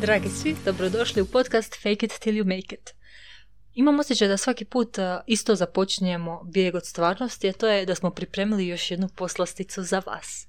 Dragi 0.00 0.28
svi, 0.28 0.56
dobrodošli 0.64 1.22
u 1.22 1.26
podcast 1.26 1.74
Fake 1.82 2.06
it 2.06 2.18
till 2.20 2.34
you 2.34 2.44
make 2.44 2.74
it. 2.74 2.94
Imam 3.74 4.00
osjećaj 4.00 4.28
da 4.28 4.36
svaki 4.36 4.64
put 4.64 4.98
uh, 4.98 5.04
isto 5.26 5.54
započinjemo 5.54 6.42
bijeg 6.44 6.74
od 6.74 6.86
stvarnosti, 6.86 7.48
a 7.48 7.52
to 7.52 7.68
je 7.68 7.86
da 7.86 7.94
smo 7.94 8.10
pripremili 8.10 8.66
još 8.66 8.90
jednu 8.90 9.08
poslasticu 9.16 9.82
za 9.82 10.02
vas. 10.06 10.46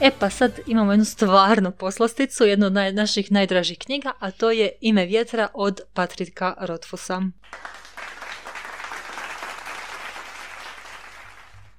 E 0.00 0.10
pa 0.18 0.30
sad 0.30 0.52
imamo 0.66 0.92
jednu 0.92 1.04
stvarnu 1.04 1.72
poslasticu, 1.72 2.44
jednu 2.44 2.66
od 2.66 2.72
naših 2.94 3.32
najdražih 3.32 3.78
knjiga, 3.78 4.12
a 4.18 4.30
to 4.30 4.50
je 4.50 4.72
Ime 4.80 5.06
vjetra 5.06 5.48
od 5.54 5.80
Patrika 5.94 6.54
Rotfusa. 6.60 7.22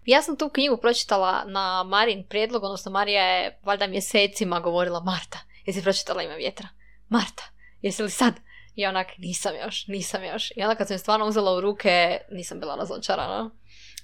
Ja 0.05 0.21
sam 0.21 0.37
tu 0.37 0.49
knjigu 0.49 0.77
pročitala 0.77 1.43
na 1.45 1.83
Marin 1.83 2.23
prijedlog, 2.29 2.63
odnosno 2.63 2.91
Marija 2.91 3.23
je 3.23 3.59
valjda 3.63 3.87
mjesecima 3.87 4.59
govorila 4.59 4.99
Marta, 4.99 5.39
jesi 5.65 5.81
pročitala 5.81 6.23
ime 6.23 6.35
vjetra? 6.35 6.67
Marta, 7.09 7.43
jesi 7.81 8.03
li 8.03 8.09
sad? 8.09 8.33
I 8.75 8.85
onak, 8.85 9.07
nisam 9.17 9.53
još, 9.65 9.87
nisam 9.87 10.23
još. 10.23 10.51
I 10.55 10.61
onda 10.61 10.75
kad 10.75 10.87
sam 10.87 10.95
je 10.95 10.99
stvarno 10.99 11.25
uzela 11.25 11.57
u 11.57 11.61
ruke, 11.61 12.17
nisam 12.31 12.59
bila 12.59 12.75
razočarana. 12.75 13.49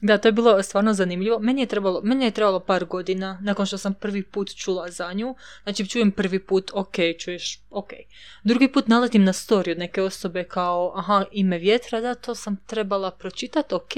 Da, 0.02 0.18
to 0.18 0.28
je 0.28 0.32
bilo 0.32 0.64
stvarno 0.64 0.94
zanimljivo. 0.94 1.40
Meni 1.40 1.62
je 1.62 1.68
trebalo, 1.68 2.02
meni 2.04 2.26
je 2.26 2.32
trebalo 2.32 2.60
par 2.60 2.86
godina 2.86 3.40
nakon 3.42 3.66
što 3.66 3.78
sam 3.78 3.94
prvi 3.94 4.24
put 4.24 4.56
čula 4.56 4.90
za 4.90 5.14
nju. 5.14 5.36
Znači 5.64 5.90
čujem 5.90 6.12
prvi 6.12 6.46
put, 6.46 6.72
ok, 6.74 6.96
čuješ, 7.20 7.60
ok. 7.70 7.90
Drugi 8.44 8.72
put 8.72 8.88
naletim 8.88 9.24
na 9.24 9.34
story 9.34 9.72
od 9.72 9.78
neke 9.78 10.02
osobe 10.02 10.44
kao, 10.44 10.94
aha, 10.96 11.26
ime 11.32 11.58
vjetra, 11.58 12.02
da, 12.02 12.16
to 12.16 12.36
sam 12.36 12.58
trebala 12.68 13.12
pročitati, 13.12 13.76
ok. 13.76 13.94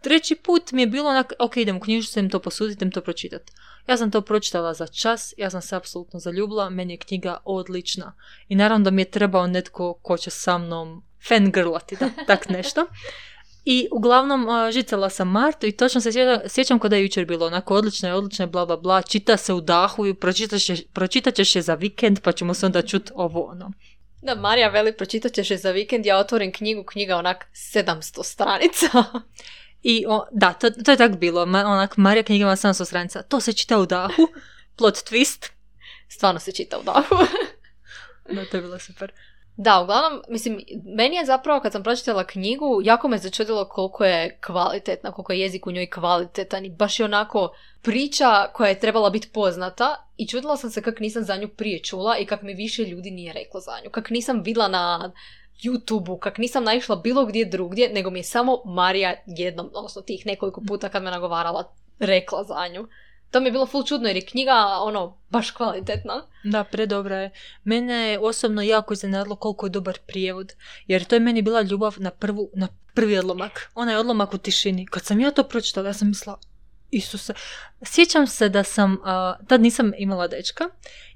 Treći 0.00 0.34
put 0.34 0.72
mi 0.72 0.82
je 0.82 0.86
bilo 0.86 1.10
onak, 1.10 1.32
ok, 1.38 1.56
idem 1.56 1.76
u 1.76 1.80
knjižnicu, 1.80 2.18
idem 2.18 2.30
to 2.30 2.38
posuditi, 2.38 2.78
idem 2.78 2.90
to 2.90 3.00
pročitati. 3.00 3.52
Ja 3.86 3.96
sam 3.96 4.10
to 4.10 4.20
pročitala 4.20 4.74
za 4.74 4.86
čas, 4.86 5.34
ja 5.36 5.50
sam 5.50 5.62
se 5.62 5.76
apsolutno 5.76 6.20
zaljubila, 6.20 6.70
meni 6.70 6.92
je 6.92 6.96
knjiga 6.96 7.36
odlična. 7.44 8.14
I 8.48 8.54
naravno 8.54 8.84
da 8.84 8.90
mi 8.90 9.02
je 9.02 9.10
trebao 9.10 9.46
netko 9.46 9.94
ko 10.02 10.16
će 10.16 10.30
sa 10.30 10.58
mnom 10.58 11.02
fangirlati, 11.28 11.96
da, 11.96 12.10
tak 12.26 12.48
nešto. 12.48 12.86
I 13.64 13.88
uglavnom 13.92 14.72
žicala 14.72 15.10
sam 15.10 15.28
Martu 15.28 15.66
i 15.66 15.72
točno 15.72 16.00
se 16.00 16.12
sjećam, 16.12 16.48
sjećam 16.48 16.78
kada 16.78 16.96
je 16.96 17.02
jučer 17.02 17.24
bilo 17.24 17.46
onako 17.46 17.74
odlično 17.74 18.08
je, 18.08 18.14
odlično 18.14 18.42
je, 18.42 18.46
bla 18.46 18.66
bla 18.66 18.76
bla, 18.76 19.02
čita 19.02 19.36
se 19.36 19.52
u 19.52 19.60
dahu 19.60 20.06
i 20.06 20.14
pročitat 20.92 21.34
ćeš 21.34 21.56
je 21.56 21.62
za 21.62 21.74
vikend 21.74 22.20
pa 22.20 22.32
ćemo 22.32 22.54
se 22.54 22.66
onda 22.66 22.82
čut 22.82 23.10
ovo 23.14 23.44
ono. 23.44 23.72
Da, 24.22 24.34
Marija 24.34 24.68
veli 24.68 24.96
pročitat 24.96 25.32
ćeš 25.32 25.50
je 25.50 25.56
za 25.56 25.70
vikend, 25.70 26.06
ja 26.06 26.18
otvorim 26.18 26.52
knjigu, 26.52 26.84
knjiga 26.84 27.16
onak 27.16 27.46
700 27.52 28.24
stranica. 28.24 28.88
I 29.82 30.04
o, 30.08 30.26
da, 30.30 30.52
to, 30.52 30.70
to 30.70 30.90
je 30.90 30.96
tak 30.96 31.18
bilo, 31.18 31.46
Ma, 31.46 31.58
onak 31.58 31.96
Marija 31.96 32.22
knjiga 32.22 32.42
ima 32.42 32.56
700 32.56 32.84
stranica, 32.84 33.22
to 33.22 33.40
se 33.40 33.52
čita 33.52 33.78
u 33.78 33.86
dahu, 33.86 34.28
plot 34.76 34.94
twist. 34.94 35.50
Stvarno 36.08 36.40
se 36.40 36.52
čita 36.52 36.78
u 36.78 36.82
dahu. 36.82 37.14
da, 38.34 38.44
to 38.50 38.56
je 38.56 38.62
bilo 38.62 38.78
super. 38.78 39.12
Da, 39.56 39.80
uglavnom, 39.80 40.22
mislim, 40.28 40.60
meni 40.84 41.16
je 41.16 41.24
zapravo 41.24 41.60
kad 41.60 41.72
sam 41.72 41.82
pročitala 41.82 42.26
knjigu, 42.26 42.80
jako 42.84 43.08
me 43.08 43.18
začudilo 43.18 43.68
koliko 43.68 44.04
je 44.04 44.38
kvalitetna, 44.46 45.12
koliko 45.12 45.32
je 45.32 45.40
jezik 45.40 45.66
u 45.66 45.72
njoj 45.72 45.90
kvalitetan 45.90 46.64
i 46.64 46.70
baš 46.70 47.00
je 47.00 47.04
onako 47.04 47.52
priča 47.82 48.46
koja 48.52 48.68
je 48.68 48.80
trebala 48.80 49.10
biti 49.10 49.28
poznata 49.32 50.08
i 50.16 50.26
čudila 50.26 50.56
sam 50.56 50.70
se 50.70 50.82
kak 50.82 51.00
nisam 51.00 51.24
za 51.24 51.36
nju 51.36 51.48
prije 51.48 51.82
čula 51.82 52.18
i 52.18 52.26
kak 52.26 52.42
mi 52.42 52.54
više 52.54 52.82
ljudi 52.82 53.10
nije 53.10 53.32
reklo 53.32 53.60
za 53.60 53.72
nju. 53.84 53.90
Kak 53.90 54.10
nisam 54.10 54.42
vidla 54.42 54.68
na 54.68 55.12
youtube 55.62 56.18
kak 56.20 56.38
nisam 56.38 56.64
naišla 56.64 56.96
bilo 56.96 57.26
gdje 57.26 57.44
drugdje, 57.44 57.90
nego 57.92 58.10
mi 58.10 58.18
je 58.18 58.24
samo 58.24 58.62
Marija 58.64 59.14
jednom, 59.26 59.70
odnosno 59.74 60.02
tih 60.02 60.26
nekoliko 60.26 60.62
puta 60.68 60.88
kad 60.88 61.02
me 61.02 61.10
nagovarala, 61.10 61.74
rekla 61.98 62.44
za 62.44 62.68
nju. 62.68 62.88
To 63.30 63.40
mi 63.40 63.46
je 63.46 63.52
bilo 63.52 63.66
full 63.66 63.84
čudno 63.84 64.08
jer 64.08 64.16
je 64.16 64.26
knjiga 64.26 64.66
ono 64.80 65.18
baš 65.28 65.50
kvalitetna. 65.50 66.26
Da, 66.44 66.64
predobra 66.64 67.16
je. 67.16 67.30
Mene 67.64 67.94
je 67.94 68.18
osobno 68.18 68.62
jako 68.62 68.92
iznenadilo 68.92 69.36
koliko 69.36 69.66
je 69.66 69.70
dobar 69.70 69.98
prijevod. 70.06 70.52
Jer 70.86 71.04
to 71.04 71.16
je 71.16 71.20
meni 71.20 71.42
bila 71.42 71.62
ljubav 71.62 71.94
na, 71.98 72.10
prvu, 72.10 72.50
na 72.54 72.68
prvi 72.94 73.18
odlomak. 73.18 73.70
Onaj 73.74 73.96
odlomak 73.96 74.34
u 74.34 74.38
tišini. 74.38 74.86
Kad 74.86 75.04
sam 75.04 75.20
ja 75.20 75.30
to 75.30 75.42
pročitala, 75.42 75.88
ja 75.88 75.92
sam 75.92 76.08
mislila, 76.08 76.38
Isuse. 76.90 77.34
Sjećam 77.82 78.26
se 78.26 78.48
da 78.48 78.62
sam, 78.62 78.92
uh, 78.92 79.46
tad 79.46 79.60
nisam 79.60 79.92
imala 79.98 80.28
dečka 80.28 80.64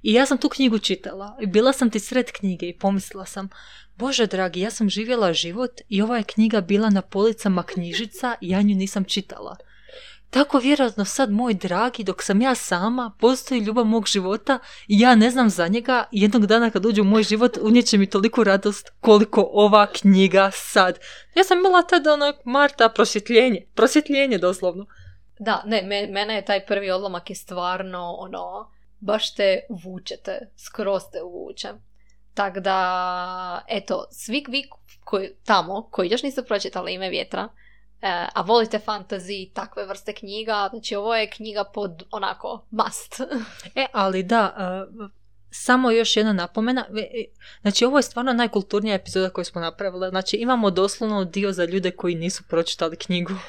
i 0.02 0.12
ja 0.12 0.26
sam 0.26 0.38
tu 0.38 0.48
knjigu 0.48 0.78
čitala. 0.78 1.36
I 1.40 1.46
bila 1.46 1.72
sam 1.72 1.90
ti 1.90 2.00
sred 2.00 2.32
knjige 2.32 2.66
i 2.66 2.78
pomislila 2.78 3.26
sam, 3.26 3.48
Bože 3.97 4.27
dragi, 4.27 4.60
ja 4.60 4.71
sam 4.71 4.88
živjela 4.91 5.32
život 5.32 5.71
i 5.88 6.03
ova 6.03 6.16
je 6.16 6.22
knjiga 6.25 6.60
bila 6.60 6.91
na 6.91 7.03
policama 7.03 7.62
knjižica 7.62 8.34
i 8.41 8.49
ja 8.49 8.62
nju 8.62 8.75
nisam 8.75 9.05
čitala. 9.05 9.56
Tako 10.31 10.59
vjerojatno 10.59 11.05
sad 11.05 11.31
moj 11.31 11.55
dragi, 11.55 12.05
dok 12.05 12.22
sam 12.22 12.43
ja 12.43 12.55
sama, 12.55 13.16
postoji 13.21 13.60
ljubav 13.60 13.84
mog 13.84 14.06
života 14.06 14.59
i 14.88 15.00
ja 15.00 15.15
ne 15.15 15.31
znam 15.31 15.50
za 15.50 15.69
njega 15.69 16.05
i 16.12 16.22
jednog 16.22 16.47
dana 16.47 16.71
kad 16.71 16.87
uđe 16.87 17.00
u 17.00 17.05
moj 17.05 17.22
život 17.22 17.59
unijeće 17.62 17.99
mi 17.99 18.10
toliku 18.10 18.44
radost 18.44 18.91
koliko 19.00 19.49
ova 19.53 19.87
knjiga 19.87 20.50
sad. 20.53 20.99
Ja 21.34 21.44
sam 21.44 21.59
imala 21.59 21.82
tada 21.82 22.12
onak 22.12 22.37
Marta 22.44 22.88
prosvjetljenje, 22.88 23.66
prosvjetljenje 23.75 24.38
doslovno. 24.38 24.87
Da, 25.38 25.62
ne, 25.66 25.82
me, 25.82 26.06
mene 26.06 26.34
je 26.34 26.44
taj 26.44 26.66
prvi 26.66 26.91
odlomak 26.91 27.31
je 27.31 27.37
stvarno 27.37 28.15
ono, 28.19 28.71
baš 29.00 29.34
te 29.34 29.61
vučete, 29.84 30.50
skroz 30.56 31.03
te 31.12 31.22
uvuče. 31.22 31.69
Tako 32.34 32.60
da, 32.60 33.64
eto, 33.68 34.06
svi 34.10 34.44
vi 34.48 34.68
koji, 35.04 35.30
tamo, 35.44 35.88
koji 35.90 36.10
još 36.10 36.22
niste 36.22 36.42
pročitali 36.42 36.94
ime 36.94 37.08
vjetra, 37.08 37.48
e, 38.02 38.26
a 38.34 38.42
volite 38.42 38.80
fantasy, 38.86 39.52
takve 39.52 39.86
vrste 39.86 40.12
knjiga, 40.12 40.68
znači 40.70 40.96
ovo 40.96 41.16
je 41.16 41.30
knjiga 41.30 41.64
pod 41.64 42.02
onako 42.10 42.66
must. 42.70 43.20
e, 43.74 43.86
ali 43.92 44.22
da, 44.22 44.54
e, 44.58 45.08
samo 45.50 45.90
još 45.90 46.16
jedna 46.16 46.32
napomena, 46.32 46.86
e, 46.96 47.24
znači 47.60 47.84
ovo 47.84 47.98
je 47.98 48.02
stvarno 48.02 48.32
najkulturnija 48.32 48.94
epizoda 48.94 49.30
koju 49.30 49.44
smo 49.44 49.60
napravili, 49.60 50.08
znači 50.08 50.36
imamo 50.36 50.70
doslovno 50.70 51.24
dio 51.24 51.52
za 51.52 51.64
ljude 51.64 51.90
koji 51.90 52.14
nisu 52.14 52.42
pročitali 52.48 52.96
knjigu. 52.96 53.32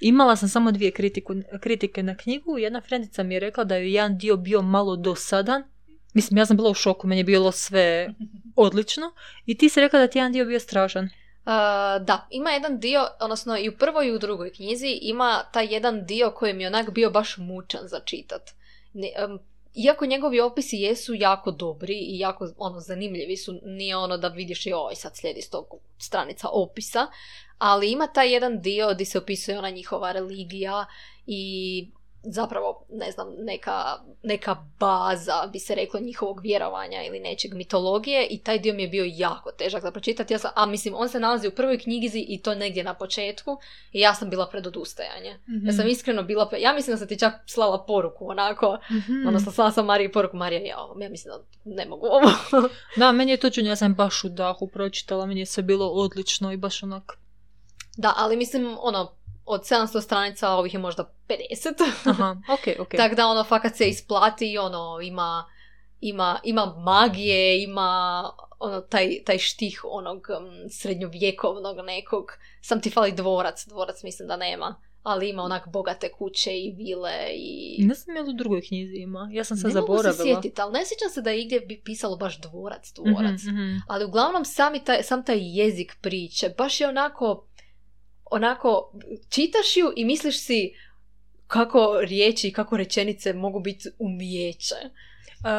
Imala 0.00 0.36
sam 0.36 0.48
samo 0.48 0.72
dvije 0.72 0.90
kritiku, 0.90 1.34
kritike 1.60 2.02
na 2.02 2.16
knjigu. 2.16 2.58
Jedna 2.58 2.80
frendica 2.80 3.22
mi 3.22 3.34
je 3.34 3.40
rekla 3.40 3.64
da 3.64 3.76
je 3.76 3.92
jedan 3.92 4.18
dio 4.18 4.36
bio 4.36 4.62
malo 4.62 4.96
dosadan. 4.96 5.64
Mislim, 6.12 6.38
ja 6.38 6.46
sam 6.46 6.56
bila 6.56 6.70
u 6.70 6.74
šoku, 6.74 7.06
meni 7.06 7.20
je 7.20 7.24
bilo 7.24 7.52
sve 7.52 8.14
odlično. 8.56 9.12
I 9.46 9.58
ti 9.58 9.68
si 9.68 9.80
rekla 9.80 9.98
da 10.00 10.06
ti 10.06 10.18
jedan 10.18 10.32
dio 10.32 10.44
bio 10.44 10.60
strašan. 10.60 11.04
Uh, 11.04 11.48
da, 12.06 12.26
ima 12.30 12.50
jedan 12.50 12.78
dio, 12.80 13.06
odnosno 13.20 13.58
i 13.58 13.68
u 13.68 13.76
prvoj 13.78 14.06
i 14.06 14.12
u 14.12 14.18
drugoj 14.18 14.52
knjizi 14.52 14.98
ima 15.02 15.42
taj 15.52 15.66
jedan 15.74 16.06
dio 16.06 16.30
koji 16.30 16.54
mi 16.54 16.62
je 16.62 16.66
onak 16.66 16.90
bio 16.90 17.10
baš 17.10 17.36
mučan 17.38 17.88
za 17.88 18.00
čitat. 18.04 18.50
Ne, 18.92 19.08
iako 19.74 20.06
njegovi 20.06 20.40
opisi 20.40 20.76
jesu 20.76 21.14
jako 21.14 21.50
dobri 21.50 21.94
i 21.94 22.18
jako 22.18 22.48
ono 22.58 22.80
zanimljivi 22.80 23.36
su, 23.36 23.60
nije 23.64 23.96
ono 23.96 24.16
da 24.16 24.28
vidiš 24.28 24.66
i 24.66 24.72
oj 24.72 24.94
sad 24.94 25.16
slijedi 25.16 25.40
sto 25.42 25.66
stranica 25.98 26.48
opisa, 26.48 27.06
ali 27.58 27.92
ima 27.92 28.06
taj 28.06 28.32
jedan 28.32 28.60
dio 28.60 28.94
gdje 28.94 29.06
se 29.06 29.18
opisuje 29.18 29.58
ona 29.58 29.70
njihova 29.70 30.12
religija 30.12 30.86
i 31.26 31.86
zapravo, 32.22 32.86
ne 32.90 33.10
znam, 33.10 33.28
neka, 33.38 33.98
neka 34.22 34.56
baza, 34.78 35.48
bi 35.52 35.58
se 35.58 35.74
reklo, 35.74 36.00
njihovog 36.00 36.40
vjerovanja 36.40 37.02
ili 37.02 37.20
nečeg 37.20 37.54
mitologije 37.54 38.26
i 38.30 38.38
taj 38.38 38.58
dio 38.58 38.74
mi 38.74 38.82
je 38.82 38.88
bio 38.88 39.04
jako 39.08 39.50
težak 39.50 39.82
za 39.82 39.90
pročitati. 39.90 40.34
Ja 40.34 40.38
sam, 40.38 40.50
a 40.54 40.66
mislim, 40.66 40.94
on 40.96 41.08
se 41.08 41.20
nalazi 41.20 41.48
u 41.48 41.50
prvoj 41.50 41.78
knjigizi 41.78 42.24
i 42.28 42.42
to 42.42 42.54
negdje 42.54 42.84
na 42.84 42.94
početku 42.94 43.58
i 43.92 44.00
ja 44.00 44.14
sam 44.14 44.30
bila 44.30 44.48
pred 44.48 44.66
odustajanje. 44.66 45.38
mm 45.48 45.66
Ja 45.66 45.72
sam 45.72 45.88
iskreno 45.88 46.22
bila, 46.22 46.50
ja 46.58 46.72
mislim 46.72 46.94
da 46.94 46.98
sam 46.98 47.08
ti 47.08 47.18
čak 47.18 47.34
slala 47.46 47.84
poruku, 47.86 48.28
onako, 48.28 48.78
mm-hmm. 48.90 49.26
odnosno 49.26 49.52
slala 49.52 49.70
sam 49.70 49.86
Mariji 49.86 50.12
poruku, 50.12 50.36
Marija, 50.36 50.60
ja, 50.60 50.76
ja 51.00 51.08
mislim 51.08 51.34
da 51.34 51.42
ne 51.64 51.86
mogu 51.86 52.06
ovo. 52.06 52.30
da, 52.96 53.12
meni 53.12 53.30
je 53.30 53.36
to 53.36 53.48
ja 53.54 53.76
sam 53.76 53.94
baš 53.94 54.24
u 54.24 54.28
dahu 54.28 54.66
pročitala, 54.68 55.26
meni 55.26 55.40
je 55.40 55.46
sve 55.46 55.62
bilo 55.62 55.88
odlično 55.88 56.52
i 56.52 56.56
baš 56.56 56.82
onak 56.82 57.22
da, 57.96 58.14
ali 58.16 58.36
mislim, 58.36 58.76
ono, 58.80 59.12
od 59.44 59.60
700 59.60 60.00
stranica 60.00 60.50
ovih 60.50 60.74
je 60.74 60.80
možda 60.80 61.12
50. 61.28 61.90
Aha, 62.10 62.36
ok, 62.48 62.80
ok. 62.80 62.90
Tako 62.96 63.14
da 63.14 63.26
ono 63.26 63.44
fakat 63.44 63.76
se 63.76 63.88
isplati 63.88 64.52
i 64.52 64.58
ono 64.58 65.00
ima, 65.02 65.44
ima, 66.00 66.40
ima 66.44 66.66
magije, 66.66 67.62
ima 67.62 68.22
ono 68.58 68.80
taj, 68.80 69.24
taj 69.26 69.38
štih 69.38 69.80
onog 69.84 70.26
um, 70.38 70.70
srednjovjekovnog 70.70 71.76
nekog. 71.86 72.24
Sam 72.60 72.80
ti 72.80 72.90
fali 72.90 73.12
dvorac, 73.12 73.66
dvorac 73.66 74.02
mislim 74.02 74.28
da 74.28 74.36
nema. 74.36 74.74
Ali 75.02 75.30
ima 75.30 75.42
onak 75.42 75.68
bogate 75.68 76.12
kuće 76.12 76.50
i 76.60 76.74
vile 76.76 77.12
i... 77.34 77.76
Ne 77.84 77.94
znam 77.94 78.16
je 78.16 78.22
li 78.22 78.30
u 78.30 78.36
drugoj 78.36 78.62
knjizi 78.62 78.96
ima. 78.96 79.28
Ja 79.32 79.44
sam 79.44 79.56
se 79.56 79.68
zaboravila. 79.68 80.02
Ne 80.02 80.08
mogu 80.08 80.16
se 80.16 80.22
sjetiti, 80.22 80.60
ali 80.60 80.72
ne 80.72 80.86
sjećam 80.86 81.10
se 81.10 81.22
da 81.22 81.30
je 81.30 81.42
igdje 81.42 81.60
bi 81.60 81.82
pisalo 81.84 82.16
baš 82.16 82.40
dvorac, 82.40 82.92
dvorac. 82.94 83.42
Mm-hmm, 83.42 83.82
Ali 83.88 84.04
uglavnom 84.04 84.44
sami 84.44 84.84
taj, 84.84 85.02
sam 85.02 85.24
taj 85.24 85.38
jezik 85.40 85.96
priče 86.00 86.54
baš 86.58 86.80
je 86.80 86.88
onako 86.88 87.46
onako 88.32 88.92
čitaš 89.28 89.76
ju 89.76 89.92
i 89.96 90.04
misliš 90.04 90.44
si 90.44 90.72
kako 91.46 91.98
riječi 92.00 92.48
i 92.48 92.52
kako 92.52 92.76
rečenice 92.76 93.32
mogu 93.32 93.60
biti 93.60 93.88
umijeće. 93.98 94.74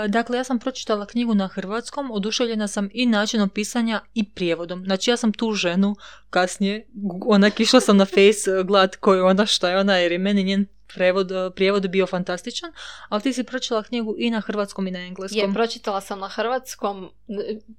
Dakle, 0.10 0.38
ja 0.38 0.44
sam 0.44 0.60
pročitala 0.60 1.06
knjigu 1.06 1.36
na 1.36 1.48
hrvatskom, 1.48 2.12
oduševljena 2.12 2.68
sam 2.68 2.90
i 2.94 3.06
načinom 3.06 3.50
pisanja 3.50 4.02
i 4.14 4.30
prijevodom. 4.30 4.84
Znači, 4.86 5.12
ja 5.12 5.18
sam 5.18 5.34
tu 5.34 5.52
ženu 5.52 5.96
kasnije, 6.30 6.88
onak 7.28 7.60
išla 7.60 7.80
sam 7.80 7.98
na 7.98 8.06
face 8.06 8.64
gledat 8.64 8.96
koju 8.96 9.25
ona 9.25 9.46
šta 9.46 9.70
je 9.70 9.80
ona, 9.80 9.98
jer 9.98 10.12
je 10.12 10.18
meni 10.18 10.44
njen 10.44 10.66
prevod, 10.96 11.31
prijevod 11.56 11.90
bio 11.90 12.08
fantastičan, 12.08 12.72
ali 13.10 13.22
ti 13.22 13.34
si 13.34 13.44
pročitala 13.44 13.84
knjigu 13.84 14.16
i 14.18 14.30
na 14.30 14.40
hrvatskom 14.40 14.88
i 14.88 14.92
na 14.92 15.00
engleskom. 15.00 15.40
Je, 15.40 15.54
pročitala 15.54 16.02
sam 16.02 16.20
na 16.20 16.28
hrvatskom 16.28 17.10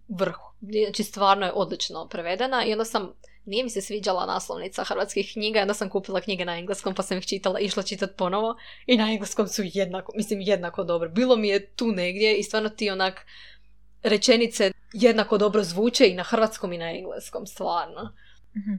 vrhu. 0.08 0.52
Znači, 0.84 1.02
stvarno 1.02 1.46
je 1.46 1.52
odlično 1.52 2.08
prevedena 2.08 2.64
i 2.64 2.72
onda 2.72 2.84
sam, 2.84 3.12
nije 3.44 3.64
mi 3.64 3.70
se 3.70 3.80
sviđala 3.80 4.26
naslovnica 4.26 4.84
hrvatskih 4.84 5.32
knjiga, 5.32 5.60
onda 5.60 5.74
sam 5.74 5.88
kupila 5.88 6.20
knjige 6.20 6.44
na 6.44 6.58
engleskom 6.58 6.94
pa 6.94 7.02
sam 7.02 7.18
ih 7.18 7.26
čitala, 7.26 7.60
išla 7.60 7.82
čitat 7.82 8.16
ponovo 8.16 8.56
i 8.86 8.96
na 8.96 9.12
engleskom 9.12 9.48
su 9.48 9.62
jednako, 9.64 10.12
mislim 10.16 10.40
jednako 10.40 10.84
dobro. 10.84 11.08
Bilo 11.08 11.36
mi 11.36 11.48
je 11.48 11.66
tu 11.66 11.92
negdje 11.92 12.36
i 12.36 12.42
stvarno 12.42 12.68
ti 12.68 12.90
onak 12.90 13.26
rečenice 14.02 14.72
jednako 14.92 15.38
dobro 15.38 15.62
zvuče 15.62 16.08
i 16.08 16.14
na 16.14 16.22
hrvatskom 16.22 16.72
i 16.72 16.78
na 16.78 16.90
engleskom, 16.90 17.46
stvarno. 17.46 18.12
Mhm. 18.56 18.74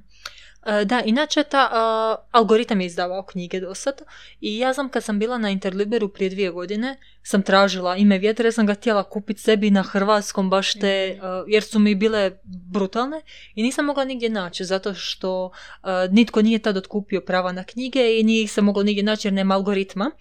E, 0.65 0.85
Da, 0.85 1.01
inače 1.05 1.43
ta 1.43 1.69
a, 1.71 2.15
algoritam 2.31 2.81
je 2.81 2.87
izdavao 2.87 3.23
knjige 3.23 3.59
do 3.59 3.75
sad 3.75 4.01
i 4.41 4.57
ja 4.57 4.73
znam 4.73 4.89
kad 4.89 5.03
sam 5.03 5.19
bila 5.19 5.37
na 5.37 5.49
Interliberu 5.49 6.09
prije 6.09 6.29
dvije 6.29 6.51
godine 6.51 6.97
sam 7.23 7.41
tražila 7.41 7.95
ime 7.95 8.17
vjetra 8.17 8.45
jer 8.45 8.53
sam 8.53 8.65
ga 8.65 8.73
htjela 8.73 9.03
kupiti 9.03 9.41
sebi 9.41 9.71
na 9.71 9.83
hrvatskom 9.83 10.49
baš 10.49 10.73
te, 10.73 11.19
a, 11.21 11.43
jer 11.47 11.63
su 11.63 11.79
mi 11.79 11.95
bile 11.95 12.31
brutalne 12.43 13.21
i 13.55 13.63
nisam 13.63 13.85
mogla 13.85 14.05
nigdje 14.05 14.29
naći 14.29 14.65
zato 14.65 14.93
što 14.93 15.51
a, 15.81 16.07
nitko 16.11 16.41
nije 16.41 16.59
tad 16.59 16.77
otkupio 16.77 17.21
prava 17.21 17.51
na 17.51 17.63
knjige 17.63 18.19
i 18.19 18.23
nije 18.23 18.43
ih 18.43 18.51
se 18.51 18.61
moglo 18.61 18.83
nigdje 18.83 19.03
naći 19.03 19.27
jer 19.27 19.33
nema 19.33 19.55
algoritma, 19.55 20.11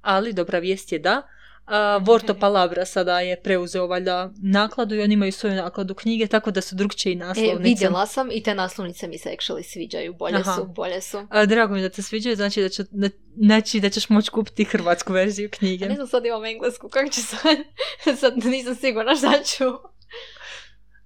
ali 0.00 0.32
dobra 0.32 0.58
vijest 0.58 0.92
je 0.92 0.98
da. 0.98 1.22
A, 1.66 1.96
Vorto 1.96 2.34
Palabra 2.34 2.84
sada 2.84 3.20
je 3.20 3.40
preuzeo 3.42 3.86
valjda 3.86 4.30
nakladu 4.42 4.94
i 4.94 5.02
oni 5.02 5.14
imaju 5.14 5.32
svoju 5.32 5.54
nakladu 5.54 5.94
knjige 5.94 6.26
tako 6.26 6.50
da 6.50 6.60
su 6.60 6.74
drugčije 6.74 7.12
i 7.12 7.14
E, 7.14 7.18
naslovnice. 7.18 7.62
vidjela 7.62 8.06
sam 8.06 8.30
i 8.30 8.42
te 8.42 8.54
naslovnice 8.54 9.08
mi 9.08 9.18
se 9.18 9.28
actually 9.30 9.62
sviđaju, 9.62 10.14
bolje 10.14 10.36
Aha. 10.36 10.52
su, 10.54 10.64
bolje 10.66 11.00
su. 11.00 11.26
A, 11.30 11.46
drago 11.46 11.74
mi 11.74 11.82
da 11.82 11.88
te 11.88 12.02
sviđaju, 12.02 12.36
znači 12.36 12.62
da, 12.62 12.68
će, 12.68 12.84
da, 12.90 13.08
znači 13.36 13.80
da 13.80 13.90
ćeš 13.90 14.08
moći 14.08 14.30
kupiti 14.30 14.64
hrvatsku 14.64 15.12
verziju 15.12 15.48
knjige. 15.52 15.84
Ja 15.84 15.88
ne 15.88 15.94
znam, 15.94 16.06
sad 16.06 16.26
imam 16.26 16.44
englesku, 16.44 16.88
kako 16.88 17.08
ću 17.10 17.20
sad, 17.22 17.56
sad 18.20 18.44
nisam 18.44 18.74
sigurna 18.74 19.16
šta 19.16 19.42
ću. 19.42 19.64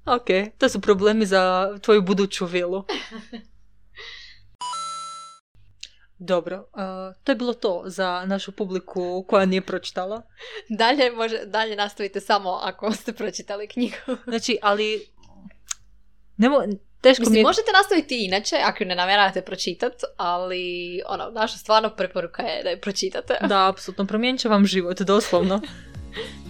Ok, 0.07 0.27
to 0.59 0.69
su 0.69 0.81
problemi 0.81 1.27
za 1.27 1.79
tvoju 1.83 2.03
buduću 2.03 2.47
vilu. 2.47 2.85
Dobro, 6.19 6.65
a, 6.73 7.13
to 7.25 7.33
je 7.33 7.37
bilo 7.37 7.55
to 7.55 7.83
za 7.87 8.25
našu 8.27 8.53
publiku 8.53 9.25
koja 9.29 9.47
nije 9.47 9.61
pročitala. 9.61 10.23
Dalje, 10.69 11.11
može, 11.11 11.39
dalje 11.47 11.77
nastavite 11.77 12.21
samo 12.21 12.61
ako 12.63 12.93
ste 12.93 13.13
pročitali 13.13 13.69
knjigu. 13.69 13.97
Znači, 14.29 14.59
ali... 14.63 15.07
Nemo, 16.37 16.57
teško 17.01 17.21
mi 17.21 17.25
Mislim, 17.25 17.37
je... 17.37 17.43
možete 17.43 17.73
nastaviti 17.73 18.25
inače, 18.25 18.57
ako 18.65 18.83
ju 18.83 18.89
ne 18.89 18.95
namjeravate 18.95 19.43
pročitat, 19.43 19.93
ali 20.17 21.01
ono, 21.07 21.31
naša 21.31 21.59
stvarno 21.59 21.91
preporuka 21.97 22.43
je 22.43 22.63
da 22.63 22.71
je 22.71 22.81
pročitate. 22.81 23.39
Da, 23.49 23.69
apsolutno, 23.69 24.07
promijenit 24.07 24.41
će 24.41 24.49
vam 24.49 24.67
život, 24.67 25.01
doslovno. 25.01 25.61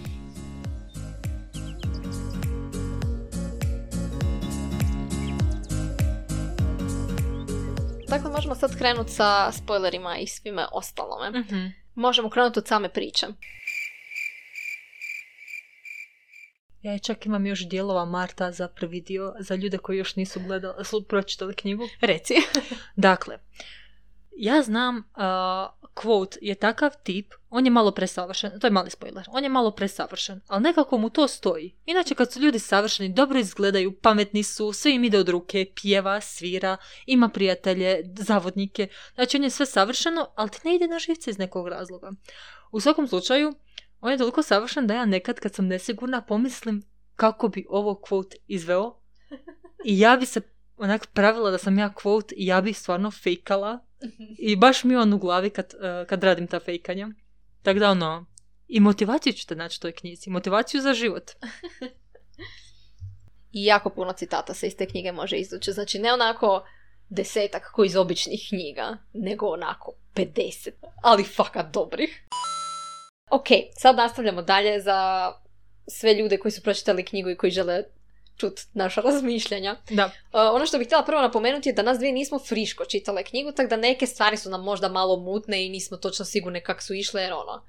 Dakle, 8.09 8.31
možemo 8.31 8.55
sad 8.55 8.77
krenuti 8.77 9.11
sa 9.11 9.51
spoilerima 9.51 10.17
i 10.17 10.27
svime 10.27 10.65
ostalome. 10.71 11.39
Mhm. 11.39 11.65
Možemo 11.95 12.29
krenuti 12.29 12.59
od 12.59 12.67
same 12.67 12.89
priče. 12.89 13.27
Ja 16.81 16.97
čak 16.99 17.25
imam 17.25 17.45
još 17.45 17.67
dijelova 17.69 18.05
Marta 18.05 18.51
za 18.51 18.67
prvi 18.67 19.01
dio, 19.01 19.33
za 19.39 19.55
ljude 19.55 19.77
koji 19.77 19.97
još 19.97 20.15
nisu 20.15 20.39
gledali, 20.39 20.85
su 20.85 21.03
pročitali 21.07 21.55
knjigu. 21.55 21.83
Reci. 22.01 22.33
Dakle, 22.95 23.37
ja 24.39 24.61
znam, 24.61 24.97
uh, 24.97 25.03
quote 25.93 26.37
je 26.41 26.55
takav 26.55 26.91
tip, 27.03 27.33
on 27.49 27.65
je 27.65 27.71
malo 27.71 27.91
presavršen, 27.91 28.59
to 28.59 28.67
je 28.67 28.71
mali 28.71 28.89
spoiler, 28.89 29.25
on 29.27 29.43
je 29.43 29.49
malo 29.49 29.71
presavršen, 29.71 30.41
ali 30.47 30.63
nekako 30.63 30.97
mu 30.97 31.09
to 31.09 31.27
stoji. 31.27 31.75
Inače 31.85 32.15
kad 32.15 32.31
su 32.31 32.39
ljudi 32.39 32.59
savršeni, 32.59 33.13
dobro 33.13 33.39
izgledaju, 33.39 33.91
pametni 33.91 34.43
su, 34.43 34.73
sve 34.73 34.95
im 34.95 35.03
ide 35.03 35.19
od 35.19 35.29
ruke, 35.29 35.71
pjeva, 35.75 36.21
svira, 36.21 36.77
ima 37.05 37.29
prijatelje, 37.29 38.01
zavodnike, 38.15 38.87
znači 39.15 39.37
on 39.37 39.43
je 39.43 39.49
sve 39.49 39.65
savršeno, 39.65 40.27
ali 40.35 40.49
ti 40.49 40.59
ne 40.63 40.75
ide 40.75 40.87
na 40.87 40.99
živce 40.99 41.29
iz 41.29 41.37
nekog 41.37 41.67
razloga. 41.67 42.11
U 42.71 42.79
svakom 42.79 43.07
slučaju, 43.07 43.53
on 44.01 44.11
je 44.11 44.17
toliko 44.17 44.43
savršen 44.43 44.87
da 44.87 44.93
ja 44.93 45.05
nekad 45.05 45.39
kad 45.39 45.53
sam 45.53 45.67
nesigurna 45.67 46.21
pomislim 46.21 46.83
kako 47.15 47.47
bi 47.47 47.65
ovo 47.69 48.01
quote 48.09 48.35
izveo 48.47 48.99
i 49.85 49.99
ja 49.99 50.17
bi 50.17 50.25
se 50.25 50.41
onak 50.77 51.07
pravila 51.13 51.51
da 51.51 51.57
sam 51.57 51.79
ja 51.79 51.93
quote 52.03 52.33
i 52.37 52.45
ja 52.45 52.61
bi 52.61 52.73
stvarno 52.73 53.11
fejkala 53.11 53.88
i 54.37 54.55
baš 54.55 54.83
mi 54.83 54.95
on 54.95 55.13
u 55.13 55.17
glavi 55.17 55.49
kad, 55.49 55.73
eh, 55.73 56.05
kad 56.07 56.23
radim 56.23 56.47
ta 56.47 56.59
fejkanja. 56.59 57.09
Tako 57.63 57.79
da 57.79 57.89
ono, 57.89 58.25
i 58.67 58.79
motivaciju 58.79 59.33
ćete 59.33 59.55
naći 59.55 59.77
u 59.77 59.81
toj 59.81 59.91
knjizi, 59.91 60.29
motivaciju 60.29 60.81
za 60.81 60.93
život. 60.93 61.31
I 63.51 63.65
jako 63.65 63.89
puno 63.89 64.13
citata 64.13 64.53
se 64.53 64.67
iz 64.67 64.75
te 64.75 64.85
knjige 64.85 65.11
može 65.11 65.35
izvući. 65.35 65.71
Znači, 65.71 65.99
ne 65.99 66.13
onako 66.13 66.65
desetak 67.09 67.71
koji 67.71 67.87
iz 67.87 67.95
običnih 67.95 68.45
knjiga, 68.49 68.97
nego 69.13 69.47
onako 69.47 69.93
50. 70.15 70.69
Ali 71.03 71.23
fakat 71.23 71.73
dobrih. 71.73 72.23
Ok, 73.31 73.47
sad 73.77 73.95
nastavljamo 73.95 74.41
dalje 74.41 74.81
za 74.81 75.31
sve 75.87 76.13
ljude 76.13 76.37
koji 76.37 76.51
su 76.51 76.61
pročitali 76.61 77.05
knjigu 77.05 77.29
i 77.29 77.37
koji 77.37 77.51
žele 77.51 77.83
čut 78.39 78.59
naša 78.73 79.01
razmišljanja. 79.11 79.75
Da. 79.89 80.05
Uh, 80.05 80.11
ono 80.31 80.65
što 80.65 80.77
bih 80.77 80.87
htjela 80.87 81.03
prvo 81.03 81.21
napomenuti 81.21 81.69
je 81.69 81.73
da 81.73 81.81
nas 81.81 81.97
dvije 81.97 82.13
nismo 82.13 82.39
friško 82.39 82.85
čitale 82.85 83.23
knjigu, 83.23 83.51
tako 83.51 83.69
da 83.69 83.75
neke 83.77 84.07
stvari 84.07 84.37
su 84.37 84.49
nam 84.49 84.63
možda 84.63 84.89
malo 84.89 85.17
mutne 85.17 85.65
i 85.65 85.69
nismo 85.69 85.97
točno 85.97 86.25
sigurne 86.25 86.61
kako 86.61 86.81
su 86.81 86.93
išle, 86.93 87.21
jer 87.21 87.33
ono... 87.33 87.63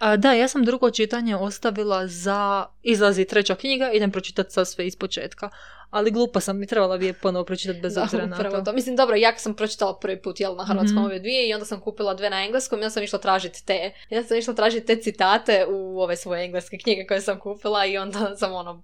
A, 0.00 0.16
da, 0.16 0.32
ja 0.32 0.48
sam 0.48 0.64
drugo 0.64 0.90
čitanje 0.90 1.36
ostavila 1.36 2.06
za 2.06 2.40
izlazi 2.82 3.24
treća 3.24 3.54
knjiga, 3.54 3.90
idem 3.92 4.10
pročitati 4.10 4.50
sad 4.50 4.68
sve 4.68 4.86
iz 4.86 4.96
početka. 4.96 5.50
Ali 5.90 6.10
glupa 6.10 6.40
sam 6.40 6.62
i 6.62 6.66
trebala 6.66 6.98
bi 6.98 7.06
je 7.06 7.12
ponovo 7.12 7.44
pročitati 7.44 7.80
bez 7.80 7.94
Da, 7.94 8.02
obzira 8.02 8.26
na 8.26 8.36
to. 8.50 8.60
to. 8.62 8.72
Mislim, 8.72 8.96
dobro, 8.96 9.16
ja 9.16 9.38
sam 9.38 9.54
pročitala 9.54 9.98
prvi 9.98 10.22
put 10.22 10.40
jel, 10.40 10.56
na 10.56 10.64
hrvatskom 10.64 10.96
Mhm. 10.96 11.04
ove 11.04 11.18
dvije 11.18 11.48
i 11.48 11.54
onda 11.54 11.66
sam 11.66 11.80
kupila 11.80 12.14
dve 12.14 12.30
na 12.30 12.44
engleskom 12.44 12.78
i 12.78 12.82
onda 12.82 12.90
sam 12.90 13.02
išla 13.02 13.18
tražiti 13.18 13.66
te. 13.66 13.90
Onda 14.10 14.28
sam 14.28 14.36
išla 14.36 14.54
tražiti 14.54 14.86
te 14.86 14.96
citate 14.96 15.66
u 15.68 16.00
ove 16.00 16.16
svoje 16.16 16.44
engleske 16.44 16.78
knjige 16.78 17.06
koje 17.06 17.20
sam 17.20 17.40
kupila 17.40 17.86
i 17.86 17.98
onda 17.98 18.36
sam 18.36 18.52
ono 18.54 18.82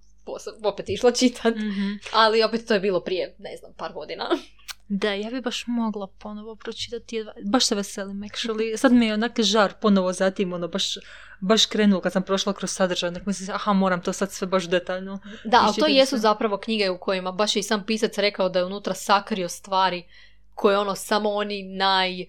opet 0.63 0.89
išla 0.89 1.11
čitat. 1.11 1.55
Mhm. 1.55 1.93
Ali 2.13 2.43
opet 2.43 2.67
to 2.67 2.73
je 2.73 2.79
bilo 2.79 2.99
prije, 2.99 3.35
ne 3.39 3.57
znam, 3.57 3.73
par 3.73 3.93
godina. 3.93 4.29
Da, 4.89 5.13
ja 5.13 5.29
bi 5.29 5.41
baš 5.41 5.63
mogla 5.67 6.07
ponovo 6.07 6.55
pročitati. 6.55 7.25
Baš 7.45 7.65
se 7.65 7.75
veselim, 7.75 8.21
actually. 8.21 8.77
Sad 8.77 8.91
mi 8.91 9.05
je 9.05 9.13
onak 9.13 9.39
žar 9.39 9.73
ponovo 9.81 10.13
zatim, 10.13 10.53
ono, 10.53 10.67
baš, 10.67 10.93
baš 11.39 11.65
krenuo 11.65 12.01
kad 12.01 12.13
sam 12.13 12.23
prošla 12.23 12.53
kroz 12.53 12.71
sadržaj. 12.71 13.07
Onak 13.07 13.25
mislim, 13.25 13.49
aha, 13.55 13.73
moram 13.73 14.01
to 14.01 14.13
sad 14.13 14.31
sve 14.31 14.47
baš 14.47 14.63
detaljno. 14.69 15.19
Da, 15.43 15.61
ali 15.63 15.75
to 15.75 15.85
jesu 15.85 16.17
zapravo 16.17 16.57
knjige 16.57 16.89
u 16.89 16.97
kojima 16.97 17.31
baš 17.31 17.55
je 17.55 17.59
i 17.59 17.63
sam 17.63 17.83
pisac 17.85 18.17
rekao 18.17 18.49
da 18.49 18.59
je 18.59 18.65
unutra 18.65 18.93
sakrio 18.93 19.49
stvari 19.49 20.03
koje 20.55 20.77
ono 20.77 20.95
samo 20.95 21.29
oni 21.29 21.63
naj, 21.63 22.25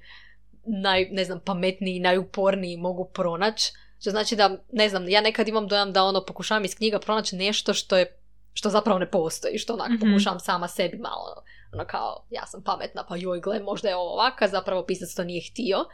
naj 0.65 1.09
ne 1.11 1.25
znam, 1.25 1.41
pametniji, 1.41 2.01
najuporniji 2.01 2.77
mogu 2.77 3.05
pronaći. 3.05 3.73
Što 4.01 4.11
znači 4.11 4.37
da, 4.37 4.57
ne 4.73 4.89
znam, 4.89 5.09
ja 5.09 5.21
nekad 5.21 5.49
imam 5.49 5.69
dojam 5.69 5.93
da 5.93 6.05
ono 6.05 6.25
pokušavam 6.25 6.65
iz 6.65 6.75
knjiga 6.77 6.99
pronaći 6.99 7.37
nešto 7.37 7.75
što 7.75 7.97
je 7.97 8.17
što 8.53 8.71
zapravo 8.71 8.99
ne 8.99 9.11
postoji, 9.11 9.59
što 9.59 9.75
onak 9.75 9.91
Mhm. 9.91 10.11
pokušavam 10.11 10.41
sama 10.41 10.69
sebi 10.69 10.99
malo, 10.99 11.43
ono 11.73 11.85
kao, 11.87 12.27
ja 12.31 12.47
sam 12.47 12.63
pametna, 12.63 13.05
pa 13.09 13.17
joj, 13.17 13.41
gle, 13.41 13.61
možda 13.61 13.89
je 13.89 13.97
ovo 13.97 14.13
ovaka, 14.13 14.49
zapravo 14.49 14.85
pisac 14.87 15.15
to 15.15 15.25
nije 15.25 15.43
htio, 15.51 15.85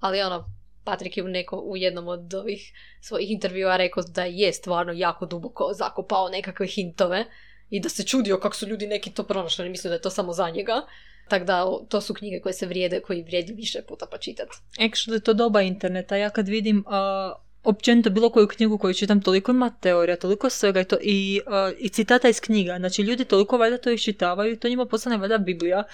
ali 0.00 0.22
ono, 0.22 0.44
Patrik 0.84 1.16
je 1.16 1.24
u, 1.24 1.28
neko, 1.28 1.56
u 1.56 1.76
jednom 1.76 2.08
od 2.08 2.34
ovih 2.34 2.72
svojih 3.00 3.30
intervjua 3.30 3.76
rekao 3.76 4.02
da 4.02 4.24
je 4.24 4.52
stvarno 4.52 4.92
jako 4.92 5.26
duboko 5.26 5.70
zakopao 5.74 6.28
nekakve 6.28 6.66
hintove 6.66 7.24
i 7.70 7.80
da 7.80 7.88
se 7.88 8.04
čudio 8.06 8.38
kako 8.40 8.56
su 8.56 8.66
ljudi 8.66 8.86
neki 8.86 9.10
to 9.10 9.22
pronašli, 9.22 9.68
mislio 9.68 9.88
da 9.88 9.94
je 9.94 10.00
to 10.00 10.10
samo 10.10 10.32
za 10.32 10.50
njega. 10.50 10.82
Tako 11.28 11.44
da 11.44 11.66
to 11.88 12.00
su 12.00 12.14
knjige 12.14 12.40
koje 12.40 12.52
se 12.52 12.66
vrijede, 12.66 13.00
koji 13.00 13.22
vrijedi 13.22 13.52
više 13.52 13.82
puta 13.88 14.06
pa 14.10 14.18
čitati. 14.18 14.56
Actually, 14.78 15.22
to 15.22 15.34
doba 15.34 15.62
interneta. 15.62 16.16
Ja 16.16 16.30
kad 16.30 16.48
vidim 16.48 16.84
a, 16.86 17.32
općenito 17.64 18.10
bilo 18.10 18.30
koju 18.30 18.48
knjigu 18.48 18.78
koju 18.78 18.94
čitam, 18.94 19.22
toliko 19.22 19.50
ima 19.50 19.70
teorija, 19.80 20.16
toliko 20.16 20.50
svega 20.50 20.80
i, 20.80 20.84
to, 20.84 20.96
i, 21.00 21.40
a, 21.46 21.72
i 21.78 21.88
citata 21.88 22.28
iz 22.28 22.40
knjiga. 22.40 22.76
Znači, 22.78 23.02
ljudi 23.02 23.24
toliko 23.24 23.58
valjda 23.58 23.78
to 23.78 23.90
iščitavaju 23.90 24.56
to 24.56 24.68
njima 24.68 24.86
postane 24.86 25.16
valjda 25.16 25.38
Biblija. 25.38 25.84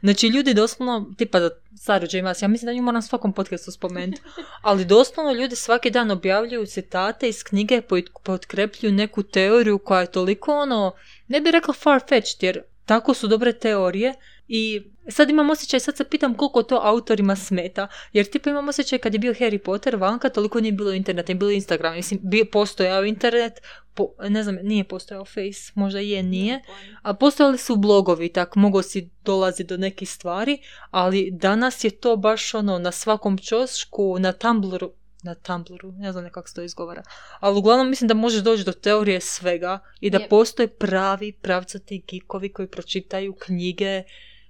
Znači, 0.00 0.26
ljudi 0.26 0.54
doslovno, 0.54 1.14
tipa 1.18 1.50
Saru 1.76 2.06
J. 2.12 2.22
Maas, 2.22 2.42
ja 2.42 2.48
mislim 2.48 2.66
da 2.66 2.72
nju 2.72 2.82
moram 2.82 3.02
svakom 3.02 3.32
podcastu 3.32 3.70
spomenuti, 3.70 4.22
ali 4.62 4.84
doslovno 4.84 5.32
ljudi 5.32 5.56
svaki 5.56 5.90
dan 5.90 6.10
objavljuju 6.10 6.66
citate 6.66 7.28
iz 7.28 7.44
knjige, 7.44 7.82
potkrepljuju 8.22 8.92
neku 8.92 9.22
teoriju 9.22 9.78
koja 9.78 10.00
je 10.00 10.12
toliko 10.12 10.52
ono, 10.52 10.92
ne 11.28 11.40
bih 11.40 11.52
rekla 11.52 11.74
far-fetched, 11.74 12.44
jer 12.44 12.62
tako 12.84 13.14
su 13.14 13.28
dobre 13.28 13.52
teorije 13.52 14.14
i 14.48 14.82
sad 15.08 15.30
imam 15.30 15.50
osjećaj, 15.50 15.80
sad 15.80 15.96
se 15.96 16.04
pitam 16.04 16.34
koliko 16.34 16.62
to 16.62 16.80
autorima 16.82 17.36
smeta. 17.36 17.88
Jer 18.12 18.26
tipa 18.26 18.50
imam 18.50 18.68
osjećaj 18.68 18.98
kad 18.98 19.12
je 19.12 19.18
bio 19.18 19.34
Harry 19.34 19.58
Potter 19.58 19.96
vanka, 19.96 20.28
toliko 20.28 20.60
nije 20.60 20.72
bilo 20.72 20.92
interneta, 20.92 21.32
nije 21.32 21.38
bilo 21.38 21.50
Instagram. 21.50 21.94
Mislim, 21.94 22.20
bio, 22.22 22.44
postojao 22.52 23.04
internet, 23.04 23.60
po, 23.94 24.08
ne 24.28 24.42
znam, 24.42 24.58
nije 24.62 24.84
postojao 24.84 25.24
Face, 25.24 25.72
možda 25.74 26.00
je, 26.00 26.22
nije. 26.22 26.62
A 27.02 27.14
postojali 27.14 27.58
su 27.58 27.76
blogovi, 27.76 28.28
tak 28.28 28.54
mogo 28.54 28.82
si 28.82 29.10
dolazi 29.24 29.64
do 29.64 29.76
nekih 29.76 30.10
stvari, 30.10 30.58
ali 30.90 31.30
danas 31.30 31.84
je 31.84 31.90
to 31.90 32.16
baš 32.16 32.54
ono 32.54 32.78
na 32.78 32.92
svakom 32.92 33.38
čošku, 33.38 34.18
na 34.18 34.32
Tumblru, 34.32 34.92
na 35.22 35.34
Tumblru, 35.34 35.92
ne 35.92 36.12
znam 36.12 36.24
nekako 36.24 36.48
se 36.48 36.54
to 36.54 36.62
izgovara. 36.62 37.02
Ali 37.40 37.58
uglavnom 37.58 37.88
mislim 37.88 38.08
da 38.08 38.14
možeš 38.14 38.42
doći 38.42 38.64
do 38.64 38.72
teorije 38.72 39.20
svega 39.20 39.78
i 40.00 40.10
da 40.10 40.18
Je. 40.18 40.28
postoje 40.28 40.68
pravi 40.68 41.32
pravcati 41.32 42.04
gikovi 42.08 42.52
koji 42.52 42.68
pročitaju 42.68 43.32
knjige 43.32 44.02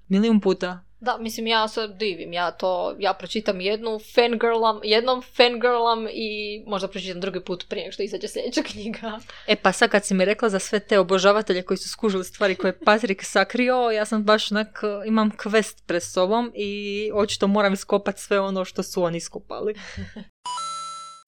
milijun 0.08 0.40
puta. 0.40 0.80
Da, 1.00 1.18
mislim, 1.18 1.46
ja 1.46 1.68
se 1.68 1.88
divim, 1.88 2.32
ja 2.32 2.50
to, 2.50 2.96
ja 2.98 3.12
pročitam 3.12 3.60
jednu 3.60 4.00
fangirlam, 4.14 4.80
jednom 4.84 5.22
fangirlam 5.36 6.06
i 6.12 6.62
možda 6.66 6.88
pročitam 6.88 7.20
drugi 7.20 7.40
put 7.40 7.68
prije 7.68 7.84
nego 7.84 7.92
što 7.92 8.02
izađe 8.02 8.28
sljedeća 8.28 8.62
knjiga. 8.62 9.20
E 9.46 9.56
pa 9.56 9.72
sad 9.72 9.90
kad 9.90 10.04
si 10.04 10.14
mi 10.14 10.24
rekla 10.24 10.48
za 10.48 10.58
sve 10.58 10.80
te 10.80 10.98
obožavatelje 10.98 11.62
koji 11.62 11.78
su 11.78 11.88
skužili 11.88 12.24
stvari 12.24 12.54
koje 12.54 12.68
je 12.68 12.78
Patrik 12.84 13.24
sakrio, 13.24 13.90
ja 13.90 14.04
sam 14.04 14.24
baš 14.24 14.52
onak, 14.52 14.82
imam 15.06 15.30
quest 15.30 15.82
pred 15.86 16.02
sobom 16.02 16.52
i 16.54 17.10
očito 17.14 17.46
moram 17.46 17.72
iskopati 17.72 18.20
sve 18.20 18.40
ono 18.40 18.64
što 18.64 18.82
su 18.82 19.02
oni 19.02 19.18
iskopali. 19.18 19.74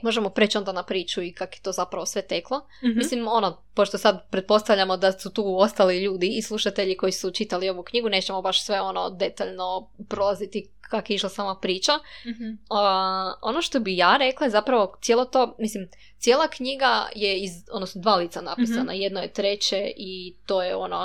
Možemo 0.03 0.31
preći 0.31 0.59
onda 0.59 0.73
na 0.73 0.83
priču 0.83 1.23
i 1.23 1.33
kako 1.33 1.55
je 1.55 1.63
to 1.63 1.73
zapravo 1.73 2.07
sve 2.07 2.23
teklo. 2.23 2.61
Mhm. 2.85 2.99
Mislim, 2.99 3.29
ono, 3.29 3.63
pošto 3.75 3.99
sad 3.99 4.31
pretpostavljamo 4.31 4.97
da 4.97 5.13
su 5.13 5.31
tu 5.31 5.59
ostali 5.59 5.99
ljudi 5.99 6.29
i 6.29 6.43
slušatelji 6.43 6.97
koji 6.97 7.13
su 7.13 7.31
čitali 7.31 7.69
ovu 7.69 7.83
knjigu, 7.83 8.09
nećemo 8.09 8.43
baš 8.43 8.65
sve 8.65 8.81
ono 8.81 9.11
detaljno 9.11 9.89
prolaziti 10.09 10.69
kako 10.81 11.13
je 11.13 11.17
išla 11.17 11.29
sama 11.29 11.55
priča. 11.55 11.93
Mhm. 12.27 12.45
A, 12.71 13.35
ono 13.43 13.63
što 13.63 13.81
bi 13.81 13.97
ja 13.97 14.17
rekla 14.17 14.47
je 14.47 14.51
zapravo 14.51 14.97
cijelo 15.01 15.25
to, 15.25 15.55
mislim, 15.59 15.89
cijela 16.19 16.49
knjiga 16.49 16.87
je 17.15 17.39
iz, 17.39 17.51
odnosno 17.71 18.01
dva 18.01 18.17
lica 18.17 18.41
napisana, 18.41 18.93
jedno 18.95 19.21
je 19.21 19.33
treće 19.33 19.93
i 19.97 20.35
to 20.47 20.63
je 20.63 20.77
ono, 20.77 21.05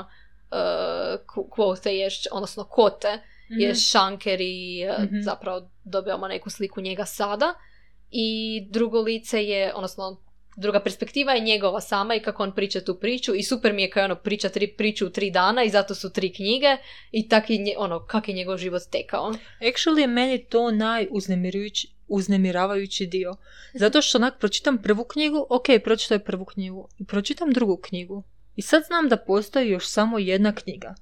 uh, 0.51 0.57
quote 1.47 1.89
je, 1.89 2.07
š- 2.07 2.29
odnosno 2.31 2.63
kote, 2.63 3.19
je 3.49 3.69
Mhm. 3.69 3.75
šanker 3.77 4.41
i 4.41 4.81
e, 4.81 5.03
Mhm. 5.03 5.21
zapravo 5.21 5.61
dobijamo 5.83 6.27
neku 6.27 6.49
sliku 6.49 6.81
njega 6.81 7.05
sada. 7.05 7.53
I 8.17 8.61
drugo 8.69 9.01
lice 9.01 9.43
je, 9.43 9.73
odnosno 9.75 10.21
druga 10.57 10.79
perspektiva 10.79 11.33
je 11.33 11.41
njegova 11.41 11.81
sama 11.81 12.15
i 12.15 12.19
kako 12.19 12.43
on 12.43 12.55
priča 12.55 12.81
tu 12.81 12.95
priču 12.99 13.35
i 13.35 13.43
super 13.43 13.73
mi 13.73 13.81
je 13.81 13.89
kao 13.89 14.03
ono 14.03 14.15
priča 14.15 14.49
tri 14.49 14.67
priču 14.67 15.07
u 15.07 15.09
tri 15.09 15.31
dana 15.31 15.63
i 15.63 15.69
zato 15.69 15.95
su 15.95 16.13
tri 16.13 16.33
knjige 16.33 16.77
i 17.11 17.29
tak 17.29 17.49
je, 17.49 17.75
ono, 17.77 18.05
kak 18.05 18.27
je 18.27 18.33
njegov 18.35 18.57
život 18.57 18.81
tekao. 18.91 19.33
Actually 19.61 19.99
je 19.99 20.07
meni 20.07 20.45
to 20.45 20.71
najuznemirujući 20.71 21.87
uznemiravajući 22.07 23.05
dio. 23.05 23.35
Zato 23.73 24.01
što 24.01 24.17
onak 24.17 24.39
pročitam 24.39 24.77
prvu 24.77 25.03
knjigu, 25.03 25.47
ok, 25.49 25.65
pročitaj 25.83 26.19
prvu 26.19 26.45
knjigu. 26.45 26.87
I 26.99 27.05
pročitam 27.05 27.51
drugu 27.51 27.77
knjigu. 27.77 28.23
I 28.55 28.61
sad 28.61 28.83
znam 28.83 29.09
da 29.09 29.17
postoji 29.17 29.69
još 29.69 29.87
samo 29.87 30.19
jedna 30.19 30.55
knjiga. 30.55 30.95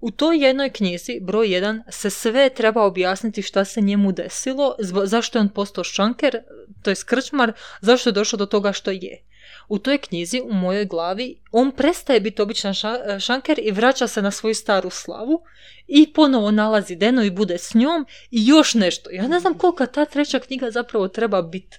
U 0.00 0.10
toj 0.10 0.36
jednoj 0.36 0.70
knjizi, 0.70 1.20
broj 1.20 1.48
1, 1.48 1.82
se 1.90 2.10
sve 2.10 2.50
treba 2.50 2.82
objasniti 2.82 3.42
šta 3.42 3.64
se 3.64 3.80
njemu 3.80 4.12
desilo, 4.12 4.74
zašto 5.04 5.38
je 5.38 5.40
on 5.40 5.48
postao 5.48 5.84
šanker, 5.84 6.38
to 6.82 6.90
je 6.90 6.96
krčmar, 7.06 7.52
zašto 7.80 8.08
je 8.08 8.12
došao 8.12 8.36
do 8.36 8.46
toga 8.46 8.72
što 8.72 8.90
je. 8.90 9.24
U 9.68 9.78
toj 9.78 9.98
knjizi, 9.98 10.40
u 10.40 10.52
mojoj 10.52 10.84
glavi, 10.84 11.40
on 11.52 11.70
prestaje 11.70 12.20
biti 12.20 12.42
običan 12.42 12.72
ša- 12.72 13.20
šanker 13.20 13.58
i 13.62 13.70
vraća 13.70 14.06
se 14.06 14.22
na 14.22 14.30
svoju 14.30 14.54
staru 14.54 14.90
slavu 14.90 15.42
i 15.86 16.12
ponovo 16.12 16.50
nalazi 16.50 16.96
Denu 16.96 17.22
i 17.22 17.30
bude 17.30 17.58
s 17.58 17.74
njom 17.74 18.06
i 18.30 18.46
još 18.46 18.74
nešto. 18.74 19.10
Ja 19.10 19.28
ne 19.28 19.40
znam 19.40 19.58
kolika 19.58 19.86
ta 19.86 20.04
treća 20.04 20.38
knjiga 20.38 20.70
zapravo 20.70 21.08
treba 21.08 21.42
biti. 21.42 21.78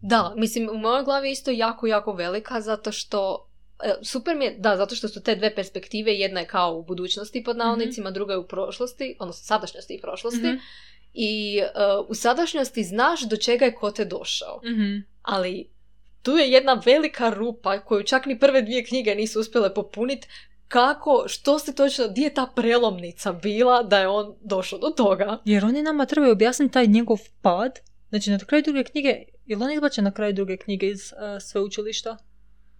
Da, 0.00 0.34
mislim, 0.36 0.68
u 0.70 0.78
mojoj 0.78 1.04
glavi 1.04 1.28
je 1.28 1.32
isto 1.32 1.50
jako, 1.50 1.86
jako 1.86 2.12
velika 2.12 2.60
zato 2.60 2.92
što 2.92 3.48
super 4.02 4.36
mi 4.36 4.44
je, 4.44 4.56
da, 4.58 4.76
zato 4.76 4.94
što 4.94 5.08
su 5.08 5.22
te 5.22 5.36
dve 5.36 5.54
perspektive, 5.54 6.12
jedna 6.12 6.40
je 6.40 6.46
kao 6.46 6.76
u 6.76 6.82
budućnosti 6.82 7.44
pod 7.44 7.56
navodnicima, 7.56 8.10
druga 8.10 8.32
je 8.32 8.38
u 8.38 8.46
prošlosti, 8.46 9.16
odnosno 9.18 9.44
sadašnjosti 9.44 9.94
i 9.94 10.00
prošlosti. 10.00 10.46
Mhm. 10.46 10.56
I 11.14 11.58
e, 11.58 11.68
u 12.08 12.14
sadašnjosti 12.14 12.84
znaš 12.84 13.22
do 13.22 13.36
čega 13.36 13.64
je 13.64 13.74
kote 13.74 14.04
došao. 14.04 14.60
Ali 15.22 15.70
tu 16.22 16.30
je 16.30 16.50
jedna 16.50 16.82
velika 16.84 17.30
rupa 17.30 17.80
koju 17.80 18.02
čak 18.02 18.26
ni 18.26 18.38
prve 18.38 18.62
dvije 18.62 18.84
knjige 18.84 19.14
nisu 19.14 19.40
uspjele 19.40 19.74
popuniti. 19.74 20.28
Kako, 20.68 21.24
što 21.26 21.58
se 21.58 21.74
točno, 21.74 22.08
gdje 22.08 22.22
je 22.22 22.34
ta 22.34 22.46
prelomnica 22.56 23.32
bila 23.32 23.82
da 23.82 23.98
je 23.98 24.08
on 24.08 24.34
došao 24.40 24.78
do 24.78 24.90
toga? 24.90 25.38
Jer 25.44 25.64
oni 25.64 25.82
nama 25.82 26.06
trebaju 26.06 26.32
objasniti 26.32 26.72
taj 26.72 26.86
njegov 26.86 27.18
pad. 27.42 27.78
Znači, 28.08 28.30
na 28.30 28.38
kraju 28.38 28.62
druge 28.62 28.84
knjige, 28.84 29.08
je 29.46 29.56
li 29.56 29.64
on 29.64 29.72
izbačen 29.72 30.04
na 30.04 30.12
kraju 30.12 30.32
druge 30.32 30.56
knjige 30.56 30.86
iz 30.86 31.12
uh, 31.12 31.42
sveučilišta? 31.42 32.16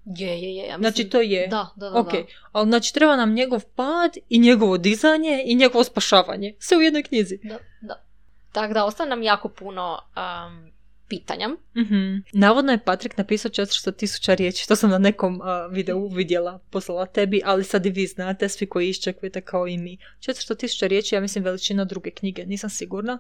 Je, 0.04 0.42
je, 0.42 0.54
je. 0.54 0.66
Ja 0.66 0.78
Znači, 0.78 0.92
mislim- 1.02 1.10
to 1.10 1.20
je. 1.20 1.46
Da, 1.48 1.68
da, 1.76 1.90
da. 1.90 1.98
Ok, 2.00 2.12
da. 2.12 2.18
ali 2.52 2.68
znači 2.68 2.94
treba 2.94 3.16
nam 3.16 3.34
njegov 3.34 3.64
pad 3.76 4.16
i 4.28 4.38
njegovo 4.38 4.78
dizanje 4.78 5.42
i 5.46 5.54
njegovo 5.54 5.84
spašavanje. 5.84 6.54
Sve 6.58 6.76
u 6.76 6.80
jednoj 6.80 7.02
knjizi. 7.02 7.38
Da, 7.42 7.58
da. 7.80 8.04
Tako 8.52 8.74
da, 8.74 8.84
ostaje 8.84 9.08
nam 9.10 9.22
jako 9.22 9.48
puno 9.48 9.98
um, 10.16 10.72
pitanja. 11.08 11.48
Mhm. 11.76 12.16
Navodno 12.32 12.72
je 12.72 12.84
Patrik 12.84 13.16
napisao 13.18 13.50
400 13.50 13.96
tisuća 13.96 14.34
riječi, 14.34 14.68
to 14.68 14.76
sam 14.76 14.90
na 14.90 14.98
nekom 14.98 15.34
uh, 15.34 15.42
videu 15.72 16.08
vidjela, 16.08 16.58
poslala 16.70 17.06
tebi, 17.06 17.42
ali 17.44 17.64
sad 17.64 17.86
i 17.86 17.90
vi 17.90 18.06
znate, 18.06 18.48
svi 18.48 18.66
koji 18.66 18.88
iščekujete 18.88 19.40
kao 19.40 19.66
i 19.68 19.78
mi. 19.78 19.98
400 20.18 20.56
tisuća 20.56 20.86
riječi, 20.86 21.14
ja 21.14 21.20
mislim 21.20 21.44
veličina 21.44 21.84
druge 21.84 22.10
knjige, 22.10 22.46
nisam 22.46 22.70
sigurna, 22.70 23.18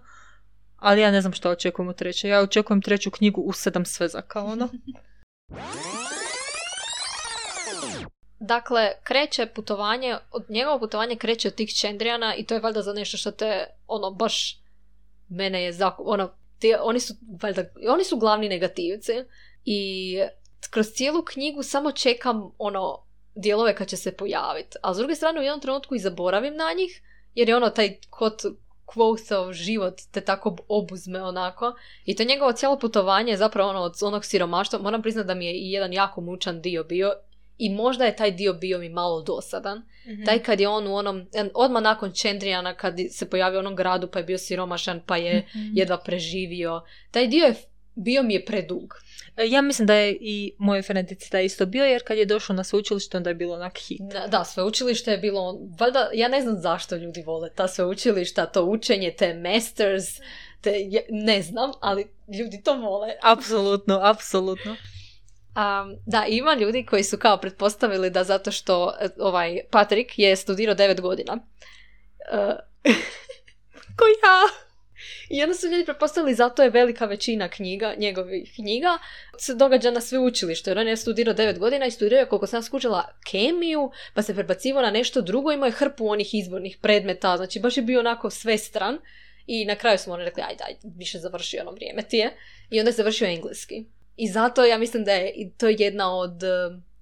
ali 0.76 1.00
ja 1.00 1.10
ne 1.10 1.20
znam 1.20 1.32
što 1.32 1.50
očekujem 1.50 1.88
od 1.88 1.96
treće. 1.96 2.28
Ja 2.28 2.40
očekujem 2.40 2.82
treću 2.82 3.10
knjigu 3.10 3.40
u 3.40 3.52
sedam 3.52 3.84
svezaka, 3.84 4.44
ono. 4.44 4.68
Dakle, 8.38 8.92
kreće 9.02 9.46
putovanje, 9.46 10.16
od 10.30 10.44
njegovo 10.48 10.78
putovanje 10.78 11.16
kreće 11.16 11.48
od 11.48 11.54
tih 11.54 11.74
Čendrijana 11.74 12.34
i 12.34 12.44
to 12.44 12.54
je 12.54 12.60
valjda 12.60 12.82
za 12.82 12.92
nešto 12.92 13.16
što 13.16 13.30
te, 13.30 13.66
ono, 13.86 14.10
baš 14.10 14.58
mene 15.28 15.64
je 15.64 15.72
zako, 15.72 16.02
ono, 16.02 16.30
ti, 16.58 16.74
oni 16.80 17.00
su, 17.00 17.14
valjda, 17.42 17.64
oni 17.88 18.04
su 18.04 18.16
glavni 18.16 18.48
negativci 18.48 19.12
i 19.64 20.18
kroz 20.70 20.86
cijelu 20.86 21.24
knjigu 21.24 21.62
samo 21.62 21.92
čekam, 21.92 22.50
ono, 22.58 23.04
dijelove 23.34 23.74
kad 23.74 23.88
će 23.88 23.96
se 23.96 24.12
pojaviti. 24.12 24.76
A 24.82 24.94
s 24.94 24.96
druge 24.96 25.14
strane 25.14 25.40
u 25.40 25.42
jednom 25.42 25.60
trenutku 25.60 25.94
i 25.94 25.98
zaboravim 25.98 26.56
na 26.56 26.72
njih, 26.76 27.02
jer 27.34 27.48
je 27.48 27.56
ono 27.56 27.70
taj 27.70 27.96
kot 28.10 28.42
quoteov 28.86 29.52
život 29.52 29.94
te 30.10 30.20
tako 30.20 30.56
obuzme 30.68 31.22
onako. 31.22 31.74
I 32.04 32.16
to 32.16 32.24
njegovo 32.24 32.52
cijelo 32.52 32.78
putovanje 32.78 33.32
je 33.32 33.36
zapravo 33.36 33.70
ono 33.70 33.80
od 33.80 33.94
onog 34.02 34.24
siromaštva. 34.24 34.78
Moram 34.78 35.02
priznati 35.02 35.26
da 35.26 35.34
mi 35.34 35.46
je 35.46 35.52
i 35.52 35.70
jedan 35.70 35.92
jako 35.92 36.20
mučan 36.20 36.60
dio 36.60 36.84
bio 36.84 37.12
i 37.58 37.70
možda 37.70 38.04
je 38.04 38.16
taj 38.16 38.30
dio 38.30 38.52
bio 38.52 38.78
mi 38.78 38.88
malo 38.88 39.22
dosadan. 39.22 39.82
Taj 40.24 40.38
kad 40.38 40.60
je 40.60 40.68
on 40.68 40.86
u 40.86 40.94
onom, 40.94 41.26
odmah 41.54 41.82
nakon 41.82 42.12
Čendrijana 42.12 42.74
kad 42.74 42.94
se 43.10 43.30
pojavio 43.30 43.58
u 43.58 43.60
onom 43.60 43.76
gradu 43.76 44.08
pa 44.08 44.18
je 44.18 44.24
bio 44.24 44.38
siromašan 44.38 45.00
pa 45.06 45.16
je 45.16 45.38
Mhm. 45.48 45.68
jedva 45.74 45.98
preživio. 45.98 46.82
Taj 47.10 47.26
dio 47.26 47.44
je 47.44 47.54
bio 47.94 48.22
mi 48.22 48.34
je 48.34 48.44
predug. 48.44 48.94
E, 49.36 49.46
Ja 49.46 49.62
mislim 49.62 49.86
da 49.86 49.94
je 49.94 50.16
i 50.20 50.54
moj 50.58 50.82
frenetici 50.82 51.28
da 51.30 51.38
je 51.38 51.44
isto 51.44 51.66
bio, 51.66 51.84
jer 51.84 52.02
kad 52.04 52.18
je 52.18 52.24
došao 52.26 52.56
na 52.56 52.64
sveučilište, 52.64 53.16
onda 53.16 53.30
je 53.30 53.34
bilo 53.34 53.54
onak 53.54 53.78
hit. 53.78 54.00
Da, 54.02 54.26
da, 54.26 54.44
sveučilište 54.44 55.10
je 55.10 55.18
bilo, 55.18 55.58
valjda, 55.80 56.10
ja 56.14 56.28
ne 56.28 56.40
znam 56.40 56.56
zašto 56.58 56.96
ljudi 56.96 57.22
vole 57.22 57.50
ta 57.50 57.68
sveučilišta, 57.68 58.46
to 58.46 58.64
učenje, 58.64 59.10
te 59.10 59.34
masters, 59.34 60.04
te, 60.60 60.72
ne 61.10 61.42
znam, 61.42 61.70
ali 61.80 62.06
ljudi 62.38 62.62
to 62.64 62.74
vole. 62.74 63.08
Apsolutno, 63.22 64.00
apsolutno. 64.02 64.76
Um, 65.56 65.96
da, 66.06 66.24
ima 66.28 66.54
ljudi 66.54 66.86
koji 66.86 67.04
su 67.04 67.18
kao 67.18 67.36
pretpostavili 67.36 68.10
da 68.10 68.24
zato 68.24 68.50
što 68.50 68.94
e, 69.00 69.08
ovaj 69.18 69.60
Patrik 69.70 70.18
je 70.18 70.36
studirao 70.36 70.74
9 70.74 71.00
godina. 71.00 71.32
Uh, 71.32 72.92
Ko 73.96 74.04
ja? 74.04 74.62
I 75.28 75.42
onda 75.42 75.54
su 75.54 75.66
ljudi 75.66 75.84
pretpostavili 75.84 76.34
zato 76.34 76.62
je 76.62 76.70
velika 76.70 77.06
većina 77.06 77.48
knjiga, 77.48 77.94
njegovih 77.98 78.52
knjiga, 78.54 78.98
se 79.38 79.54
događa 79.54 79.90
na 79.90 80.00
sveučilištu. 80.00 80.70
Jer 80.70 80.78
on 80.78 80.88
je 80.88 80.96
studirao 80.96 81.34
9 81.34 81.58
godina 81.58 81.86
i 81.86 81.90
studirao 81.90 82.20
je, 82.20 82.28
koliko 82.28 82.46
sam 82.46 82.62
skužila, 82.62 83.08
kemiju, 83.30 83.90
pa 84.14 84.22
se 84.22 84.34
prebacivao 84.34 84.82
na 84.82 84.90
nešto 84.90 85.20
drugo, 85.20 85.52
imao 85.52 85.66
je 85.66 85.72
hrpu 85.72 86.08
onih 86.08 86.34
izbornih 86.34 86.78
predmeta, 86.82 87.36
znači 87.36 87.60
baš 87.60 87.76
je 87.76 87.82
bio 87.82 88.00
onako 88.00 88.30
svestran. 88.30 88.98
I 89.46 89.64
na 89.64 89.74
kraju 89.74 89.98
smo 89.98 90.14
oni 90.14 90.24
rekli, 90.24 90.42
ajde, 90.42 90.64
ajde, 90.66 90.80
više 90.96 91.18
završi 91.18 91.58
ono 91.58 91.70
vrijeme 91.70 92.02
ti 92.02 92.16
je. 92.16 92.36
I 92.70 92.78
onda 92.78 92.88
je 92.88 92.92
završio 92.92 93.28
engleski. 93.28 93.84
I 94.22 94.28
zato 94.28 94.64
ja 94.64 94.78
mislim 94.78 95.04
da 95.04 95.12
je 95.12 95.32
i 95.36 95.50
to 95.50 95.68
jedna 95.68 96.14
od 96.14 96.42
eh, 96.42 96.48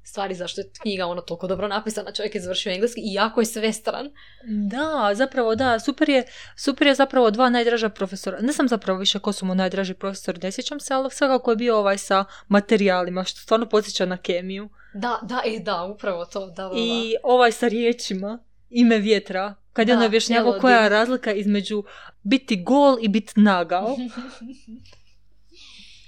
stvari 0.02 0.34
zašto 0.34 0.60
je 0.60 0.70
knjiga 0.82 1.06
ono 1.06 1.20
toliko 1.20 1.46
dobro 1.46 1.68
napisana. 1.68 2.12
Čovjek 2.12 2.34
je 2.34 2.40
završio 2.40 2.72
engleski 2.72 3.00
i 3.00 3.14
jako 3.14 3.40
je 3.40 3.44
svestran. 3.44 4.10
Da, 4.44 5.10
zapravo 5.14 5.54
da, 5.54 5.78
super 5.78 6.08
je, 6.08 6.24
super 6.56 6.86
je 6.86 6.94
zapravo 6.94 7.30
dva 7.30 7.50
najdraža 7.50 7.88
profesora. 7.88 8.40
Ne 8.40 8.52
znam 8.52 8.68
zapravo 8.68 8.98
više 8.98 9.18
ko 9.18 9.32
su 9.32 9.46
mu 9.46 9.54
najdraži 9.54 9.94
profesori, 9.94 10.38
ne 10.42 10.52
sjećam 10.52 10.80
se, 10.80 10.94
ali 10.94 11.10
svakako 11.10 11.50
je 11.50 11.56
bio 11.56 11.78
ovaj 11.78 11.98
sa 11.98 12.24
materijalima, 12.48 13.24
što 13.24 13.40
stvarno 13.40 13.68
podsjeća 13.68 14.06
na 14.06 14.16
kemiju. 14.16 14.68
Da, 14.94 15.18
da, 15.22 15.42
e, 15.44 15.58
da, 15.58 15.84
upravo 15.84 16.24
to, 16.24 16.46
da, 16.46 16.62
da, 16.62 16.68
da. 16.68 16.74
I 16.76 17.14
ovaj 17.22 17.52
sa 17.52 17.68
riječima. 17.68 18.38
ime 18.70 18.98
vjetra. 18.98 19.54
Kad 19.72 19.88
je 19.88 19.94
ono 19.94 20.06
objašnjavao 20.06 20.58
koja 20.60 20.80
je 20.80 20.88
razlika 20.88 21.32
između 21.32 21.84
biti 22.22 22.62
gol 22.62 22.96
i 23.00 23.08
biti 23.08 23.40
nagao. 23.40 23.96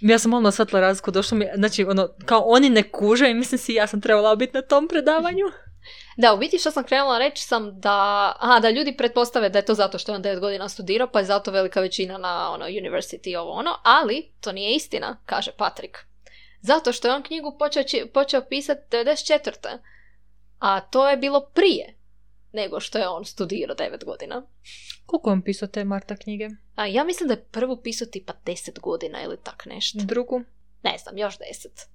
Ja 0.03 0.19
sam 0.19 0.35
odmah 0.35 0.53
shvatila 0.53 0.81
razliku, 0.81 1.11
došlo 1.11 1.39
mi, 1.39 1.47
znači, 1.55 1.85
ono, 1.85 2.09
kao 2.27 2.43
oni 2.47 2.71
ne 2.71 2.83
kuže 2.83 3.31
i 3.31 3.35
mislim 3.35 3.59
si 3.59 3.75
ja 3.75 3.87
sam 3.87 4.01
trebala 4.01 4.37
biti 4.37 4.55
na 4.55 4.63
tom 4.63 4.89
predavanju. 4.89 5.45
Da, 6.17 6.35
u 6.35 6.39
biti 6.39 6.59
što 6.59 6.71
sam 6.71 6.85
krenula 6.85 7.19
reći 7.19 7.43
sam 7.43 7.81
da, 7.81 8.33
aha, 8.41 8.61
da 8.61 8.71
ljudi 8.71 8.97
pretpostave 8.97 9.49
da 9.49 9.59
je 9.59 9.65
to 9.65 9.75
zato 9.75 9.99
što 9.99 10.13
je 10.13 10.17
on 10.17 10.23
9 10.23 10.41
godina 10.41 10.69
studirao, 10.69 11.09
pa 11.13 11.19
je 11.19 11.25
zato 11.25 11.51
velika 11.51 11.81
većina 11.81 12.19
na 12.19 12.53
ono, 12.53 12.65
university 12.65 13.37
ovo 13.37 13.51
ono, 13.51 13.71
ali 13.83 14.31
to 14.41 14.53
nije 14.53 14.77
istina, 14.77 15.17
kaže 15.27 15.51
Patrick. 15.57 15.97
Zato 16.61 16.93
što 16.93 17.09
je 17.09 17.15
on 17.15 17.23
knjigu 17.23 17.57
počeo, 17.59 17.83
počeo 18.15 18.41
pisati 18.49 18.81
94. 18.91 19.79
A 20.59 20.81
to 20.81 21.11
je 21.11 21.17
bilo 21.17 21.41
prije 21.55 21.95
nego 22.53 22.81
što 22.81 22.99
je 22.99 23.09
on 23.09 23.25
studirao 23.25 23.77
9 23.77 24.05
godina. 24.05 24.43
Koliko 25.07 25.31
je 25.31 25.33
on 25.33 25.43
pisao 25.43 25.69
te 25.69 25.85
Marta 25.85 26.17
knjige? 26.17 26.49
A 26.75 26.87
ja 26.87 27.05
mislim 27.05 27.29
da 27.29 27.35
je 27.35 27.45
prvu 27.45 27.77
pisao 27.77 28.07
tipa 28.07 28.33
10 28.47 28.81
godina 28.81 29.23
ili 29.23 29.37
tak 29.43 29.67
nešto. 29.67 29.99
Drugu? 30.03 30.43
Ne 30.83 30.99
znam, 30.99 31.19
još 31.19 31.39
10. 31.39 31.87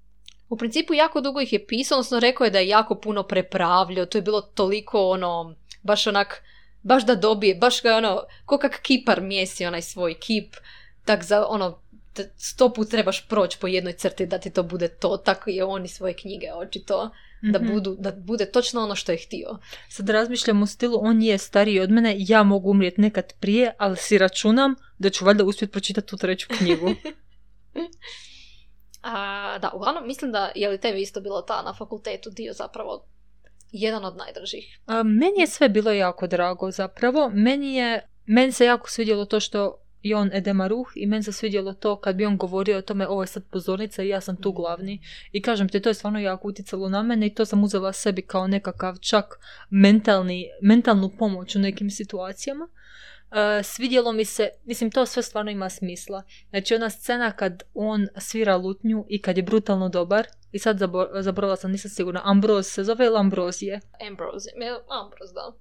U 0.49 0.57
principu 0.57 0.93
jako 0.93 1.21
dugo 1.21 1.41
ih 1.41 1.53
je 1.53 1.67
pisao, 1.67 1.95
odnosno 1.95 2.19
rekao 2.19 2.45
je 2.45 2.51
da 2.51 2.59
je 2.59 2.67
jako 2.67 2.95
puno 2.95 3.23
prepravljao, 3.23 4.05
to 4.05 4.17
je 4.17 4.21
bilo 4.21 4.41
toliko 4.41 5.09
ono, 5.09 5.55
baš 5.83 6.07
onak, 6.07 6.43
baš 6.83 7.05
da 7.05 7.15
dobije, 7.15 7.55
baš 7.55 7.83
ga 7.83 7.95
ono, 7.95 8.23
ko 8.45 8.57
kak 8.57 8.81
kipar 8.81 9.21
mjesi 9.21 9.65
onaj 9.65 9.81
svoj 9.81 10.13
kip, 10.13 10.55
tak 11.05 11.23
za 11.23 11.45
ono, 11.47 11.81
sto 12.37 12.73
put 12.73 12.89
trebaš 12.89 13.27
proći 13.27 13.57
po 13.61 13.67
jednoj 13.67 13.93
crti 13.93 14.25
da 14.25 14.39
ti 14.39 14.49
to 14.49 14.63
bude 14.63 14.87
to, 14.87 15.17
tako 15.17 15.49
je 15.49 15.63
on 15.63 15.85
i 15.85 15.87
svoje 15.87 16.13
knjige 16.13 16.53
očito, 16.53 17.11
da, 17.41 17.59
Mhm. 17.59 17.73
budu, 17.73 17.95
da 17.99 18.11
bude 18.11 18.51
točno 18.51 18.81
ono 18.83 18.95
što 18.95 19.11
je 19.11 19.17
htio. 19.17 19.57
Sad 19.89 20.09
razmišljam 20.09 20.61
u 20.61 20.65
stilu, 20.65 20.97
on 21.01 21.21
je 21.21 21.37
stariji 21.37 21.79
od 21.79 21.91
mene, 21.91 22.15
ja 22.17 22.43
mogu 22.43 22.69
umrijeti 22.71 23.01
nekad 23.01 23.33
prije, 23.39 23.73
ali 23.77 23.97
si 23.97 24.17
računam 24.17 24.75
da 24.97 25.09
ću 25.09 25.25
valjda 25.25 25.43
uspjeti 25.43 25.71
pročitati 25.71 26.07
tu 26.07 26.17
treću 26.17 26.47
knjigu. 26.57 26.89
A, 29.01 29.57
da, 29.61 29.71
uglavnom 29.75 30.07
mislim 30.07 30.31
da 30.31 30.51
je 30.55 30.69
li 30.69 30.79
tebi 30.81 31.01
isto 31.01 31.21
bilo 31.21 31.41
ta 31.41 31.61
na 31.61 31.73
fakultetu 31.73 32.29
dio 32.29 32.53
zapravo 32.53 33.05
jedan 33.71 34.05
od 34.05 34.17
najdražih. 34.17 34.79
A, 34.85 35.03
meni 35.03 35.39
je 35.39 35.47
sve 35.47 35.69
bilo 35.69 35.91
jako 35.91 36.27
drago 36.27 36.71
zapravo. 36.71 37.29
Meni 37.33 37.75
je, 37.75 38.09
meni 38.25 38.51
se 38.51 38.65
jako 38.65 38.89
svidjelo 38.89 39.25
to 39.25 39.39
što 39.39 39.77
je 40.03 40.15
on 40.15 40.29
Edema 40.33 40.67
Ruh 40.67 40.87
i 40.95 41.05
meni 41.05 41.23
se 41.23 41.31
svidjelo 41.31 41.73
to 41.73 41.95
kad 41.95 42.15
bi 42.15 42.25
on 42.25 42.37
govorio 42.37 42.77
o 42.77 42.81
tome 42.81 43.07
ovo 43.07 43.23
je 43.23 43.27
sad 43.27 43.43
pozornica 43.51 44.03
i 44.03 44.07
ja 44.07 44.21
sam 44.21 44.35
tu 44.35 44.51
glavni. 44.51 45.01
I 45.31 45.41
kažem 45.41 45.69
ti, 45.69 45.79
to 45.79 45.89
je 45.89 45.93
stvarno 45.93 46.19
jako 46.19 46.47
utjecalo 46.47 46.89
na 46.89 47.03
mene 47.03 47.27
i 47.27 47.33
to 47.33 47.45
sam 47.45 47.63
uzela 47.63 47.93
sebi 47.93 48.21
kao 48.21 48.47
nekakav 48.47 48.97
čak 48.99 49.39
mentalni, 49.69 50.45
mentalnu 50.61 51.09
pomoć 51.09 51.55
u 51.55 51.59
nekim 51.59 51.89
situacijama. 51.89 52.67
E, 53.31 53.63
svidjelo 53.63 54.11
mi 54.11 54.25
se, 54.25 54.49
mislim 54.65 54.91
to 54.91 55.05
sve 55.05 55.23
stvarno 55.23 55.51
ima 55.51 55.69
smisla. 55.69 56.23
Znači 56.49 56.75
ona 56.75 56.89
scena 56.89 57.31
kad 57.31 57.63
on 57.73 58.07
svira 58.17 58.57
lutnju 58.57 59.05
i 59.09 59.21
kad 59.21 59.37
je 59.37 59.43
brutalno 59.43 59.89
dobar 59.89 60.27
i 60.51 60.59
sad 60.59 60.79
zabo- 60.79 61.21
zaboravila 61.21 61.55
sam, 61.55 61.71
nisam 61.71 61.91
sigurna, 61.91 62.21
Ambroz 62.23 62.67
se 62.67 62.83
zove 62.83 63.05
ili 63.05 63.17
Ambrozije? 63.17 63.79
Ambrose, 64.07 64.49
Ambrose, 64.89 65.33
da. 65.33 65.53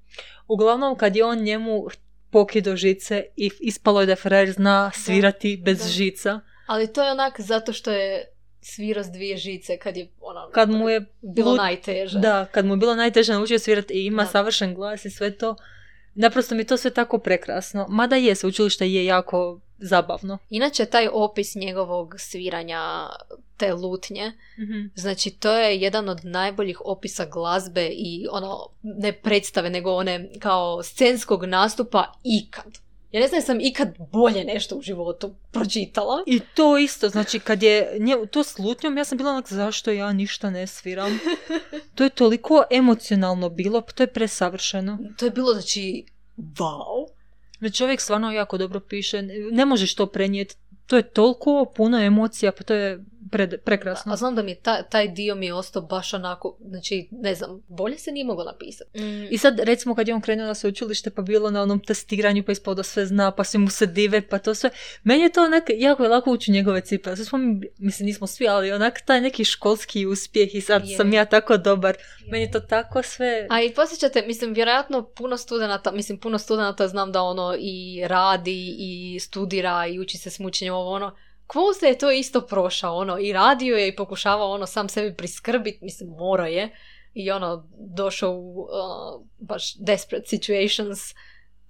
Uglavnom, 0.49 0.97
kad 0.97 1.17
je 1.17 1.25
on 1.25 1.39
njemu 1.39 1.87
pokido 2.37 2.77
žice 2.77 3.25
i 3.37 3.51
ispalo 3.61 4.01
je 4.01 4.07
da 4.07 4.17
Ferrer 4.17 4.53
zna 4.53 4.91
svirati 4.95 5.57
bez 5.57 5.79
da. 5.79 5.89
žica. 5.89 6.41
Ali 6.67 6.93
to 6.93 7.03
je 7.03 7.11
onak 7.11 7.41
zato 7.41 7.73
što 7.73 7.91
je 7.91 8.25
svirao 8.61 9.05
s 9.05 9.09
dvije 9.09 9.37
žice 9.37 9.77
kad 9.77 9.97
je 9.97 10.09
ono, 10.21 10.51
Kad 10.51 10.71
mu 10.71 10.89
je 10.89 11.01
bilo 11.23 11.51
lut- 11.51 11.57
najteže. 11.59 12.19
Da, 12.19 12.47
kad 12.47 12.65
mu 12.67 12.73
je 12.73 12.77
bilo 12.77 12.95
najteže 12.95 13.33
naučio 13.33 13.59
svirati 13.59 13.95
i 13.95 14.07
ima 14.07 14.23
Da. 14.23 14.29
savršen 14.29 14.75
glas 14.75 15.05
i 15.05 15.11
sve 15.11 15.31
to. 15.31 15.57
Naprosto 16.15 16.55
mi 16.55 16.61
je 16.61 16.67
to 16.67 16.77
sve 16.77 16.91
tako 16.91 17.19
prekrasno. 17.19 17.87
Mada 17.89 18.17
je, 18.17 18.35
sveučilište 18.35 18.89
je 18.89 19.05
jako 19.05 19.61
zabavno. 19.79 20.39
Inače, 20.51 20.87
taj 20.87 21.09
opis 21.13 21.55
njegovog 21.55 22.15
sviranja 22.19 23.09
te 23.57 23.75
lutnje, 23.75 24.33
znači 24.95 25.31
to 25.31 25.53
je 25.53 25.81
jedan 25.81 26.09
od 26.09 26.25
najboljih 26.25 26.81
opisa 26.85 27.27
glazbe 27.27 27.87
i 27.87 28.27
ono, 28.31 28.69
ne 28.83 29.13
predstave, 29.13 29.71
nego 29.71 29.95
one 29.95 30.29
kao 30.39 30.83
scenskog 30.83 31.45
nastupa 31.45 32.13
ikad. 32.25 32.79
Ja 33.13 33.21
ne 33.21 33.29
znam 33.29 33.43
sam 33.43 33.61
ikad 33.61 33.89
bolje 34.13 34.45
nešto 34.45 34.77
u 34.77 34.83
životu 34.83 35.35
pročitala. 35.53 36.23
I 36.27 36.41
to 36.55 36.79
isto, 36.79 37.09
znači 37.09 37.39
kad 37.39 37.63
je 37.63 37.97
nje, 37.99 38.17
to 38.31 38.45
s 38.45 38.59
lutnjom, 38.59 38.99
ja 38.99 39.05
sam 39.05 39.19
bila 39.19 39.31
onak 39.31 39.53
zašto 39.53 39.91
ja 39.91 40.13
ništa 40.13 40.51
ne 40.51 40.67
sviram. 40.67 41.19
To 41.95 42.05
je 42.05 42.11
toliko 42.11 42.63
emocionalno 42.71 43.49
bilo, 43.49 43.81
to 43.81 44.03
je 44.03 44.07
presavršeno. 44.07 44.99
To 45.19 45.25
je 45.25 45.31
bilo, 45.31 45.53
znači, 45.53 46.05
wow. 46.37 47.16
Znači 47.59 47.75
čovjek 47.75 48.01
stvarno 48.01 48.33
jako 48.33 48.59
dobro 48.59 48.81
piše, 48.81 49.23
ne 49.53 49.65
možeš 49.65 49.95
to 49.95 50.07
prenijeti. 50.07 50.55
To 50.87 50.97
je 50.97 51.03
toliko 51.03 51.73
puno 51.77 51.99
emocija, 51.99 52.53
pa 52.53 52.65
to 52.65 52.75
je 52.75 53.05
pred, 53.31 53.55
prekrasno. 53.65 54.13
A 54.13 54.17
znam 54.17 54.35
da 54.35 54.43
mi 54.43 54.51
je 54.51 54.61
ta- 54.61 54.83
taj 54.83 55.09
dio 55.09 55.35
mi 55.35 55.47
je 55.47 55.55
ostao 55.55 55.83
baš 55.83 56.15
onako, 56.15 56.57
znači, 56.61 57.09
ne 57.11 57.35
znam, 57.35 57.63
bolje 57.69 57.99
se 57.99 58.13
nije 58.13 58.25
moglo 58.25 58.45
napisati. 58.45 59.01
Mm. 59.01 59.27
I 59.31 59.39
sad 59.39 59.59
recimo 59.61 59.95
kad 59.95 60.09
je 60.09 60.15
on 60.15 60.21
krenuo 60.21 60.47
na 60.47 60.55
sveučilište 60.55 61.11
pa 61.11 61.23
bilo 61.23 61.51
na 61.51 61.63
onom 61.63 61.81
testiranju 61.81 62.43
pa 62.45 62.53
ispao 62.53 62.75
da 62.75 62.83
sve 62.83 63.07
zna 63.07 63.31
pa 63.31 63.45
svi 63.45 63.59
mu 63.59 63.71
se 63.71 63.87
dive 63.87 64.29
pa 64.29 64.39
to 64.39 64.55
sve. 64.55 64.71
Meni 65.03 65.23
je 65.23 65.33
to 65.33 65.45
onak 65.45 65.65
jako 65.77 66.03
je 66.03 66.09
lako 66.09 66.31
ući 66.31 66.51
njegove 66.53 66.81
cipele. 66.81 67.17
Sad 67.17 67.27
smo 67.27 67.39
mi, 67.39 67.67
mislim 67.79 68.07
nismo 68.07 68.27
svi, 68.27 68.49
ali 68.49 68.73
onak 68.73 69.01
taj 69.01 69.21
neki 69.21 69.45
školski 69.45 70.07
uspjeh 70.07 70.55
i 70.55 70.61
sad 70.61 70.89
Je. 70.89 70.97
sam 70.97 71.13
ja 71.13 71.25
tako 71.25 71.57
dobar. 71.57 71.97
Meni 72.31 72.45
je 72.45 72.51
to 72.51 72.61
tako 72.61 73.03
sve... 73.03 73.47
A 73.51 73.63
i 73.63 73.75
posjećate, 73.75 74.23
mislim, 74.27 74.53
vjerojatno 74.53 75.03
puno 75.03 75.37
studenata, 75.37 75.93
mislim, 75.93 76.19
puno 76.19 76.39
studenata 76.39 76.89
znam 76.89 77.13
da 77.13 77.23
ono 77.23 77.57
i 77.59 78.03
radi 78.07 78.77
i 78.79 79.21
studira 79.21 79.87
i 79.87 79.99
uči 80.01 80.19
se 80.19 80.31
smučenjem 80.31 80.75
ovo 80.75 80.91
ono. 80.91 81.17
Kvose 81.47 81.87
je 81.87 81.99
to 81.99 82.11
isto 82.11 82.41
prošao, 82.41 82.97
ono, 82.97 83.19
i 83.19 83.33
radio 83.33 83.77
je 83.77 83.89
i 83.89 83.97
pokušavao 83.97 84.51
ono 84.51 84.67
sam 84.67 84.89
sebi 84.89 85.17
priskrbiti, 85.17 85.79
mislim, 85.83 86.09
mora 86.11 86.47
je. 86.47 86.71
I 87.15 87.31
ono, 87.31 87.69
došao 87.79 88.31
u 88.33 88.61
uh, 88.61 89.27
baš 89.39 89.75
desperate 89.75 90.29
situations. 90.29 90.99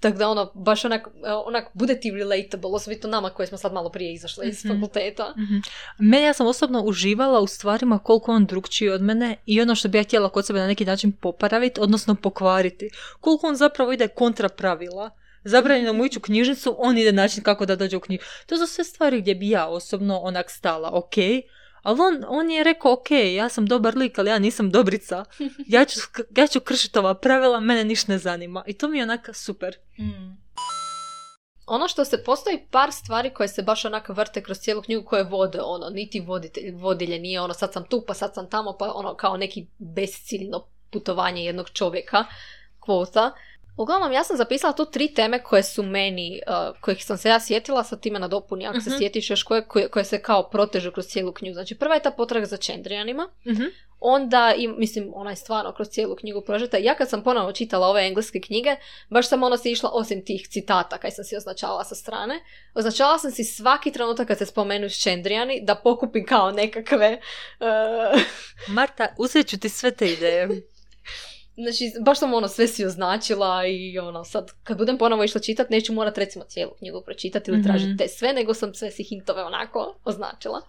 Tako 0.00 0.18
da 0.18 0.28
ono, 0.28 0.52
baš 0.54 0.84
onak, 0.84 1.06
uh, 1.06 1.12
onak 1.46 1.64
bude 1.74 2.00
ti 2.00 2.10
relatable, 2.10 2.70
osobito 2.70 3.08
nama 3.08 3.30
koji 3.30 3.46
smo 3.46 3.58
sad 3.58 3.72
malo 3.72 3.90
prije 3.90 4.14
izašli 4.14 4.48
iz 4.48 4.64
Mhm. 4.64 4.74
fakulteta. 4.74 5.34
Mhm. 5.38 5.56
Meni 5.98 6.24
ja 6.24 6.32
sam 6.32 6.46
osobno 6.46 6.82
uživala 6.82 7.40
u 7.40 7.46
stvarima 7.46 7.98
koliko 7.98 8.32
on 8.32 8.46
drugčiji 8.46 8.88
od 8.88 9.02
mene 9.02 9.36
i 9.46 9.60
ono 9.60 9.74
što 9.74 9.88
bi 9.88 9.98
ja 9.98 10.04
htjela 10.04 10.28
kod 10.28 10.46
sebe 10.46 10.58
na 10.58 10.66
neki 10.66 10.84
način 10.84 11.12
popraviti, 11.12 11.80
odnosno 11.80 12.14
pokvariti. 12.14 12.90
Koliko 13.20 13.46
on 13.46 13.56
zapravo 13.56 13.92
ide 13.92 14.08
kontra 14.08 14.48
pravila. 14.48 15.10
Zabranjeno 15.48 15.92
mu 15.92 16.04
ići 16.04 16.18
u 16.18 16.22
knjižnicu, 16.22 16.76
on 16.78 16.98
ide 16.98 17.12
način 17.12 17.42
kako 17.42 17.66
da 17.66 17.76
dođe 17.76 17.96
u 17.96 18.00
knjižnicu. 18.00 18.30
To 18.46 18.56
su 18.56 18.66
sve 18.66 18.85
stvari 18.85 19.20
gdje 19.20 19.35
bi 19.35 19.50
ja 19.50 19.66
osobno 19.66 20.18
onak 20.18 20.50
stala, 20.50 20.90
ok, 20.92 21.16
ali 21.82 22.00
on, 22.00 22.24
on 22.28 22.50
je 22.50 22.64
rekao, 22.64 22.92
ok, 22.92 23.11
ja 23.11 23.48
sam 23.48 23.66
dobar 23.66 23.96
lik, 23.96 24.18
ali 24.18 24.30
ja 24.30 24.38
nisam 24.38 24.70
dobrica. 24.70 25.24
Ja 25.74 25.85
ću, 25.85 26.00
ja 26.37 26.46
ću 26.46 26.61
kršiti 26.61 26.98
ova 26.98 27.14
pravila, 27.14 27.61
mene 27.61 27.85
ništa 27.85 28.12
ne 28.12 28.18
zanima. 28.18 28.64
I 28.66 28.72
to 28.72 28.88
mi 28.88 28.98
je 28.98 29.02
onak 29.02 29.28
super. 29.32 29.76
Ono 31.66 31.88
što 31.88 32.04
se 32.04 32.24
postoji 32.24 32.66
par 32.70 32.92
stvari 32.92 33.35
koje 33.35 33.48
se 33.48 33.62
baš 33.62 33.85
onako 33.85 34.12
vrte 34.12 34.42
kroz 34.42 34.59
cijelu 34.59 34.82
knjigu 34.82 35.04
koje 35.04 35.24
vode 35.24 35.59
ono, 35.62 35.90
niti 35.90 36.20
voditelj, 36.20 36.72
vodilje 36.72 37.18
nije 37.18 37.40
ono 37.40 37.54
sad 37.54 37.72
sam 37.72 37.85
tu 37.85 38.04
pa 38.06 38.14
sad 38.14 38.35
sam 38.35 38.50
tamo 38.50 38.76
pa 38.78 38.92
ono 38.94 39.14
kao 39.14 39.37
neki 39.37 39.66
besciljno 39.78 40.66
putovanje 40.90 41.44
jednog 41.44 41.70
čovjeka 41.70 42.24
kvota. 42.80 43.32
Uglavnom, 43.76 44.12
ja 44.12 44.24
sam 44.24 44.36
zapisala 44.36 44.72
tu 44.72 44.84
tri 44.84 45.08
teme 45.08 45.42
koje 45.42 45.62
su 45.62 45.82
meni, 45.82 46.40
uh, 46.46 46.80
kojih 46.80 47.04
sam 47.04 47.16
se 47.16 47.28
ja 47.28 47.40
sjetila, 47.40 47.84
sad 47.84 48.00
time 48.00 48.18
nadopuni 48.18 48.66
ako 48.66 48.80
se 48.80 48.90
Mhm. 48.90 48.98
sjetiš 48.98 49.30
još 49.30 49.42
koje, 49.42 49.64
koje, 49.64 49.88
koje 49.88 50.04
se 50.04 50.22
kao 50.22 50.42
protežu 50.42 50.92
kroz 50.92 51.06
cijelu 51.06 51.32
knjigu. 51.32 51.54
Znači, 51.54 51.74
prva 51.74 51.94
je 51.94 52.02
ta 52.02 52.10
potraga 52.10 52.46
za 52.46 52.56
Čendrijanima, 52.56 53.28
Mhm. 53.46 53.62
onda, 54.00 54.54
i, 54.56 54.68
mislim, 54.68 55.12
ona 55.14 55.30
je 55.30 55.36
stvarno 55.36 55.72
kroz 55.72 55.88
cijelu 55.88 56.16
knjigu 56.16 56.40
prožeta. 56.40 56.76
Ja 56.76 56.94
kad 56.94 57.08
sam 57.10 57.22
ponovo 57.22 57.52
čitala 57.52 57.86
ove 57.88 58.02
engleske 58.02 58.40
knjige, 58.40 58.76
baš 59.10 59.28
sam 59.28 59.42
ono 59.42 59.56
si 59.56 59.70
išla, 59.70 59.90
osim 59.92 60.24
tih 60.24 60.48
citata 60.48 60.98
kaj 60.98 61.10
sam 61.10 61.24
si 61.24 61.36
označavala 61.36 61.84
sa 61.84 61.94
strane, 61.94 62.40
označavala 62.74 63.18
sam 63.18 63.30
si 63.30 63.44
svaki 63.44 63.92
trenutak 63.92 64.28
kad 64.28 64.38
se 64.38 64.46
spomenu 64.46 64.88
Čendrijani 64.90 65.60
da 65.62 65.74
pokupim 65.74 66.26
kao 66.26 66.50
nekakve... 66.52 67.20
uh, 67.60 68.20
Marta, 68.68 69.06
uzet 69.18 69.48
ću 69.48 69.58
ti 69.58 69.68
sve 69.68 69.90
te 69.90 70.06
ideje. 70.06 70.48
Znači, 71.57 71.92
baš 72.01 72.19
sam 72.19 72.35
ono 72.35 72.49
sve 72.49 72.69
si 72.69 72.85
označila 72.85 73.66
i 73.66 73.99
ono, 73.99 74.25
sad 74.25 74.51
kad 74.62 74.79
budem 74.79 74.99
ponovo 74.99 75.25
išla 75.25 75.40
čitat, 75.40 75.71
neću 75.71 75.92
morat 75.92 76.19
recimo 76.19 76.45
cijelu 76.45 76.73
knjigu 76.73 77.03
pročitati 77.03 77.51
ili 77.51 77.59
Mhm. 77.59 77.69
tražiti 77.69 77.97
te 77.97 78.09
sve, 78.09 78.33
nego 78.33 78.55
sam 78.55 78.75
sve 78.75 78.90
si 78.90 79.05
hintove 79.05 79.42
onako 79.42 79.95
označila. 80.05 80.61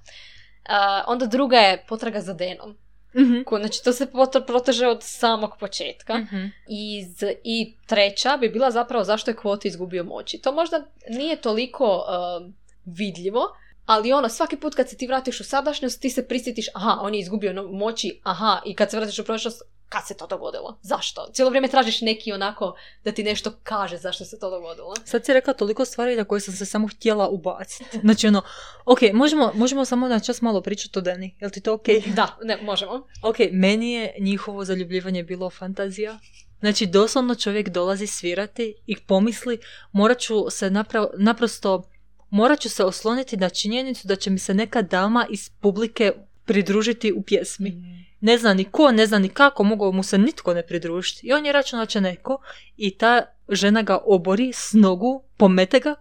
A, 0.66 1.04
onda 1.08 1.26
druga 1.26 1.58
je 1.58 1.86
potraga 1.90 2.22
za 2.22 2.34
Denom. 2.34 2.78
Mhm. 3.16 3.42
Ko- 3.44 3.58
Znači, 3.58 3.84
to 3.84 3.94
se 3.94 4.08
proteže 4.48 4.88
od 4.88 4.98
samog 5.02 5.52
početka. 5.60 6.18
Mhm. 6.18 6.46
Iz, 6.70 7.08
I 7.44 7.74
treća 7.86 8.38
bi 8.38 8.50
bila 8.50 8.72
zapravo 8.72 9.04
zašto 9.04 9.32
je 9.32 9.36
Kvoti 9.36 9.68
izgubio 9.68 10.04
moći. 10.04 10.38
To 10.38 10.52
možda 10.52 10.84
nije 11.10 11.36
toliko 11.36 12.04
um, 12.40 12.54
vidljivo, 12.86 13.42
ali 13.86 14.14
ono, 14.14 14.30
svaki 14.30 14.58
put 14.58 14.76
kad 14.76 14.90
se 14.90 14.98
ti 14.98 15.08
vratiš 15.08 15.40
u 15.40 15.44
sadašnjost, 15.44 16.02
ti 16.02 16.10
se 16.10 16.28
prisjetiš, 16.28 16.66
aha, 16.74 16.98
on 17.02 17.14
je 17.14 17.20
izgubio 17.20 17.64
moći, 17.64 18.20
aha, 18.24 18.62
i 18.66 18.76
kad 18.76 18.92
se 18.92 18.98
vratiš 18.98 19.20
u 19.20 19.24
prošlost, 19.24 19.62
kad 19.90 20.08
se 20.08 20.14
to 20.14 20.28
dogodilo? 20.28 20.80
Zašto? 20.82 21.28
Cijelo 21.34 21.50
vrijeme 21.50 21.68
tražiš 21.68 22.02
neki 22.02 22.32
onako 22.32 22.76
da 23.04 23.12
ti 23.12 23.24
nešto 23.24 23.52
kaže 23.64 23.98
zašto 23.98 24.26
se 24.26 24.40
to 24.40 24.50
dogodilo. 24.50 24.94
Sad 25.06 25.26
si 25.26 25.34
rekla 25.34 25.54
toliko 25.54 25.86
stvari 25.86 26.16
na 26.16 26.24
koje 26.24 26.42
sam 26.42 26.54
se 26.54 26.66
samo 26.66 26.88
htjela 26.88 27.30
ubaciti. 27.30 28.00
Znači 28.00 28.28
ono, 28.28 28.42
ok, 28.86 29.00
možemo, 29.14 29.52
možemo 29.54 29.86
samo 29.86 30.08
na 30.08 30.20
čas 30.20 30.42
malo 30.42 30.62
pričati 30.62 31.00
o 31.00 31.02
Deni. 31.02 31.36
Jel 31.40 31.50
ti 31.50 31.62
to 31.62 31.74
ok? 31.74 31.86
Da, 32.16 32.38
ne, 32.44 32.58
možemo. 32.62 33.08
Ok, 33.24 33.36
meni 33.52 33.92
je 33.92 34.16
njihovo 34.20 34.66
zaljubljivanje 34.66 35.24
bilo 35.24 35.50
fantazija. 35.50 36.20
Znači, 36.60 36.86
doslovno 36.86 37.36
čovjek 37.36 37.70
dolazi 37.70 38.08
svirati 38.08 38.76
i 38.86 38.96
pomisli, 39.00 39.60
morat 39.92 40.20
ću 40.20 40.50
se 40.50 40.70
napra- 40.70 41.10
naprosto, 41.18 41.90
morat 42.30 42.60
ću 42.60 42.70
se 42.70 42.84
osloniti 42.84 43.38
na 43.38 43.50
činjenicu 43.50 44.08
da 44.08 44.16
će 44.16 44.30
mi 44.30 44.40
se 44.40 44.54
neka 44.54 44.82
dama 44.82 45.28
iz 45.30 45.50
publike 45.50 46.12
pridružiti 46.46 47.12
u 47.12 47.22
pjesmi. 47.22 47.74
Ne 48.22 48.38
zna 48.38 48.54
ni 48.54 48.66
ko, 48.66 48.92
ne 48.92 49.06
zna 49.06 49.20
ni 49.20 49.30
kako, 49.30 49.64
mogao 49.64 49.92
mu 49.92 50.04
se 50.04 50.18
nitko 50.18 50.54
ne 50.54 50.68
pridružiti. 50.68 51.28
I 51.28 51.34
on 51.34 51.46
je 51.46 51.52
računao 51.52 51.86
da 51.86 51.90
će 51.90 52.02
neko 52.02 52.42
i 52.78 52.98
ta 52.98 53.22
žena 53.50 53.82
ga 53.82 54.00
obori 54.06 54.52
s 54.54 54.74
nogu, 54.74 55.24
pomete 55.38 55.80
ga, 55.80 55.96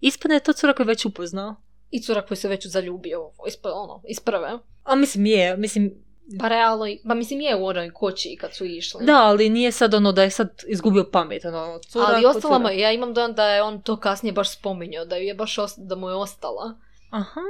ispadne 0.00 0.36
je 0.36 0.40
to 0.40 0.52
cura 0.52 0.72
koju 0.72 0.84
je 0.84 0.88
već 0.88 1.04
upoznao. 1.04 1.54
I 1.90 2.02
cura 2.02 2.22
koji 2.22 2.38
se 2.38 2.48
već 2.48 2.66
zaljubio 2.66 3.30
iz, 3.48 3.54
ono, 3.62 4.02
iz 4.08 4.20
prve. 4.20 4.58
A 4.84 4.94
mislim 4.94 5.26
je, 5.26 5.56
mislim, 5.56 5.94
Pa 6.38 6.48
realno, 6.48 6.84
pa 7.08 7.14
mislim 7.14 7.40
je 7.40 7.56
u 7.56 7.66
onoj 7.66 7.90
koči 7.90 8.36
kad 8.40 8.54
su 8.54 8.64
išli. 8.64 9.06
da, 9.06 9.22
ali 9.22 9.48
nije 9.48 9.72
sad 9.72 9.94
ono 9.94 10.12
da 10.12 10.22
je 10.22 10.30
sad 10.30 10.48
izgubio 10.66 11.04
pamet, 11.12 11.44
ono, 11.44 11.78
cura 11.78 12.06
Ali 12.08 12.26
ostala 12.26 12.58
mu, 12.58 12.68
ja 12.68 12.92
imam 12.92 13.14
dojam 13.14 13.32
da 13.32 13.44
je 13.44 13.62
on 13.62 13.82
to 13.82 13.96
kasnije 13.96 14.32
baš 14.32 14.58
spominjao, 14.58 15.04
da, 15.04 15.16
je 15.16 15.34
baš 15.34 15.56
da 15.76 15.96
mu 15.96 16.08
je 16.08 16.14
ostala. 16.14 16.74
Aha, 17.10 17.40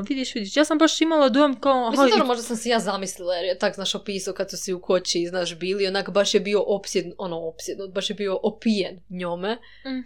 vidiš, 0.00 0.34
vidiš, 0.34 0.56
ja 0.56 0.64
sam 0.64 0.78
baš 0.78 1.00
imala 1.00 1.28
dojam 1.28 1.54
kao, 1.56 1.72
aha, 1.78 1.90
Mislim, 1.90 2.08
i- 2.08 2.10
dobro, 2.10 2.26
možda 2.26 2.42
sam 2.42 2.56
si 2.56 2.68
ja 2.68 2.78
zamislila, 2.80 3.34
jer 3.34 3.44
je 3.44 3.58
tak, 3.58 3.74
znaš, 3.74 3.94
opisao 3.94 4.34
kad 4.34 4.50
su 4.50 4.56
si 4.56 4.72
u 4.72 4.80
koči, 4.80 5.26
znaš, 5.26 5.54
bili, 5.56 5.86
onak 5.86 6.10
baš 6.10 6.34
je 6.34 6.40
bio 6.40 6.62
opsjednut, 6.62 7.14
ono, 7.18 7.38
opsjednut, 7.38 7.90
baš 7.90 8.10
je 8.10 8.14
bio 8.14 8.38
opijen 8.42 9.00
njome. 9.10 9.58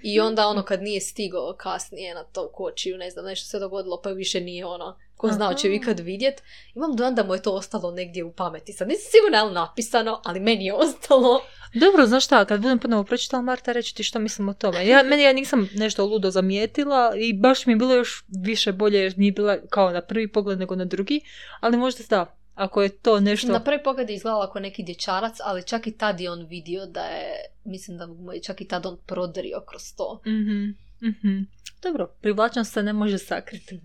I 0.02 0.18
Mhm. 0.18 0.26
onda 0.26 0.46
ono 0.46 0.62
kad 0.62 0.82
nije 0.82 1.00
stigao 1.02 1.54
kasnije 1.54 2.14
na 2.14 2.24
to 2.24 2.48
kočiju, 2.48 2.98
ne 2.98 3.10
znam, 3.10 3.24
nešto 3.24 3.46
se 3.46 3.58
dogodilo 3.58 4.00
pa 4.00 4.10
više 4.10 4.40
nije 4.40 4.66
ono, 4.66 4.96
ko 5.22 5.32
zna 5.32 5.44
Aha. 5.44 5.54
će 5.54 5.68
ju 5.68 5.74
ikad 5.74 6.00
vidjet. 6.00 6.42
Imam 6.74 6.96
dojam 6.96 7.14
da 7.14 7.24
mu 7.24 7.35
je 7.35 7.42
to 7.42 7.52
ostalo 7.52 7.90
negdje 7.90 8.24
u 8.24 8.32
pameti. 8.32 8.72
Sad 8.72 8.88
nisam 8.88 9.11
sigurna 9.11 9.38
je 9.38 9.44
li 9.44 9.54
napisano, 9.54 10.20
ali 10.24 10.40
meni 10.40 10.64
je 10.64 10.74
ostalo. 10.74 11.40
Dobro, 11.74 12.06
znaš 12.06 12.24
šta, 12.24 12.44
kad 12.44 12.61
budem 12.61 12.78
ponovo 12.78 13.04
pročitala 13.04 13.42
Marta, 13.42 13.72
reći 13.72 13.94
ti 13.94 14.02
što 14.02 14.18
mislim 14.18 14.48
o 14.48 14.54
tome. 14.54 14.87
Ja, 14.87 15.02
meni 15.02 15.22
ja 15.22 15.32
nisam 15.32 15.68
nešto 15.74 16.06
ludo 16.06 16.30
zamijetila 16.30 17.12
i 17.16 17.32
baš 17.32 17.66
mi 17.66 17.72
je 17.72 17.76
bilo 17.76 17.94
još 17.94 18.24
više 18.28 18.72
bolje 18.72 18.98
jer 18.98 19.18
nije 19.18 19.32
bila 19.32 19.58
kao 19.70 19.90
na 19.90 20.00
prvi 20.00 20.28
pogled 20.28 20.58
nego 20.58 20.76
na 20.76 20.85
drugi, 20.85 21.20
ali 21.61 21.76
možda 21.76 22.02
da, 22.11 22.37
ako 22.54 22.82
je 22.82 22.88
to 22.88 23.20
nešto... 23.20 23.52
Na 23.52 23.64
prvi 23.64 23.82
pogled 23.82 24.11
je 24.11 24.16
izgledala 24.16 24.52
kao 24.52 24.61
neki 24.61 24.82
dječarac, 24.82 25.37
ali 25.44 25.66
čak 25.66 25.87
i 25.87 25.96
tad 25.96 26.20
je 26.20 26.30
on 26.30 26.46
vidio 26.46 26.87
da 26.87 27.04
je, 27.04 27.35
mislim 27.64 27.98
da 27.98 28.06
mu 28.06 28.32
je 28.32 28.42
čak 28.42 28.61
i 28.61 28.68
tad 28.68 28.87
on 28.87 28.98
prodrio 29.06 29.61
kroz 29.68 29.82
to. 29.96 30.20
Mhm, 30.26 30.70
mhm. 31.08 31.42
Dobro, 31.82 32.06
privlačnost 32.20 32.72
se 32.72 32.82
ne 32.82 32.92
može 32.92 33.18
sakriti. 33.18 33.80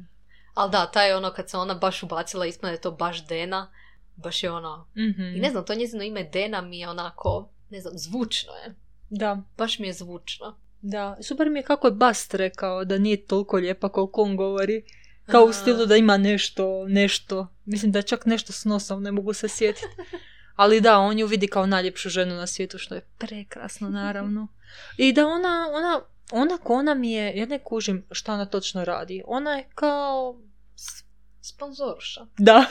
Ali 0.57 0.71
da, 0.71 0.85
taj 0.85 1.13
ono 1.13 1.31
kad 1.31 1.49
se 1.49 1.57
ona 1.57 1.73
baš 1.73 2.03
ubacila, 2.03 2.45
ispane 2.45 2.73
je 2.73 2.81
to 2.81 2.91
baš 2.91 3.27
Dena, 3.27 3.71
baš 4.15 4.43
je 4.43 4.51
ono, 4.51 4.87
Mhm. 4.95 5.21
i 5.35 5.39
ne 5.39 5.49
znam, 5.49 5.65
to 5.65 5.75
njezino 5.75 6.03
ime 6.03 6.23
Dena 6.23 6.61
mi 6.61 6.79
je 6.79 6.89
onako, 6.89 7.49
ne 7.69 7.81
znam, 7.81 7.93
zvučno 7.95 8.53
je. 8.55 8.75
Da, 9.09 9.41
Baš 9.57 9.79
mi 9.79 9.87
je 9.87 9.93
zvučno. 9.93 10.57
da. 10.81 11.17
Super 11.21 11.49
mi 11.49 11.59
je 11.59 11.63
kako 11.63 11.87
je 11.87 11.91
Bast 11.91 12.33
rekao 12.33 12.85
da 12.85 12.97
nije 12.97 13.25
toliko 13.25 13.57
lijepa 13.57 13.89
koliko 13.89 14.21
on 14.21 14.35
govori. 14.35 14.83
Kao 15.25 15.43
u 15.43 15.53
stilu 15.53 15.85
da 15.85 15.95
ima 15.95 16.17
nešto, 16.17 16.85
nešto. 16.87 17.47
Mislim 17.65 17.91
da 17.91 17.99
je 17.99 18.03
čak 18.03 18.25
nešto 18.25 18.53
s 18.53 18.65
nosom, 18.65 19.03
ne 19.03 19.11
mogu 19.11 19.33
se 19.33 19.47
sjetiti. 19.49 19.87
Ali 20.55 20.81
da, 20.81 20.97
on 20.99 21.19
ju 21.19 21.27
vidi 21.27 21.47
kao 21.47 21.65
najljepšu 21.65 22.09
ženu 22.09 22.35
na 22.35 22.47
svijetu, 22.47 22.77
što 22.77 22.95
je 22.95 23.05
prekrasno, 23.17 23.89
naravno. 23.89 24.47
I 24.97 25.13
da 25.13 25.27
ona, 25.27 25.67
ona, 25.71 26.01
ona 26.31 26.57
ko 26.57 26.73
ona 26.73 26.93
mi 26.93 27.11
je, 27.11 27.37
ja 27.37 27.45
ne 27.45 27.59
kužim 27.59 28.05
šta 28.11 28.33
ona 28.33 28.45
točno 28.45 28.85
radi. 28.85 29.23
Ona 29.27 29.51
je 29.51 29.69
kao... 29.75 30.39
Sponzoruša. 31.47 32.25
Da. 32.37 32.65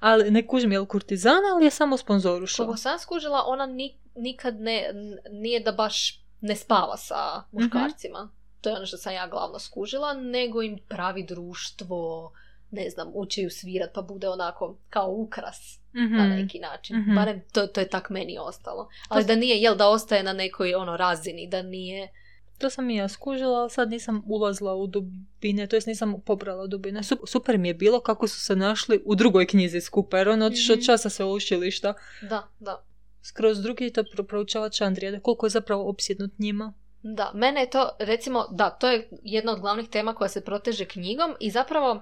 Ali 0.00 0.30
ne 0.30 0.46
kužim 0.46 0.72
je 0.72 0.80
li 0.80 0.88
kurtizana, 0.88 1.48
ali 1.54 1.64
je 1.64 1.70
samo 1.72 1.96
sponzoruša. 1.96 2.56
Koliko 2.56 2.76
sam 2.76 2.98
skužila, 2.98 3.42
ona 3.46 3.66
ni- 3.66 3.98
nikad 4.16 4.60
ne, 4.60 4.90
nije 5.32 5.60
da 5.60 5.72
baš 5.72 6.20
ne 6.40 6.56
spava 6.56 6.96
sa 6.98 7.16
muškarcima. 7.52 8.30
To 8.60 8.68
je 8.68 8.76
ono 8.76 8.86
što 8.86 8.96
sam 8.96 9.14
ja 9.14 9.26
glavno 9.26 9.58
skužila, 9.58 10.14
nego 10.14 10.62
im 10.62 10.78
pravi 10.88 11.24
društvo, 11.24 12.32
ne 12.70 12.90
znam, 12.90 13.10
uči 13.14 13.42
ju 13.42 13.50
svirat 13.50 13.90
pa 13.94 14.02
bude 14.02 14.28
onako 14.28 14.76
kao 14.90 15.08
ukras 15.08 15.78
Mhm. 15.94 16.16
na 16.16 16.26
neki 16.26 16.58
način. 16.60 16.96
Mhm. 16.98 17.14
Barem 17.14 17.42
to, 17.52 17.66
to 17.66 17.80
je 17.80 17.88
tak 17.88 18.10
meni 18.10 18.38
ostalo. 18.40 18.88
Ali 19.08 19.24
da 19.24 19.34
nije, 19.36 19.56
jel 19.56 19.76
da 19.76 19.88
ostaje 19.88 20.22
na 20.22 20.32
nekoj 20.32 20.74
ono 20.74 20.96
razini, 20.96 21.48
da 21.48 21.62
nije... 21.62 22.08
To 22.60 22.70
sam 22.70 22.90
i 22.90 22.96
ja 22.96 23.08
skužila, 23.08 23.58
ali 23.58 23.70
sad 23.70 23.90
nisam 23.90 24.22
ulazila 24.26 24.74
u 24.74 24.86
dubine, 24.86 25.66
to 25.66 25.76
jest 25.76 25.86
nisam 25.86 26.20
pobrala 26.20 26.66
dubine. 26.66 27.00
Sup- 27.00 27.26
Super 27.26 27.58
mi 27.58 27.68
je 27.68 27.74
bilo 27.74 28.00
kako 28.00 28.28
su 28.28 28.40
se 28.40 28.56
našli 28.56 29.02
u 29.04 29.14
drugoj 29.14 29.46
knjizi 29.46 29.80
skupa, 29.80 30.18
jer 30.18 30.28
on 30.28 30.42
otišao 30.42 30.74
Mhm. 30.74 30.80
od 30.80 30.86
časa 30.86 31.08
sve 31.10 31.24
učilišta. 31.26 31.94
Da, 32.22 32.48
da. 32.60 32.82
Skroz 33.22 33.58
drugi 33.58 33.90
to 33.90 34.02
pro- 34.04 34.24
proučavač 34.24 34.80
Andrija, 34.80 35.20
koliko 35.20 35.46
je 35.46 35.50
zapravo 35.50 35.88
opsjednut 35.88 36.30
njima. 36.38 36.72
Da, 37.02 37.30
mene 37.34 37.60
je 37.60 37.70
to, 37.70 37.88
recimo, 38.00 38.46
da, 38.50 38.70
to 38.70 38.88
je 38.88 39.08
jedna 39.22 39.52
od 39.52 39.60
glavnih 39.60 39.88
tema 39.88 40.14
koja 40.14 40.28
se 40.28 40.40
proteže 40.40 40.84
knjigom 40.84 41.34
i 41.40 41.50
zapravo 41.50 42.00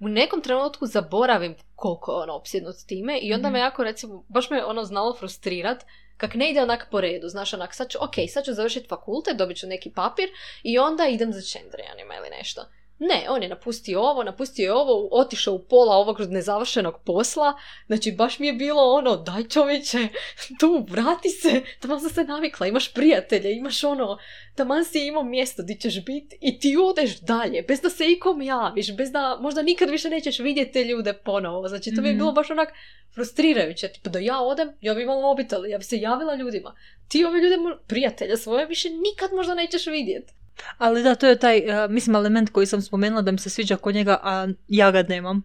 u 0.00 0.08
nekom 0.08 0.40
trenutku 0.40 0.86
zaboravim 0.86 1.54
koliko 1.74 2.12
je 2.12 2.18
ono 2.18 2.32
opsjednut 2.34 2.76
s 2.76 2.84
time 2.84 3.18
i 3.18 3.32
onda 3.32 3.48
Mhm. 3.48 3.52
me 3.52 3.58
jako, 3.58 3.84
recimo, 3.84 4.24
baš 4.28 4.50
me 4.50 4.64
ono 4.64 4.84
znalo 4.84 5.14
frustrirat 5.14 5.84
kak 6.16 6.34
ne 6.34 6.50
ide 6.50 6.62
onak 6.62 6.88
po 6.90 7.00
redu, 7.00 7.28
znaš, 7.28 7.52
onak, 7.52 7.74
sad 7.74 7.88
ću, 7.88 7.98
ok, 8.00 8.14
sad 8.28 8.44
ću 8.44 8.52
završiti 8.52 8.88
fakultet, 8.88 9.36
dobit 9.36 9.56
ću 9.56 9.66
neki 9.66 9.90
papir 9.90 10.28
i 10.62 10.78
onda 10.78 11.06
idem 11.06 11.32
za 11.32 11.42
Čendrijanima 11.42 12.14
ili 12.16 12.30
nešto. 12.30 12.62
Ne, 12.98 13.26
on 13.28 13.42
je 13.42 13.48
napustio 13.48 14.00
ovo, 14.00 14.24
napustio 14.24 14.64
je 14.64 14.72
ovo, 14.72 15.08
otišao 15.12 15.54
u 15.54 15.64
pola 15.64 15.96
ovog 15.96 16.20
nezavršenog 16.20 16.94
posla, 17.04 17.54
znači 17.86 18.12
baš 18.12 18.38
mi 18.38 18.46
je 18.46 18.52
bilo 18.52 18.82
ono, 18.82 19.16
daj 19.16 19.48
čovječe, 19.48 19.98
tu, 20.60 20.86
vrati 20.90 21.28
se, 21.28 21.62
tamo 21.80 21.98
sam 21.98 22.10
se 22.10 22.24
navikla, 22.24 22.66
imaš 22.66 22.92
prijatelje, 22.94 23.52
imaš 23.56 23.84
ono, 23.84 24.18
taman 24.54 24.84
si 24.84 25.06
imao 25.06 25.22
mjesto 25.22 25.62
di 25.62 25.80
ćeš 25.80 26.04
biti 26.04 26.38
i 26.40 26.58
ti 26.58 26.76
odeš 26.76 27.20
dalje, 27.20 27.62
bez 27.62 27.80
da 27.80 27.90
se 27.90 28.04
ikom 28.12 28.42
javiš, 28.42 28.96
bez 28.96 29.12
da 29.12 29.38
možda 29.40 29.62
nikad 29.62 29.90
više 29.90 30.10
nećeš 30.10 30.38
vidjeti 30.38 30.72
te 30.72 30.84
ljude 30.84 31.12
ponovo. 31.12 31.68
Znači, 31.68 31.94
to 31.94 32.02
mi 32.02 32.08
je 32.08 32.12
Mhm. 32.12 32.18
bilo 32.18 32.32
baš 32.32 32.50
onak 32.50 32.68
frustrirajuće. 33.14 33.88
Tipa 33.88 34.10
da 34.10 34.18
ja 34.18 34.40
odem, 34.40 34.68
ja 34.80 34.94
bi 34.94 35.02
imala 35.02 35.20
mobitel, 35.22 35.66
ja 35.66 35.78
bi 35.78 35.84
se 35.84 36.00
javila 36.00 36.34
ljudima. 36.34 36.74
Ti 37.08 37.24
ove 37.24 37.40
ljude, 37.40 37.56
prijatelja 37.86 38.36
svoje, 38.36 38.66
više 38.66 38.88
nikad 38.90 39.30
možda 39.32 39.54
nećeš 39.54 39.86
vidjeti. 39.86 40.32
Ali 40.78 41.02
da, 41.02 41.14
to 41.14 41.26
je 41.26 41.38
taj, 41.38 41.58
uh, 41.58 41.90
mislim, 41.90 42.16
element 42.16 42.50
koji 42.50 42.66
sam 42.66 42.82
spomenula 42.82 43.22
da 43.22 43.32
mi 43.32 43.38
se 43.38 43.50
sviđa 43.50 43.76
kod 43.76 43.94
njega, 43.94 44.18
a 44.22 44.48
ja 44.68 44.90
ga 44.90 45.02
nemam. 45.02 45.42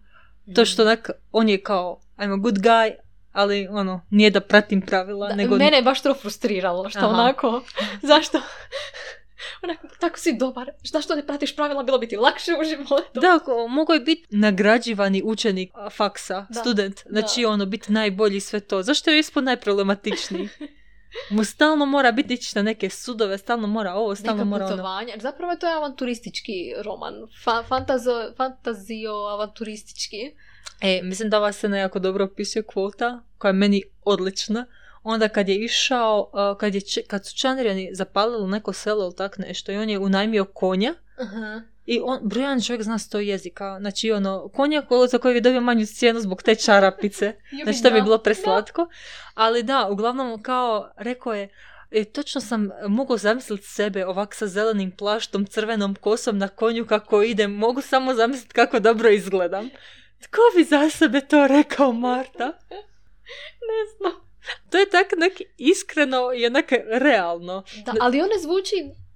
To 0.54 0.64
što 0.64 0.82
onak, 0.82 1.10
on 1.32 1.48
je 1.48 1.62
kao, 1.62 2.00
I'm 2.18 2.32
a 2.32 2.36
good 2.36 2.58
guy, 2.58 2.94
ali 3.32 3.68
ono, 3.70 4.00
nije 4.10 4.30
da 4.30 4.40
pratim 4.40 4.80
pravila, 4.80 5.28
Da, 5.28 5.34
nego... 5.34 5.56
Mene 5.56 5.76
je 5.76 5.82
baš 5.82 6.02
to 6.02 6.14
frustriralo, 6.14 6.90
što 6.90 6.98
Aha. 6.98 7.08
onako, 7.08 7.62
zašto? 8.12 8.40
Onako, 9.62 9.88
tako 10.00 10.18
si 10.18 10.36
dobar, 10.38 10.70
zašto 10.84 11.14
ne 11.14 11.26
pratiš 11.26 11.56
pravila, 11.56 11.82
bilo 11.82 11.98
bi 11.98 12.08
ti 12.08 12.16
lakše 12.16 12.50
u 12.60 12.64
životu. 12.64 13.20
Da, 13.20 13.38
mogao 13.68 13.94
je 13.94 14.00
biti 14.00 14.26
nagrađivani 14.30 15.22
učenik 15.24 15.70
faksa, 15.96 16.46
Da, 16.50 16.60
student. 16.60 17.00
Znači 17.06 17.42
da. 17.42 17.48
ono, 17.48 17.66
biti 17.66 17.92
najbolji 17.92 18.40
sve 18.40 18.60
to. 18.60 18.82
Zašto 18.82 19.10
je 19.10 19.18
ispod 19.18 19.44
najproblematičniji? 19.44 20.48
Mu 21.30 21.44
stalno 21.44 21.86
mora 21.86 22.12
biti 22.12 22.34
ići 22.34 22.52
na 22.56 22.62
neke 22.62 22.90
sudove, 22.90 23.38
stalno 23.38 23.66
mora 23.66 23.94
ovo, 23.94 24.14
stalno 24.14 24.36
neka 24.36 24.44
mora 24.44 24.64
ono. 24.66 24.74
putovanja. 24.76 25.14
Zapravo 25.20 25.56
to 25.56 25.66
je 25.66 25.74
avanturistički 25.74 26.74
roman. 26.84 27.14
Fa- 27.44 27.68
fantazo, 27.68 28.32
fantazio 28.36 29.12
avanturistički. 29.12 30.16
E, 30.80 31.00
mislim 31.02 31.30
da 31.30 31.38
ova 31.38 31.52
scena 31.52 31.78
jako 31.78 31.98
dobro 31.98 32.24
opisuje 32.24 32.62
kvota, 32.62 33.22
koja 33.38 33.48
je 33.48 33.52
meni 33.52 33.82
odlična. 34.04 34.66
Onda 35.02 35.28
kad 35.28 35.48
je 35.48 35.64
išao, 35.64 36.30
a, 36.32 36.54
kad, 36.58 36.74
je, 36.74 36.80
kad 37.06 37.26
su 37.26 37.36
Čanrijani 37.36 37.90
zapalili 37.92 38.50
neko 38.50 38.72
selo 38.72 39.04
ili 39.04 39.16
tak 39.16 39.38
nešto 39.38 39.72
i 39.72 39.76
on 39.76 39.90
je 39.90 39.98
unajmio 39.98 40.44
konja 40.44 40.94
Aha. 41.18 41.62
I 41.86 42.00
on, 42.04 42.20
brojan 42.22 42.62
čovjek 42.62 42.82
zna 42.82 42.98
sto 42.98 43.18
jezika. 43.18 43.76
Znači 43.80 44.10
ono, 44.12 44.48
konja 44.48 44.82
ko- 44.82 45.06
za 45.06 45.18
kojeg 45.18 45.36
je 45.36 45.40
dobio 45.40 45.60
manju 45.60 45.86
cijenu 45.86 46.20
zbog 46.20 46.42
te 46.42 46.54
čarapice. 46.54 47.34
Znači 47.64 47.82
to 47.82 47.90
bi 47.90 48.02
bilo 48.02 48.18
preslatko. 48.18 48.88
Ali 49.34 49.62
da, 49.62 49.88
uglavnom 49.90 50.42
kao 50.42 50.92
rekao 50.96 51.34
je, 51.34 51.48
e, 51.90 52.04
točno 52.04 52.40
sam 52.40 52.70
mogao 52.88 53.16
zamisliti 53.16 53.66
sebe 53.66 54.06
ovak 54.06 54.34
sa 54.34 54.46
zelenim 54.46 54.90
plaštom, 54.90 55.46
crvenom 55.46 55.94
kosom 55.94 56.38
na 56.38 56.48
konju 56.48 56.86
kako 56.86 57.22
idem. 57.22 57.52
Mogu 57.52 57.80
samo 57.80 58.14
zamisliti 58.14 58.54
kako 58.54 58.80
dobro 58.80 59.08
izgledam. 59.08 59.70
Tko 60.20 60.40
bi 60.56 60.64
za 60.64 60.90
sebe 60.90 61.20
to 61.20 61.46
rekao, 61.46 61.92
Marta? 61.92 62.52
Ne 63.70 63.96
znam. 63.96 64.12
To 64.70 64.78
je 64.78 64.90
tak 64.90 65.06
nek 65.18 65.32
iskreno 65.56 66.32
i 66.36 66.46
onak 66.46 66.72
realno. 66.90 67.64
Da, 67.84 67.94
ali 68.00 68.20
on 68.20 68.28
ne 68.28 68.38
zvuči 68.42 68.74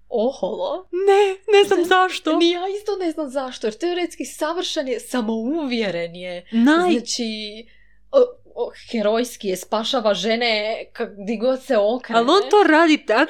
oholo. 0.09 0.89
Ne, 0.93 1.59
ne 1.59 1.69
znam 1.69 1.85
zašto. 1.85 2.37
Ni 2.37 2.51
ja 2.51 2.63
isto 2.79 2.97
ne 2.97 3.11
znam 3.11 3.31
zašto, 3.31 3.67
jer 3.67 3.75
teoretski 3.75 4.25
savršen 4.25 4.89
je, 4.89 5.01
samouvjeren 5.01 6.15
je. 6.15 6.47
Naj... 6.53 6.93
Znači, 6.93 7.67
o, 8.11 8.19
o, 8.55 8.71
herojski 8.91 9.49
je, 9.49 9.57
spašava 9.57 10.15
žene 10.15 10.85
di 11.27 11.37
god 11.37 11.63
se 11.63 11.77
okrene. 11.77 12.19
Ali 12.19 12.31
on 12.31 12.51
to 12.51 12.63
radi 12.69 13.07
tak, 13.07 13.29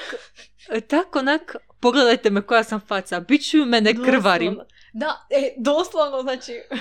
tak 0.89 1.17
onak, 1.17 1.57
pogledajte 1.81 2.31
me 2.31 2.43
koja 2.43 2.65
sam 2.65 2.81
faca, 2.81 3.21
bit 3.21 3.51
ću 3.51 3.65
mene 3.65 3.95
krvarim. 4.05 4.55
Doslovno. 4.55 4.77
Da, 4.93 5.27
e, 5.31 5.55
doslovno, 5.57 6.23
znači... 6.23 6.53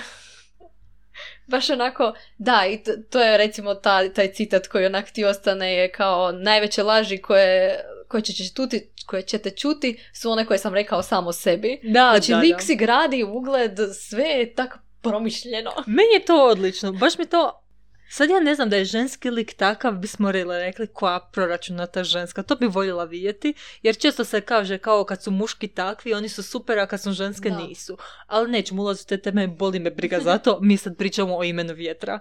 Baš 1.48 1.70
onako, 1.70 2.14
da, 2.38 2.66
i 2.70 2.84
to, 2.84 2.92
to 3.10 3.20
je 3.20 3.38
recimo 3.38 3.76
ta, 3.76 4.10
taj 4.10 4.34
citat 4.34 4.68
koji 4.68 4.86
onak 4.86 5.12
ti 5.12 5.26
ostane 5.26 5.74
je 5.74 5.92
kao 5.92 6.32
najveće 6.32 6.84
laži 6.84 7.18
koje, 7.18 7.86
koje, 8.08 8.22
će, 8.22 8.34
čuti, 8.56 8.90
koje 9.06 9.22
ćete 9.22 9.50
čuti 9.50 10.00
su 10.14 10.32
one 10.32 10.46
koje 10.46 10.60
sam 10.60 10.74
rekao 10.74 11.04
samo 11.04 11.32
sebi. 11.32 11.80
Da, 11.84 12.10
Znači, 12.12 12.32
da, 12.32 12.38
lik 12.38 12.56
da. 12.56 12.60
si 12.62 12.76
gradi 12.76 13.24
ugled, 13.24 13.80
sve 13.94 14.24
je 14.24 14.54
tako 14.54 14.80
promišljeno. 15.02 15.72
Meni 15.98 16.14
je 16.14 16.26
to 16.26 16.46
odlično, 16.48 16.92
baš 16.92 17.18
mi 17.18 17.26
to... 17.26 17.62
Sad 18.10 18.30
ja 18.30 18.40
ne 18.40 18.56
znam 18.56 18.70
da 18.70 18.76
je 18.76 18.86
ženski 18.86 19.30
lik 19.30 19.54
takav, 19.54 19.94
bismo 19.94 20.32
rekli 20.32 20.88
koja 20.88 21.20
proračunata 21.34 22.04
ženska. 22.04 22.44
To 22.44 22.56
bi 22.56 22.66
voljela 22.66 23.04
vidjeti, 23.04 23.54
jer 23.82 23.98
često 23.98 24.24
se 24.24 24.42
kaže 24.42 24.78
kao 24.78 25.04
kad 25.04 25.24
su 25.24 25.32
muški 25.32 25.68
takvi, 25.68 26.14
oni 26.14 26.30
su 26.30 26.44
super, 26.44 26.80
a 26.80 26.88
kad 26.88 27.02
su 27.02 27.12
ženske 27.12 27.50
Da. 27.50 27.58
nisu. 27.58 27.98
Ali 28.28 28.52
nećemo 28.52 28.82
ulaziti 28.82 29.14
u 29.14 29.18
te 29.18 29.22
teme, 29.22 29.48
boli 29.48 29.80
me 29.80 29.92
briga 29.92 30.20
za 30.20 30.38
to, 30.38 30.60
mi 30.62 30.78
sad 30.78 30.98
pričamo 30.98 31.38
o 31.38 31.44
imenu 31.44 31.74
vjetra. 31.74 32.20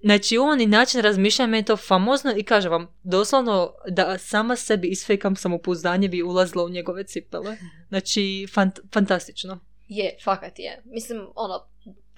Znači, 0.00 0.38
on 0.38 0.60
i 0.60 0.66
način 0.66 1.00
razmišljanja 1.00 1.46
meni 1.46 1.58
je 1.58 1.64
to 1.64 1.76
famozno 1.76 2.32
i 2.36 2.42
kažem 2.42 2.72
vam, 2.72 2.88
doslovno 3.02 3.72
da 3.88 4.18
sama 4.18 4.56
sebi 4.56 4.88
isfejkam 4.88 5.36
samopouzdanje 5.36 6.08
bi 6.08 6.22
ulazila 6.22 6.64
u 6.64 6.68
njegove 6.68 7.04
cipele. 7.04 7.56
Znači, 7.88 8.20
fant- 8.46 8.92
fantastično. 8.92 9.58
Je, 9.88 10.16
fakat 10.24 10.58
je. 10.58 10.82
Mislim, 10.84 11.26
ono, 11.34 11.66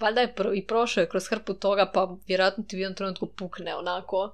valjda 0.01 0.21
je 0.21 0.35
pro, 0.35 0.55
i 0.55 0.67
prošao 0.67 1.01
je 1.01 1.09
kroz 1.09 1.29
hrpu 1.29 1.55
toga, 1.55 1.91
pa 1.95 2.17
vjerojatno 2.27 2.65
ti 2.65 2.77
u 2.77 2.81
jednom 2.81 2.97
trenutku 2.97 3.27
pukne 3.29 3.75
onako 3.75 4.33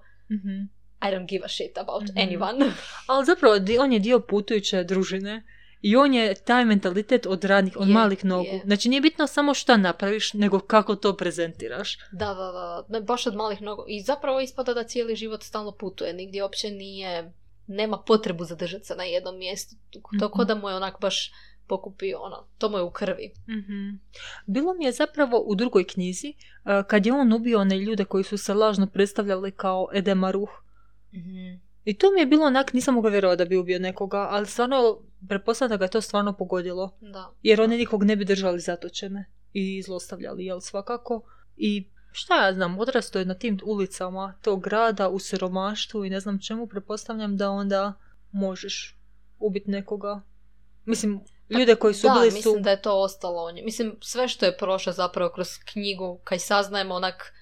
I 1.00 1.06
don't 1.06 1.26
give 1.26 1.44
a 1.44 1.48
shit 1.48 1.78
about 1.78 2.02
Mhm. 2.02 2.18
anyone. 2.18 2.72
Ali 3.06 3.26
zapravo 3.26 3.54
on 3.80 3.92
je 3.92 3.98
dio 3.98 4.20
putujuće 4.20 4.84
družine 4.84 5.42
i 5.84 5.96
on 5.96 6.14
je 6.14 6.34
taj 6.36 6.64
mentalitet 6.64 7.26
od 7.26 7.44
radnih, 7.44 7.76
od 7.76 7.88
Je, 7.88 7.94
malih 7.94 8.24
nogu. 8.24 8.44
je. 8.46 8.60
Znači 8.64 8.88
nije 8.88 9.00
bitno 9.00 9.26
samo 9.26 9.54
šta 9.54 9.76
napraviš, 9.76 10.32
nego 10.34 10.60
kako 10.60 10.96
to 10.96 11.16
prezentiraš. 11.16 11.98
Da, 12.12 12.26
da, 12.26 12.52
da, 12.88 13.00
baš 13.00 13.26
od 13.26 13.34
malih 13.34 13.62
nogu. 13.62 13.84
I 13.88 14.00
zapravo 14.02 14.40
ispada 14.40 14.74
da 14.74 14.84
cijeli 14.84 15.16
život 15.16 15.42
stalno 15.42 15.72
putuje, 15.72 16.12
nigdje 16.12 16.42
uopće 16.42 16.70
nije, 16.70 17.32
nema 17.66 17.98
potrebu 17.98 18.44
zadržati 18.44 18.84
se 18.84 18.94
na 18.94 19.04
jednom 19.04 19.38
mjestu. 19.38 19.76
To 19.92 20.00
Mhm. 20.16 20.32
ko 20.32 20.44
da 20.44 20.54
mu 20.54 20.68
je 20.68 20.76
onak 20.76 21.00
baš 21.00 21.32
pokupio, 21.66 22.18
ono, 22.20 22.46
to 22.58 22.68
mu 22.68 22.76
je 22.76 22.82
u 22.82 22.90
krvi. 22.90 23.32
Bilo 24.46 24.74
mi 24.74 24.84
je 24.84 24.92
zapravo 24.92 25.38
u 25.38 25.54
drugoj 25.54 25.84
knjizi, 25.84 26.28
uh, 26.28 26.70
kad 26.86 27.06
je 27.06 27.12
on 27.12 27.32
ubio 27.32 27.60
one 27.60 27.78
ljude 27.78 28.04
koji 28.04 28.24
su 28.24 28.38
se 28.38 28.54
lažno 28.54 28.86
predstavljali 28.86 29.50
kao 29.52 29.88
Edemaruh. 29.94 30.48
I 31.84 31.94
to 31.94 32.10
mi 32.10 32.20
je 32.20 32.26
bilo 32.26 32.46
onak, 32.46 32.72
nisam 32.72 32.94
mogla 32.94 33.10
vjerovati 33.10 33.38
da 33.38 33.44
bi 33.44 33.56
ubio 33.56 33.78
nekoga, 33.78 34.28
ali 34.30 34.46
stvarno, 34.46 34.98
pretpostavljam 35.28 35.70
da 35.70 35.76
ga 35.76 35.84
je 35.84 35.90
to 35.90 36.00
stvarno 36.00 36.32
pogodilo. 36.32 36.96
Da. 37.00 37.30
Jer 37.42 37.60
oni 37.60 37.76
nikog 37.76 38.04
ne 38.04 38.16
bi 38.16 38.24
držali 38.24 38.60
zatočene 38.60 39.30
i 39.52 39.82
zlostavljali, 39.82 40.44
jel 40.44 40.60
svakako. 40.60 41.22
I 41.56 41.88
šta 42.12 42.46
ja 42.46 42.52
znam, 42.52 42.78
odrasto 42.78 43.18
je 43.18 43.24
na 43.24 43.34
tim 43.34 43.58
ulicama 43.64 44.34
tog 44.42 44.62
grada 44.62 45.08
u 45.08 45.18
siromaštvu 45.18 46.04
i 46.04 46.10
ne 46.10 46.20
znam 46.20 46.40
čemu, 46.40 46.66
pretpostavljam 46.66 47.36
da 47.36 47.50
onda 47.50 47.92
možeš 48.32 48.98
ubiti 49.38 49.70
nekoga. 49.70 50.20
Mislim, 50.84 51.20
ljude 51.50 51.74
koji 51.74 51.94
su 51.94 52.06
da, 52.06 52.14
bili 52.14 52.30
su... 52.30 52.36
mislim 52.36 52.62
da 52.62 52.70
je 52.70 52.82
to 52.82 53.00
ostalo 53.02 53.42
o 53.42 53.52
njemu. 53.52 53.64
Mislim, 53.64 53.96
sve 54.00 54.28
što 54.28 54.46
je 54.46 54.56
prošlo 54.56 54.92
zapravo 54.92 55.32
kroz 55.34 55.48
knjigu, 55.72 56.20
kaj 56.24 56.38
saznajemo, 56.38 56.94
onak, 56.94 57.32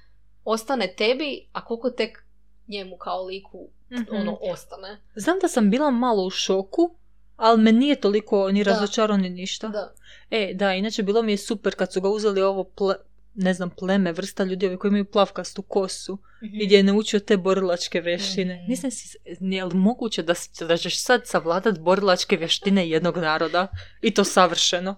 ostane 0.45 0.95
tebi, 0.99 1.49
a 1.53 1.65
koliko 1.65 1.91
tek 1.91 2.25
njemu 2.69 2.97
kao 2.97 3.25
liku 3.25 3.69
Mhm. 3.93 4.17
ono 4.17 4.39
ostane. 4.41 5.01
Znam 5.15 5.39
da 5.39 5.49
sam 5.49 5.71
bila 5.71 5.91
malo 5.91 6.25
u 6.25 6.31
šoku, 6.31 6.95
ali 7.37 7.63
me 7.63 7.73
nije 7.73 8.01
toliko 8.01 8.53
ni 8.53 8.63
razočarao 8.63 9.17
ni 9.17 9.31
ništa. 9.31 9.69
Da. 9.69 9.93
E, 10.31 10.55
da, 10.55 10.75
inače 10.75 11.03
bilo 11.03 11.23
mi 11.23 11.33
je 11.33 11.37
super 11.37 11.75
kad 11.75 11.93
su 11.93 12.01
ga 12.01 12.09
uzeli 12.09 12.43
ovo 12.43 12.65
ple, 12.65 12.95
ne 13.35 13.55
znam, 13.55 13.71
pleme, 13.71 14.13
vrsta 14.13 14.45
ljudi 14.45 14.67
ovi 14.67 14.77
koji 14.77 14.89
imaju 14.89 15.05
plavkastu 15.05 15.63
kosu 15.63 16.19
i 16.43 16.67
gdje 16.67 16.77
je 16.77 16.83
naučio 16.83 17.21
te 17.21 17.37
borilačke 17.37 18.01
vještine. 18.01 18.55
Mhm. 18.55 18.71
Nisam 18.71 18.91
si, 18.91 19.19
nije 19.41 19.65
li 19.65 19.75
moguće 19.75 20.23
da, 20.23 20.35
da 20.69 20.77
ćeš 20.77 21.03
sad 21.03 21.23
savladat 21.25 21.79
borilačke 21.79 22.37
vještine 22.37 22.89
jednog 22.89 23.17
naroda 23.17 23.67
i 24.03 24.15
to 24.15 24.25
savršeno? 24.25 24.97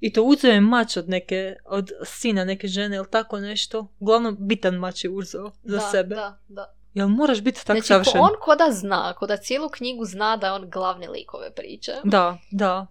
I 0.00 0.12
to 0.12 0.22
uzeo 0.22 0.52
je 0.52 0.60
mač 0.60 0.96
od 0.96 1.08
neke, 1.08 1.56
od 1.64 1.90
sina 2.04 2.44
neke 2.44 2.68
žene 2.68 2.96
ili 2.96 3.10
tako 3.10 3.40
nešto. 3.40 3.92
Uglavnom, 3.98 4.36
bitan 4.40 4.74
mač 4.74 5.04
je 5.04 5.10
uzeo 5.10 5.50
za 5.62 5.76
da, 5.76 5.80
sebe. 5.90 6.14
Da, 6.14 6.40
da. 6.48 6.74
Jel 6.94 7.08
moraš 7.08 7.40
biti 7.40 7.60
tako 7.60 7.72
Znači, 7.72 7.86
savršen? 7.86 8.20
on 8.20 8.30
ko 8.40 8.56
da 8.56 8.70
zna, 8.70 9.14
ko 9.14 9.26
da 9.26 9.36
cijelu 9.36 9.68
knjigu 9.68 10.04
zna 10.04 10.36
da 10.36 10.46
je 10.46 10.52
on 10.52 10.70
glavni 10.70 11.06
lik 11.08 11.34
ove 11.34 11.50
priče. 11.50 11.92
Da, 12.04 12.38
da. 12.50 12.86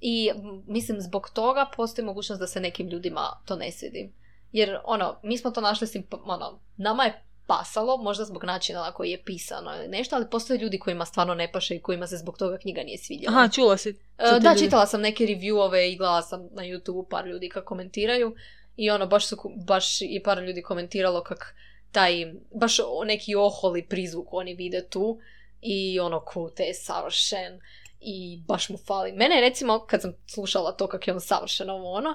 I 0.00 0.30
mislim, 0.66 1.00
zbog 1.00 1.30
toga 1.30 1.70
postoji 1.76 2.06
mogućnost 2.06 2.40
da 2.40 2.46
se 2.46 2.60
nekim 2.60 2.88
ljudima 2.88 3.40
to 3.44 3.56
ne 3.56 3.72
svidi. 3.72 4.12
Jer, 4.52 4.78
ono, 4.84 5.16
mi 5.22 5.38
smo 5.38 5.50
to 5.50 5.60
našli, 5.60 5.86
simp- 5.86 6.18
ono, 6.24 6.60
nama 6.76 7.04
je 7.04 7.22
pasalo, 7.46 7.96
možda 7.96 8.24
zbog 8.24 8.44
načina 8.44 8.80
na 8.80 8.92
koji 8.92 9.10
je 9.10 9.22
pisano 9.24 9.76
ili 9.76 9.88
nešto, 9.88 10.16
ali 10.16 10.30
postoje 10.30 10.58
ljudi 10.58 10.78
kojima 10.78 11.04
stvarno 11.04 11.34
ne 11.34 11.52
paše 11.52 11.74
i 11.76 11.82
kojima 11.82 12.06
se 12.06 12.16
zbog 12.16 12.38
toga 12.38 12.58
knjiga 12.58 12.82
nije 12.82 12.98
svidjela. 12.98 13.36
Aha, 13.36 13.48
čula 13.48 13.76
si. 13.76 13.88
E, 13.88 13.94
da, 14.18 14.50
ljudi- 14.50 14.58
čitala 14.58 14.86
sam 14.86 15.00
neke 15.00 15.24
reviewove 15.24 15.92
i 15.92 15.96
gledala 15.96 16.22
sam 16.22 16.40
na 16.52 16.62
YouTube 16.62 17.08
par 17.10 17.26
ljudi 17.26 17.48
kako 17.48 17.66
komentiraju 17.66 18.34
i 18.76 18.90
ono, 18.90 19.06
baš 19.06 19.26
su, 19.26 19.36
baš 19.66 20.00
i 20.02 20.22
par 20.24 20.38
ljudi 20.38 20.62
komentiralo 20.62 21.22
kak 21.22 21.54
taj, 21.94 22.12
baš 22.52 22.76
neki 23.04 23.34
oholi 23.36 23.82
prizvuk 23.84 24.32
oni 24.32 24.54
vide 24.54 24.84
tu 24.84 25.18
i 25.60 26.00
ono, 26.00 26.20
kute 26.22 26.62
je 26.62 26.74
savršen 26.76 27.60
i 28.00 28.16
baš 28.38 28.68
mu 28.68 28.78
fali. 28.78 29.12
Mene 29.12 29.34
je 29.34 29.40
recimo, 29.40 29.78
kad 29.80 30.02
sam 30.02 30.12
slušala 30.26 30.72
to 30.72 30.86
kak 30.86 31.06
je 31.06 31.14
on 31.14 31.20
savršen 31.22 31.70
ovo 31.70 31.92
ono, 31.92 32.14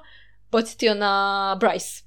podsjetio 0.49 0.93
na 0.93 1.13
Bryce 1.61 2.03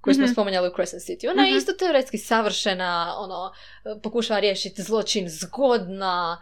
koju 0.00 0.14
smo 0.14 0.24
Mhm. 0.24 0.32
spominjali 0.32 0.68
u 0.68 0.72
Crescent 0.72 1.02
City. 1.02 1.30
Ona 1.30 1.42
je 1.42 1.48
Mhm. 1.48 1.58
isto 1.58 1.72
teoretski 1.74 2.18
savršena, 2.18 3.14
ono, 3.18 3.52
pokušava 3.96 4.40
riješiti 4.40 4.82
zločin 4.82 5.28
zgodna, 5.30 6.40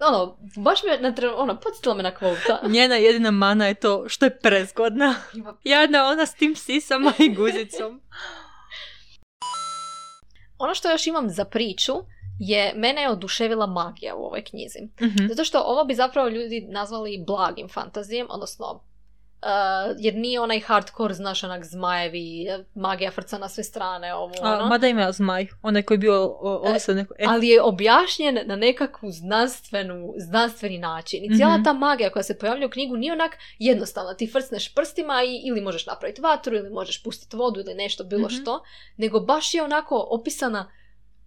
ono, 0.00 0.36
baš 0.56 0.82
me, 0.82 0.98
na, 1.00 1.12
tre- 1.12 1.34
ono, 1.36 1.56
podsjetila 1.56 1.94
me 1.94 2.02
na 2.02 2.14
kvota. 2.14 2.60
Njena 2.68 2.94
jedina 2.96 3.30
mana 3.30 3.66
je 3.66 3.74
to 3.74 4.08
što 4.08 4.24
je 4.26 4.38
prezgodna. 4.38 5.14
Jadna 5.64 6.04
ona 6.04 6.26
s 6.26 6.34
tim 6.34 6.56
sisama 6.56 7.12
i 7.18 7.28
guzicom. 7.30 8.00
Ono 10.58 10.74
što 10.74 10.90
još 10.90 11.06
imam 11.06 11.30
za 11.30 11.44
priču 11.44 11.92
je, 12.38 12.72
mene 12.76 13.02
je 13.02 13.10
oduševila 13.10 13.66
magija 13.66 14.14
u 14.14 14.24
ovoj 14.24 14.44
knjizi. 14.44 14.78
Mhm. 15.02 15.26
Zato 15.28 15.44
što 15.44 15.62
ovo 15.66 15.84
bi 15.84 15.94
zapravo 15.94 16.28
ljudi 16.28 16.66
nazvali 16.70 17.24
blagim 17.26 17.68
fantazijem, 17.68 18.26
odnosno 18.30 18.80
uh, 19.46 19.50
jer 19.98 20.14
nije 20.14 20.40
onaj 20.40 20.60
hardcore, 20.60 21.14
znaš, 21.14 21.44
onak 21.44 21.64
zmajevi, 21.64 22.46
magija 22.74 23.10
frca 23.10 23.38
na 23.38 23.48
sve 23.48 23.64
strane, 23.64 24.14
ovo 24.14 24.32
A, 24.42 24.52
ono. 24.52 24.66
mada 24.66 24.86
ima 24.86 25.12
zmaj, 25.12 25.46
onaj 25.62 25.82
koji 25.82 25.96
je 25.96 26.00
bio 26.00 26.24
o, 26.24 26.60
ovisao 26.64 26.94
neko... 26.94 27.14
E, 27.18 27.24
Ali 27.28 27.48
je 27.48 27.62
objašnjen 27.62 28.38
na 28.46 28.56
nekakvu 28.56 29.10
znanstvenu, 29.10 30.12
znanstveni 30.18 30.78
način. 30.78 31.24
I 31.24 31.36
cijela 31.36 31.54
Mhm. 31.54 31.62
ta 31.64 31.72
magija 31.72 32.10
koja 32.10 32.22
se 32.22 32.38
pojavlja 32.38 32.66
u 32.66 32.70
knjigu 32.70 32.96
nije 32.96 33.12
onak 33.12 33.30
jednostavna. 33.58 34.14
Ti 34.14 34.26
frcneš 34.26 34.74
prstima 34.74 35.22
i 35.24 35.42
ili 35.44 35.60
možeš 35.60 35.86
napraviti 35.86 36.22
vatru, 36.22 36.56
ili 36.56 36.70
možeš 36.70 37.02
pustiti 37.02 37.36
vodu 37.36 37.60
ili 37.60 37.74
nešto, 37.74 38.04
bilo 38.04 38.26
Mhm. 38.26 38.34
što. 38.34 38.62
Nego 38.96 39.20
baš 39.20 39.54
je 39.54 39.62
onako 39.62 40.06
opisana 40.10 40.70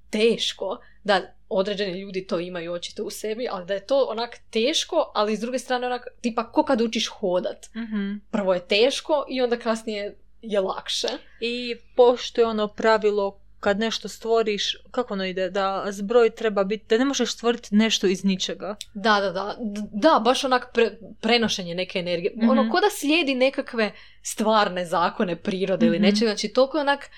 teško, 0.09 0.77
da 1.03 1.21
određeni 1.49 1.99
ljudi 1.99 2.27
to 2.27 2.39
imaju 2.39 2.73
očito 2.73 3.03
u 3.03 3.09
sebi, 3.09 3.47
ali 3.51 3.65
da 3.65 3.73
je 3.73 3.85
to 3.85 4.01
onak 4.01 4.37
teško, 4.49 5.11
ali 5.15 5.35
s 5.35 5.39
druge 5.39 5.59
strane 5.59 5.87
onak, 5.87 6.07
tipa 6.21 6.51
ko 6.51 6.63
kad 6.63 6.81
učiš 6.81 7.07
hodat. 7.09 7.65
mhm. 7.75 8.13
Prvo 8.31 8.53
je 8.53 8.67
teško 8.67 9.25
i 9.29 9.41
onda 9.41 9.57
kasnije 9.57 10.15
je 10.41 10.59
lakše. 10.59 11.07
I 11.39 11.75
pošto 11.95 12.41
je 12.41 12.47
ono 12.47 12.67
pravilo 12.67 13.39
kad 13.59 13.79
nešto 13.79 14.07
stvoriš, 14.07 14.75
kako 14.91 15.13
ono 15.13 15.25
ide, 15.25 15.49
da 15.49 15.85
zbroj 15.87 16.29
treba 16.29 16.63
biti, 16.63 16.85
da 16.87 16.97
ne 16.97 17.05
možeš 17.05 17.33
stvoriti 17.33 17.75
nešto 17.75 18.07
iz 18.07 18.23
ničega. 18.23 18.75
Da, 18.93 19.19
da, 19.19 19.31
da. 19.31 19.55
Da, 19.93 20.19
baš 20.19 20.43
onak 20.43 20.71
pre- 20.73 20.91
prenošenje 21.21 21.75
neke 21.75 21.99
energije. 21.99 22.33
Mhm. 22.37 22.49
Ono, 22.49 22.71
ko 22.71 22.79
da 22.79 22.87
slijedi 22.91 23.35
nekakve 23.35 23.91
stvarne 24.23 24.85
zakone 24.85 25.35
prirode 25.35 25.85
ili 25.85 25.97
Mhm. 25.97 26.03
nečega. 26.03 26.25
Znači, 26.25 26.47
toliko 26.47 26.77
je 26.77 26.81
onak, 26.81 27.09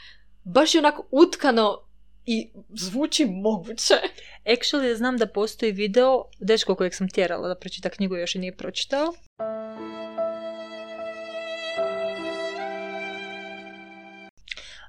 baš 0.44 0.76
je 0.76 0.80
onak 0.80 0.96
utkano 1.12 1.82
i 2.32 2.50
zvuči 2.70 3.26
moguće. 3.26 3.94
Actually, 4.46 4.96
znam 4.96 5.18
da 5.18 5.28
postoji 5.28 5.72
video, 5.72 6.24
dečko 6.40 6.76
kojeg 6.76 6.94
sam 6.94 7.10
tjerala 7.10 7.48
da 7.48 7.56
pročita 7.56 7.90
knjigu, 7.90 8.16
još 8.16 8.36
i 8.36 8.40
nije 8.40 8.56
pročitao. 8.56 9.14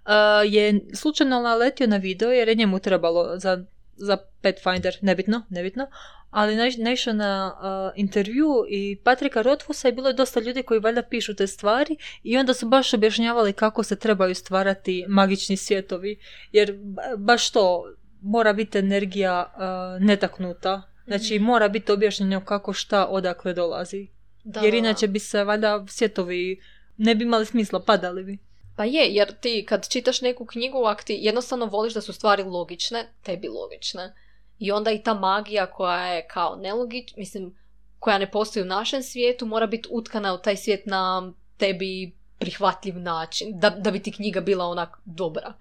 Uh, 0.07 0.53
je 0.53 0.81
slučajno 0.95 1.41
naletio 1.41 1.87
na 1.87 1.97
video 1.97 2.31
jer 2.31 2.49
je 2.49 2.55
njemu 2.55 2.79
trebalo 2.79 3.39
za 3.39 3.65
za 4.01 4.17
Pathfinder, 4.43 4.97
nebitno, 5.03 5.43
nebitno, 5.51 5.87
ali 6.31 6.55
naiš- 6.55 6.79
naišao 6.79 7.15
na 7.15 7.53
uh, 7.55 7.63
intervju 7.97 8.47
i 8.69 8.97
Patrika 8.97 9.43
Rothfusa 9.43 9.89
i 9.89 9.93
bilo 9.93 10.09
je 10.09 10.15
dosta 10.15 10.41
ljudi 10.41 10.63
koji 10.63 10.81
valjda 10.81 11.03
pišu 11.03 11.35
te 11.35 11.47
stvari 11.47 11.97
i 12.23 12.37
onda 12.37 12.55
su 12.55 12.69
baš 12.69 12.95
objašnjavali 12.95 13.53
kako 13.53 13.83
se 13.83 13.97
trebaju 13.97 14.35
stvarati 14.35 15.05
magični 15.09 15.57
svjetovi, 15.57 16.19
jer 16.53 16.73
ba- 16.75 17.17
baš 17.19 17.51
to 17.51 17.85
mora 18.23 18.53
biti 18.53 18.79
energija 18.79 19.47
uh, 19.49 19.63
netaknuta, 20.01 20.83
znači 21.07 21.35
Mhm. 21.35 21.45
mora 21.45 21.69
biti 21.69 21.93
objašnjeno 21.93 22.41
kako 22.43 22.73
šta 22.73 23.07
odakle 23.07 23.55
dolazi, 23.55 24.07
Da, 24.45 24.61
jer 24.61 24.75
inače 24.75 25.07
bi 25.07 25.19
se 25.19 25.45
valjda 25.45 25.85
svjetovi 25.89 26.61
ne 26.97 27.15
bi 27.15 27.25
imali 27.25 27.47
smisla, 27.47 27.81
padali 27.81 28.25
bi. 28.25 28.39
Pa 28.77 28.85
je, 28.85 29.15
jer 29.15 29.33
ti 29.41 29.67
kad 29.69 29.89
čitaš 29.89 30.21
neku 30.21 30.47
knjigu, 30.47 30.85
ako 30.85 31.03
ti 31.03 31.19
jednostavno 31.21 31.67
voliš 31.67 31.95
da 31.95 32.01
su 32.01 32.13
stvari 32.13 32.43
logične, 32.43 33.13
tebi 33.23 33.49
logične. 33.49 34.15
I 34.59 34.73
onda 34.73 34.91
i 34.91 35.03
ta 35.03 35.15
magija 35.15 35.67
koja 35.67 36.07
je 36.07 36.29
kao 36.29 36.57
nelogična, 36.57 37.15
mislim, 37.19 37.57
koja 37.99 38.19
ne 38.19 38.31
postoji 38.31 38.63
u 38.63 38.67
našem 38.67 39.03
svijetu, 39.03 39.47
mora 39.47 39.67
biti 39.67 39.89
utkana 39.93 40.35
u 40.35 40.39
taj 40.39 40.57
svijet 40.57 40.87
na 40.87 41.33
tebi 41.57 42.17
prihvatljiv 42.39 42.99
način, 42.99 43.59
da, 43.59 43.71
da 43.71 43.91
bi 43.91 44.03
ti 44.03 44.13
knjiga 44.13 44.41
bila 44.41 44.65
onak 44.65 44.99
dobra. 45.05 45.53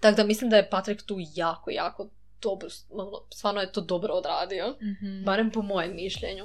Tako 0.00 0.16
da 0.16 0.24
mislim 0.24 0.50
da 0.50 0.56
je 0.56 0.70
Patrik 0.70 1.02
tu 1.02 1.16
jako, 1.34 1.70
jako 1.70 2.08
dobro, 2.42 2.68
ono, 2.90 3.20
stvarno 3.34 3.60
je 3.60 3.72
to 3.72 3.80
dobro 3.80 4.14
odradio. 4.14 4.76
Barem 5.24 5.50
po 5.50 5.62
mojem 5.62 5.94
mišljenju. 5.96 6.44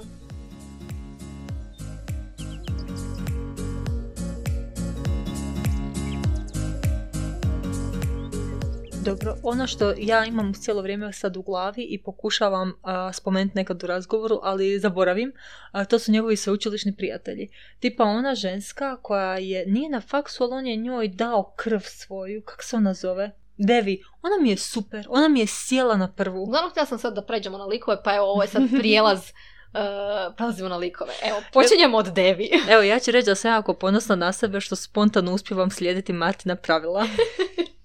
Dobro, 9.04 9.36
ono 9.42 9.66
što 9.66 9.94
ja 9.98 10.24
imam 10.24 10.54
cijelo 10.54 10.82
vrijeme 10.82 11.12
sad 11.12 11.36
u 11.36 11.42
glavi 11.42 11.82
i 11.82 12.02
pokušavam 12.02 12.72
a, 12.82 13.12
spomenuti 13.12 13.56
nekad 13.56 13.84
u 13.84 13.86
razgovoru, 13.86 14.40
ali 14.42 14.78
zaboravim, 14.78 15.32
a, 15.70 15.84
to 15.84 15.98
su 15.98 16.12
njegovi 16.12 16.36
sveučilišni 16.36 16.96
prijatelji. 16.96 17.48
Tipa 17.80 18.04
ona 18.04 18.34
ženska 18.34 18.96
koja 18.96 19.38
je, 19.38 19.66
nije 19.66 19.90
na 19.90 20.00
faksu, 20.00 20.44
ali 20.44 20.54
on 20.54 20.66
je 20.66 20.76
njoj 20.76 21.08
dao 21.08 21.52
krv 21.56 21.80
svoju, 21.80 22.42
kako 22.42 22.62
se 22.62 22.76
ona 22.76 22.94
zove? 22.94 23.30
Devi, 23.56 24.02
ona 24.22 24.34
mi 24.42 24.50
je 24.50 24.56
super, 24.56 25.06
ona 25.08 25.28
mi 25.28 25.40
je 25.40 25.46
sjela 25.46 25.96
na 25.96 26.12
prvu. 26.12 26.42
Uglavnom 26.42 26.70
htjela 26.70 26.86
sam 26.86 26.98
sad 26.98 27.14
da 27.14 27.22
pređemo 27.22 27.58
na 27.58 27.64
likove, 27.64 28.02
pa 28.04 28.14
evo 28.14 28.26
ovo 28.26 28.42
je 28.42 28.48
sad 28.48 28.62
prijelaz, 28.78 29.18
uh, 29.18 30.34
prelazimo 30.36 30.68
na 30.68 30.76
likove. 30.76 31.12
Evo, 31.22 31.42
počinjemo 31.52 31.98
od 31.98 32.06
Devi. 32.06 32.50
Evo, 32.68 32.82
ja 32.82 32.98
ću 32.98 33.10
reći 33.10 33.26
da 33.26 33.34
sam 33.34 33.52
jako 33.52 33.74
ponosna 33.74 34.16
na 34.16 34.32
sebe 34.32 34.60
što 34.60 34.76
spontano 34.76 35.34
uspijevam 35.34 35.70
slijediti 35.70 36.12
Martina 36.12 36.56
pravila. 36.56 37.06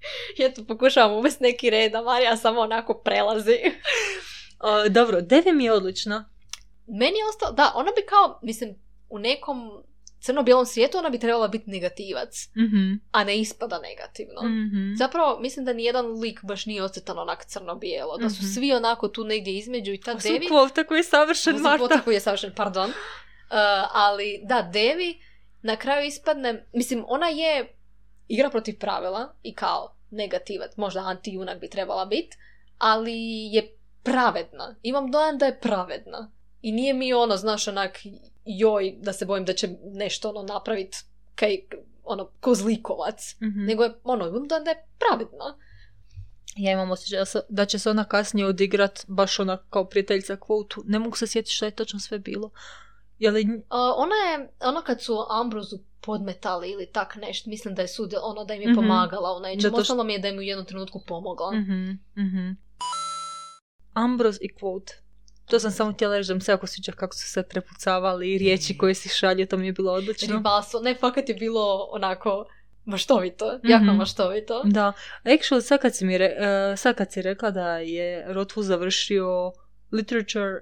ja 0.38 0.54
tu 0.54 0.64
pokušavam 0.64 1.12
uvesti 1.12 1.42
neki 1.42 1.70
red, 1.70 1.94
a 1.94 2.02
Marija 2.02 2.36
samo 2.36 2.60
onako 2.60 2.94
prelazi. 2.94 3.56
A, 4.60 4.88
dobro, 4.88 5.20
Devi 5.20 5.52
mi 5.52 5.64
je 5.64 5.72
odlična. 5.72 6.30
Meni 6.88 7.18
je 7.18 7.28
ostalo, 7.28 7.52
da, 7.52 7.72
ona 7.74 7.90
bi 7.92 8.02
kao, 8.02 8.40
mislim, 8.42 8.74
u 9.08 9.18
nekom 9.18 9.70
crno-bijelom 10.20 10.66
svijetu 10.66 10.98
ona 10.98 11.10
bi 11.10 11.18
trebala 11.18 11.48
biti 11.48 11.70
negativac, 11.70 12.48
Mhm, 12.56 12.92
a 13.12 13.24
ne 13.24 13.38
ispada 13.38 13.78
negativno. 13.80 14.40
mhm. 14.42 14.94
Zapravo, 14.94 15.38
mislim 15.40 15.64
da 15.64 15.72
nijedan 15.72 16.06
lik 16.12 16.40
baš 16.42 16.66
nije 16.66 16.82
ocrtan 16.82 17.18
onak 17.18 17.44
crno-bijelo, 17.44 18.16
da 18.18 18.30
su 18.30 18.36
Mhm. 18.36 18.46
svi 18.46 18.72
onako 18.72 19.08
tu 19.08 19.24
negdje 19.24 19.54
između 19.54 19.92
i 19.92 20.00
ta 20.00 20.20
su 20.20 20.28
Devi... 20.28 20.46
kvota 20.46 20.84
koji 20.84 20.98
je 20.98 21.02
savršen, 21.04 21.54
Ovo 21.54 21.62
sam 21.64 21.78
Marta. 21.80 22.02
koji 22.02 22.14
je 22.14 22.20
savršen, 22.20 22.52
pardon. 22.54 22.90
Uh, 23.50 23.54
ali 23.92 24.40
da, 24.44 24.62
Devi 24.64 25.18
na 25.62 25.76
kraju 25.76 26.06
ispadne, 26.06 26.66
mislim, 26.72 27.04
ona 27.06 27.28
je 27.28 27.77
igra 28.28 28.50
protiv 28.50 28.78
pravila 28.78 29.34
i 29.42 29.54
kao 29.54 29.94
negativac, 30.10 30.76
možda 30.76 31.00
anti-junak 31.00 31.60
bi 31.60 31.70
trebala 31.70 32.06
biti, 32.06 32.36
ali 32.78 33.14
je 33.52 33.74
pravedna. 34.02 34.74
Imam 34.82 35.10
dojam 35.10 35.38
da 35.38 35.46
je 35.46 35.60
pravedna. 35.60 36.30
I 36.62 36.72
nije 36.72 36.94
mi 36.94 37.14
ono, 37.14 37.36
znaš, 37.36 37.68
onak, 37.68 37.98
joj, 38.44 38.96
da 38.98 39.12
se 39.12 39.26
bojim 39.26 39.44
da 39.44 39.52
će 39.52 39.68
nešto 39.82 40.28
ono 40.28 40.42
napraviti 40.42 40.98
kaj, 41.34 41.56
ono, 42.04 42.30
kozlikovac. 42.40 43.36
Mhm. 43.42 43.64
Nego 43.64 43.84
je, 43.84 43.94
ono, 44.04 44.26
imam 44.26 44.48
dojam 44.48 44.64
da 44.64 44.70
je 44.70 44.86
pravedna. 44.98 45.58
Ja 46.56 46.72
imam 46.72 46.90
osjećaj 46.90 47.42
da 47.48 47.66
će 47.66 47.78
se 47.78 47.90
ona 47.90 48.04
kasnije 48.04 48.46
odigrat 48.46 49.04
baš 49.06 49.40
ona 49.40 49.56
kao 49.70 49.84
prijateljica 49.84 50.36
kvotu. 50.36 50.82
Ne 50.86 50.98
mogu 50.98 51.16
se 51.16 51.26
sjetiti 51.26 51.54
što 51.54 51.64
je 51.64 51.70
točno 51.70 52.00
sve 52.00 52.18
bilo. 52.18 52.50
Je 53.18 53.30
li... 53.30 53.42
Uh, 53.44 53.52
ona 53.96 54.14
je, 54.16 54.48
ono 54.62 54.82
kad 54.82 55.02
su 55.02 55.16
Ambrozu 55.30 55.76
podmetali 56.00 56.70
ili 56.70 56.86
tak 56.86 57.16
nešto, 57.16 57.50
mislim 57.50 57.74
da 57.74 57.82
je 57.82 57.88
sud, 57.88 58.14
ono 58.22 58.44
da 58.44 58.54
im 58.54 58.62
je 58.62 58.68
Mhm. 58.68 58.74
pomagala 58.76 59.36
u 59.36 59.40
nečem. 59.40 59.70
Što- 59.70 59.76
Ostalo 59.76 60.04
mi 60.04 60.12
je 60.12 60.18
da 60.18 60.28
im 60.28 60.38
u 60.38 60.42
jednom 60.42 60.66
trenutku 60.66 61.02
pomogla. 61.06 61.52
Mhm, 61.52 61.90
mhm. 62.16 62.50
Ambros 63.94 64.36
i 64.36 64.48
quote. 64.50 64.92
To 65.46 65.60
sam 65.60 65.70
samo 65.70 65.92
htjela 65.92 66.16
reći 66.16 66.28
da 66.28 66.34
mi 66.34 66.40
se 66.40 66.52
jako 66.52 66.66
sviđa 66.66 66.92
kako 66.92 67.16
su 67.16 67.28
se 67.28 67.42
prepucavali 67.42 68.34
i 68.34 68.38
riječi 68.38 68.78
koje 68.78 68.94
si 68.94 69.08
šalje, 69.10 69.46
to 69.46 69.56
mi 69.56 69.66
je 69.66 69.72
bilo 69.72 69.92
odlično. 69.92 70.36
Ribalstvo, 70.36 70.80
ne, 70.80 70.94
fakat 70.94 71.28
je 71.28 71.34
bilo 71.34 71.88
onako 71.90 72.44
maštovito, 72.84 73.60
jako 73.64 73.84
Mhm. 73.84 73.96
maštovito. 73.96 74.62
Da, 74.64 74.92
actually 75.24 75.60
sad 75.60 75.80
kad 75.80 75.96
si, 75.96 76.04
mi 76.04 76.18
re, 76.18 76.24
eh, 76.26 76.76
sad 76.76 76.96
kad 76.96 77.12
si 77.12 77.22
rekla 77.22 77.50
da 77.50 77.78
je 77.78 78.24
Rothfuss 78.28 78.66
završio 78.66 79.52
literature, 79.92 80.60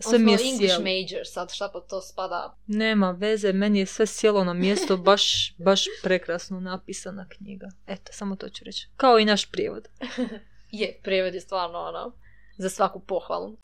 sve 0.00 0.18
mi 0.18 0.32
je 0.32 0.38
English 0.42 0.74
sjelo. 0.74 0.84
major, 0.84 1.20
sad 1.24 1.52
šta 1.52 1.68
po 1.68 1.80
to 1.80 2.00
spada. 2.00 2.56
Nema 2.66 3.10
veze, 3.10 3.52
meni 3.52 3.78
je 3.78 3.86
sve 3.86 4.06
sjelo 4.06 4.44
na 4.44 4.54
mjesto, 4.54 4.96
baš, 5.08 5.54
baš 5.56 5.84
prekrasno 6.02 6.60
napisana 6.60 7.28
knjiga. 7.28 7.66
Eto, 7.86 8.12
samo 8.12 8.36
to 8.36 8.48
ću 8.48 8.64
reći. 8.64 8.88
Kao 8.96 9.18
i 9.18 9.24
naš 9.24 9.46
prijevod. 9.46 9.88
Je, 10.70 11.00
prijevod 11.02 11.34
je 11.34 11.40
stvarno 11.40 11.78
ono, 11.78 12.12
za 12.58 12.68
svaku 12.68 13.00
pohvalu. 13.00 13.56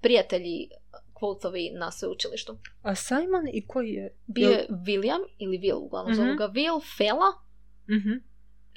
Prijatelji 0.00 0.68
kvotovi 1.14 1.70
na 1.70 1.90
sveučilištu. 1.90 2.58
A 2.82 2.94
Simon 2.94 3.48
i 3.52 3.66
koji 3.66 3.88
je? 3.90 4.16
Bio 4.26 4.48
je 4.48 4.66
William, 4.70 5.24
ili 5.38 5.58
Will, 5.58 5.74
uglavnom 5.76 6.12
Mhm. 6.12 6.22
zovu 6.22 6.36
ga 6.36 6.48
Will, 6.48 6.80
Fela, 6.96 7.32
Mhm. 7.90 8.12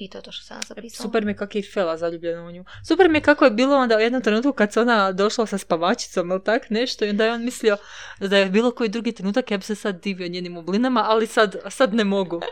I 0.01 0.09
to 0.09 0.17
je 0.17 0.21
to 0.21 0.31
što 0.31 0.45
sam 0.45 0.61
zapisala. 0.63 1.03
Super 1.03 1.25
mi 1.25 1.31
je 1.31 1.35
kako 1.35 1.57
je 1.57 1.63
Fela 1.63 1.97
zaljubljena 1.97 2.43
u 2.43 2.51
nju. 2.51 2.65
Super 2.87 3.09
mi 3.09 3.17
je 3.17 3.21
kako 3.21 3.45
je 3.45 3.51
bilo 3.51 3.77
onda 3.77 3.97
u 3.97 3.99
jednom 3.99 4.21
trenutku 4.21 4.53
kad 4.53 4.73
se 4.73 4.81
ona 4.81 5.11
došla 5.11 5.45
sa 5.45 5.57
spavačicom 5.57 6.31
ili 6.31 6.43
tak 6.43 6.69
nešto 6.69 7.05
i 7.05 7.09
onda 7.09 7.25
je 7.25 7.31
on 7.31 7.45
mislio 7.45 7.77
da 8.19 8.37
je 8.37 8.45
bilo 8.45 8.71
koji 8.71 8.89
drugi 8.89 9.11
trenutak 9.11 9.51
ja 9.51 9.57
bi 9.57 9.63
se 9.63 9.75
sad 9.75 10.01
divio 10.01 10.27
njenim 10.27 10.57
oblinama, 10.57 11.03
ali 11.03 11.27
sad, 11.27 11.55
sad 11.69 11.93
ne 11.93 12.03
mogu. 12.03 12.41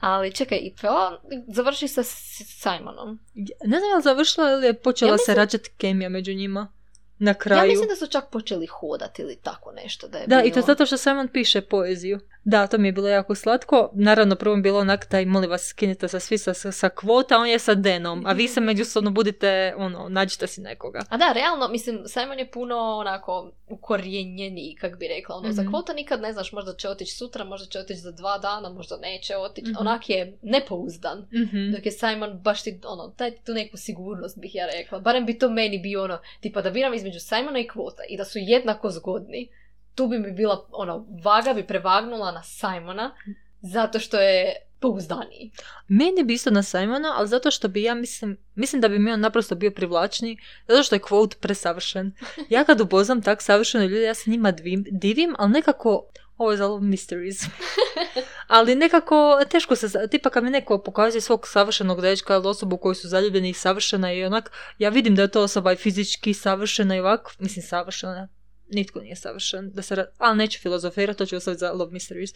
Ali 0.00 0.32
čekaj, 0.32 0.58
i 0.58 0.74
Fela 0.80 1.20
završi 1.48 1.88
sa 1.88 2.02
Simonom. 2.02 3.18
Ne 3.64 3.78
znam 3.78 3.90
je 3.90 3.96
li 3.96 4.02
završila 4.02 4.50
ili 4.50 4.66
je 4.66 4.74
počela 4.74 5.10
Ja 5.10 5.18
se 5.18 5.22
mislim- 5.22 5.36
rađati 5.36 5.70
kemija 5.78 6.08
među 6.08 6.32
njima 6.34 6.72
na 7.18 7.34
kraju. 7.34 7.62
Ja 7.62 7.66
mislim 7.68 7.88
da 7.88 7.96
su 7.96 8.06
čak 8.06 8.24
počeli 8.30 8.66
hodati 8.66 9.22
ili 9.22 9.36
tako 9.36 9.72
nešto 9.72 10.08
da 10.08 10.18
je 10.18 10.26
Da, 10.26 10.36
bilo. 10.36 10.48
i 10.48 10.52
to 10.52 10.60
zato 10.60 10.86
što 10.86 10.96
Simon 10.96 11.28
piše 11.28 11.60
poeziju. 11.60 12.20
Da, 12.44 12.66
to 12.66 12.78
mi 12.78 12.88
je 12.88 12.92
bilo 12.92 13.08
jako 13.08 13.34
slatko. 13.34 13.90
Naravno, 13.94 14.36
prvo 14.36 14.54
mi 14.54 14.58
je 14.58 14.62
bilo 14.62 14.78
onak, 14.78 15.06
daj, 15.10 15.24
molim 15.26 15.50
vas, 15.50 15.62
skinite 15.62 16.08
se 16.08 16.20
svi 16.20 16.38
sa, 16.38 16.54
sa, 16.54 16.72
sa 16.72 16.88
kvota, 16.90 17.38
on 17.38 17.46
je 17.48 17.58
sa 17.58 17.74
Denom, 17.74 18.26
a 18.26 18.32
vi 18.32 18.48
se 18.48 18.60
međusobno 18.70 19.10
budite, 19.10 19.44
ono, 19.76 20.08
nađite 20.08 20.46
si 20.46 20.60
nekoga. 20.60 21.00
A 21.08 21.16
da, 21.16 21.32
realno, 21.32 21.68
mislim, 21.68 22.02
Simon 22.06 22.38
je 22.38 22.50
puno 22.50 22.76
onako 22.76 23.50
ukorijenjeniji, 23.68 24.74
kak 24.74 24.98
bi 24.98 25.08
rekla. 25.08 25.36
Ono, 25.36 25.52
Za 25.52 25.62
Mhm. 25.62 25.70
kvota 25.70 25.92
nikad 25.92 26.20
ne 26.20 26.32
znaš, 26.32 26.52
možda 26.52 26.74
će 26.74 26.88
otići 26.88 27.12
sutra, 27.12 27.44
možda 27.44 27.66
će 27.66 27.78
otići 27.78 28.00
za 28.00 28.10
dva 28.12 28.38
dana, 28.38 28.68
možda 28.70 28.96
neće 28.98 29.36
otići. 29.38 29.70
Mhm. 29.70 29.80
Onak 29.80 30.10
je 30.10 30.38
nepouzdan. 30.42 31.18
Mhm. 31.18 31.72
Dok 31.72 31.86
je 31.86 31.92
Simon 31.92 32.38
baš 32.38 32.62
ti, 32.62 32.80
ono, 32.86 33.14
daj 33.18 33.30
ti 33.30 33.44
tu 33.44 33.52
neku 33.52 33.76
sigurnost 33.76 34.38
bih 34.38 34.54
ja 34.54 34.66
rekla. 34.68 35.00
Barem 35.00 35.26
bi 35.26 35.38
to 35.38 35.50
meni 35.50 35.78
bio 35.78 36.04
ono, 36.04 36.18
tipa 36.40 36.62
da 36.62 36.70
biram 36.70 36.94
između 36.94 37.20
Simona 37.20 37.58
i 37.58 37.68
kvota 37.68 38.02
i 38.08 38.16
da 38.16 38.24
su 38.24 38.38
jednako 38.38 38.90
zgodni. 38.90 39.48
Tu 39.94 40.06
bi 40.06 40.18
mi 40.18 40.32
bila, 40.32 40.66
ono, 40.70 41.06
vaga 41.24 41.54
bi 41.54 41.66
prevagnula 41.66 42.32
na 42.32 42.42
Simona 42.42 43.14
zato 43.60 43.98
što 43.98 44.20
je 44.20 44.54
pouzdaniji. 44.84 45.50
Meni 45.88 46.24
bi 46.24 46.34
isto 46.34 46.50
na 46.50 46.62
Simona, 46.62 47.14
ali 47.16 47.28
zato 47.28 47.50
što 47.50 47.68
bi 47.68 47.82
ja 47.82 47.94
mislim, 47.94 48.36
mislim 48.54 48.80
da 48.80 48.88
bi 48.88 48.98
mi 48.98 49.12
on 49.12 49.20
naprosto 49.20 49.54
bio 49.54 49.70
privlačniji, 49.70 50.38
zato 50.68 50.82
što 50.82 50.94
je 50.94 51.00
quote 51.00 51.38
presavršen. 51.40 52.12
Ja 52.48 52.64
kad 52.64 52.80
upoznam 52.80 53.22
tak 53.22 53.42
savršene 53.42 53.88
ljude, 53.88 54.02
ja 54.02 54.14
se 54.14 54.30
njima 54.30 54.50
divim, 54.50 54.84
divim 54.90 55.34
ali 55.38 55.52
nekako, 55.52 56.06
ovo 56.36 56.50
je 56.50 56.56
za 56.56 56.66
love 56.66 56.86
mysteries, 56.86 57.48
ali 58.56 58.74
nekako 58.74 59.40
teško 59.50 59.76
se, 59.76 60.08
tipa 60.10 60.30
kad 60.30 60.44
mi 60.44 60.50
neko 60.50 60.78
pokazuje 60.78 61.20
svog 61.20 61.48
savršenog 61.48 62.00
dečka 62.00 62.34
ili 62.34 62.48
osobu 62.48 62.76
koju 62.76 62.94
su 62.94 63.08
zaljubljeni 63.08 63.48
i 63.50 63.54
savršena 63.54 64.12
i 64.12 64.24
onak, 64.24 64.50
ja 64.78 64.88
vidim 64.88 65.14
da 65.14 65.22
je 65.22 65.30
to 65.30 65.42
osoba 65.42 65.72
i 65.72 65.76
fizički 65.76 66.34
savršena 66.34 66.96
i 66.96 67.00
ovako, 67.00 67.32
mislim 67.38 67.62
savršena, 67.62 68.28
nitko 68.74 69.00
nije 69.00 69.16
savršen, 69.16 69.70
da 69.70 69.82
se, 69.82 70.04
ali 70.18 70.38
neću 70.38 70.60
filozofirati, 70.60 71.18
to 71.18 71.26
ću 71.26 71.36
ostaviti 71.36 71.58
za 71.58 71.72
love 71.72 71.92
mysteries. 71.92 72.34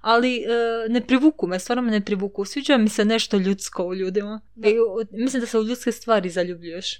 Ali 0.00 0.36
e, 0.36 0.46
ne 0.88 1.06
privuku 1.06 1.46
me, 1.46 1.58
stvarno 1.58 1.82
me 1.82 1.90
ne 1.90 2.00
privuku. 2.00 2.44
Sviđa 2.44 2.76
mi 2.76 2.88
se 2.88 3.04
nešto 3.04 3.36
ljudsko 3.36 3.84
u 3.84 3.94
ljudima. 3.94 4.40
Da. 4.54 4.68
I, 4.68 4.78
u- 4.80 4.84
mislim 5.12 5.40
da 5.40 5.46
se 5.46 5.58
u 5.58 5.62
ljudske 5.64 5.92
stvari 5.92 6.30
zaljubljuješ. 6.30 6.96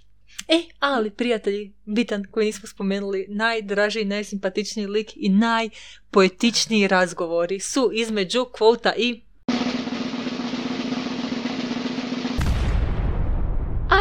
E, 0.49 0.62
ali 0.78 1.11
prijatelji, 1.11 1.74
bitan 1.84 2.24
koji 2.30 2.47
nismo 2.47 2.68
spomenuli, 2.68 3.26
najdraži, 3.28 4.05
najsimpatičniji 4.05 4.86
lik 4.86 5.11
i 5.16 5.28
najpoetičniji 5.28 6.88
razgovori 6.88 7.61
su 7.61 7.91
između 7.95 8.47
kvota 8.53 8.93
i 8.97 9.22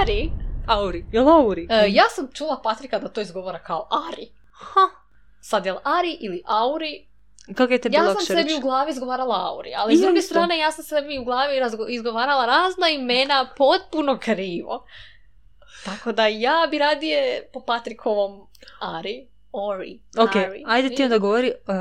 Ari. 0.02 0.32
Auri. 0.68 1.06
Jel 1.12 1.30
Auri? 1.30 1.68
E, 1.70 1.86
ja 1.90 2.04
sam 2.10 2.28
čula 2.34 2.62
Patrika 2.64 3.00
da 3.00 3.08
to 3.08 3.22
izgovara 3.22 3.60
kao 3.60 3.88
Ari. 4.12 4.28
Ha. 4.60 4.89
Sad 5.41 5.66
je 5.66 5.72
li 5.72 5.80
Ari 5.84 6.18
ili 6.22 6.41
Auri, 6.45 7.07
Kako 7.55 7.74
je 7.74 7.82
tebi 7.82 7.95
ja 7.95 8.03
sam 8.05 8.22
sebi 8.22 8.53
u 8.53 8.60
glavi 8.60 8.91
izgovarala 8.91 9.49
Auri, 9.49 9.70
ali 9.76 9.97
s 9.97 10.01
druge 10.01 10.22
strane 10.22 10.57
ja 10.57 10.72
sam 10.72 10.84
sebi 10.84 11.20
u 11.20 11.24
glavi 11.24 11.60
razgo- 11.60 11.89
izgovarala 11.89 12.45
razna 12.45 12.89
imena 12.89 13.49
potpuno 13.57 14.18
krivo. 14.20 14.86
Tako 15.86 16.12
da 16.12 16.28
ja 16.28 16.68
bi 16.72 16.78
radije 16.78 17.49
po 17.53 17.60
Patrikovom 17.62 18.47
Ari, 18.82 19.28
Ori, 19.51 19.99
Ok, 20.18 20.36
Ari. 20.36 20.64
ajde 20.68 20.89
ti 20.89 21.03
onda 21.03 21.18
govori 21.18 21.51
uh, 21.68 21.76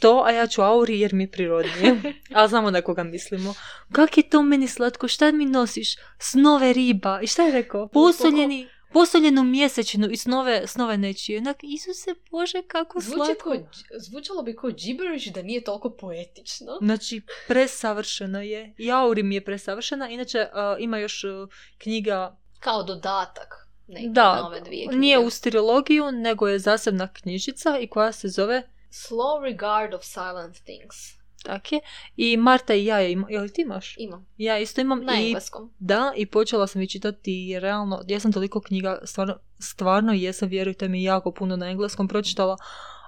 to, 0.00 0.22
a 0.26 0.30
ja 0.30 0.46
ću 0.46 0.62
Auri 0.62 1.00
jer 1.00 1.14
mi 1.14 1.22
je 1.22 1.30
prirodnije. 1.30 1.96
a 2.34 2.48
znamo 2.48 2.70
na 2.70 2.82
koga 2.82 3.02
mislimo. 3.04 3.54
Kak 3.92 4.16
je 4.16 4.28
to 4.28 4.42
meni 4.42 4.68
slatko? 4.68 5.08
Šta 5.08 5.32
mi 5.32 5.44
nosiš? 5.44 5.88
Snove 6.18 6.72
riba. 6.72 7.20
I 7.22 7.26
šta 7.26 7.42
je 7.42 7.52
rekao? 7.52 7.88
Posoljeni, 7.88 8.68
posoljenu 8.92 9.44
mjesečinu 9.44 10.08
i 10.10 10.16
snove, 10.16 10.66
snove 10.66 10.96
nečije. 10.96 11.38
Onak, 11.38 11.56
Isuse 11.62 12.14
Bože, 12.30 12.62
kako 12.68 13.00
Zvuči 13.00 13.16
slatko. 13.16 13.50
ko, 13.50 13.56
zvučalo 13.98 14.42
bi 14.42 14.56
kao 14.56 14.70
gibberish 14.70 15.32
da 15.32 15.42
nije 15.42 15.64
toliko 15.64 15.90
poetično. 15.90 16.78
Znači, 16.82 17.22
presavršeno 17.48 18.40
je. 18.40 18.74
I 18.78 18.90
Auri 18.92 19.22
mi 19.22 19.34
je 19.34 19.44
presavršena. 19.44 20.08
Inače, 20.08 20.40
uh, 20.40 20.48
ima 20.82 20.98
još 20.98 21.24
uh, 21.24 21.48
knjiga 21.78 22.36
Kao 22.60 22.82
dodatak. 22.82 23.54
Neki 23.86 24.08
Da, 24.08 24.34
na 24.34 24.46
ove 24.46 24.60
dvije 24.60 24.86
knjige. 24.86 25.00
nije 25.00 25.18
u 25.18 25.30
sterilogiju, 25.30 26.12
nego 26.12 26.48
je 26.48 26.58
zasebna 26.58 27.12
knjižica 27.12 27.78
i 27.78 27.86
koja 27.86 28.12
se 28.12 28.28
zove 28.28 28.62
Slow 28.90 29.42
regard 29.44 29.94
of 29.94 30.04
silent 30.04 30.56
things. 30.56 31.17
Tak 31.48 31.72
je. 31.72 31.80
I 32.16 32.36
Marta 32.36 32.74
i 32.74 32.84
ja 32.84 32.98
je 32.98 33.12
ima, 33.12 33.26
jel 33.30 33.48
ti 33.48 33.62
imaš? 33.62 33.94
Imam. 33.98 34.26
Ja 34.36 34.58
isto 34.58 34.80
imam 34.80 35.04
Na 35.04 35.20
i 35.20 35.26
engleskom. 35.26 35.72
da, 35.78 36.12
i 36.16 36.26
počela 36.26 36.66
sam 36.66 36.82
i 36.82 36.88
čitati 36.88 37.48
i 37.48 37.60
realno, 37.60 38.02
ja 38.08 38.20
sam 38.20 38.32
toliko 38.32 38.60
knjiga, 38.60 39.00
stvarno, 39.04 39.38
stvarno 39.58 40.12
jesam, 40.12 40.48
vjerujte 40.48 40.88
mi, 40.88 41.02
jako 41.02 41.32
puno 41.32 41.56
na 41.56 41.66
engleskom 41.70 42.08
pročitala, 42.08 42.56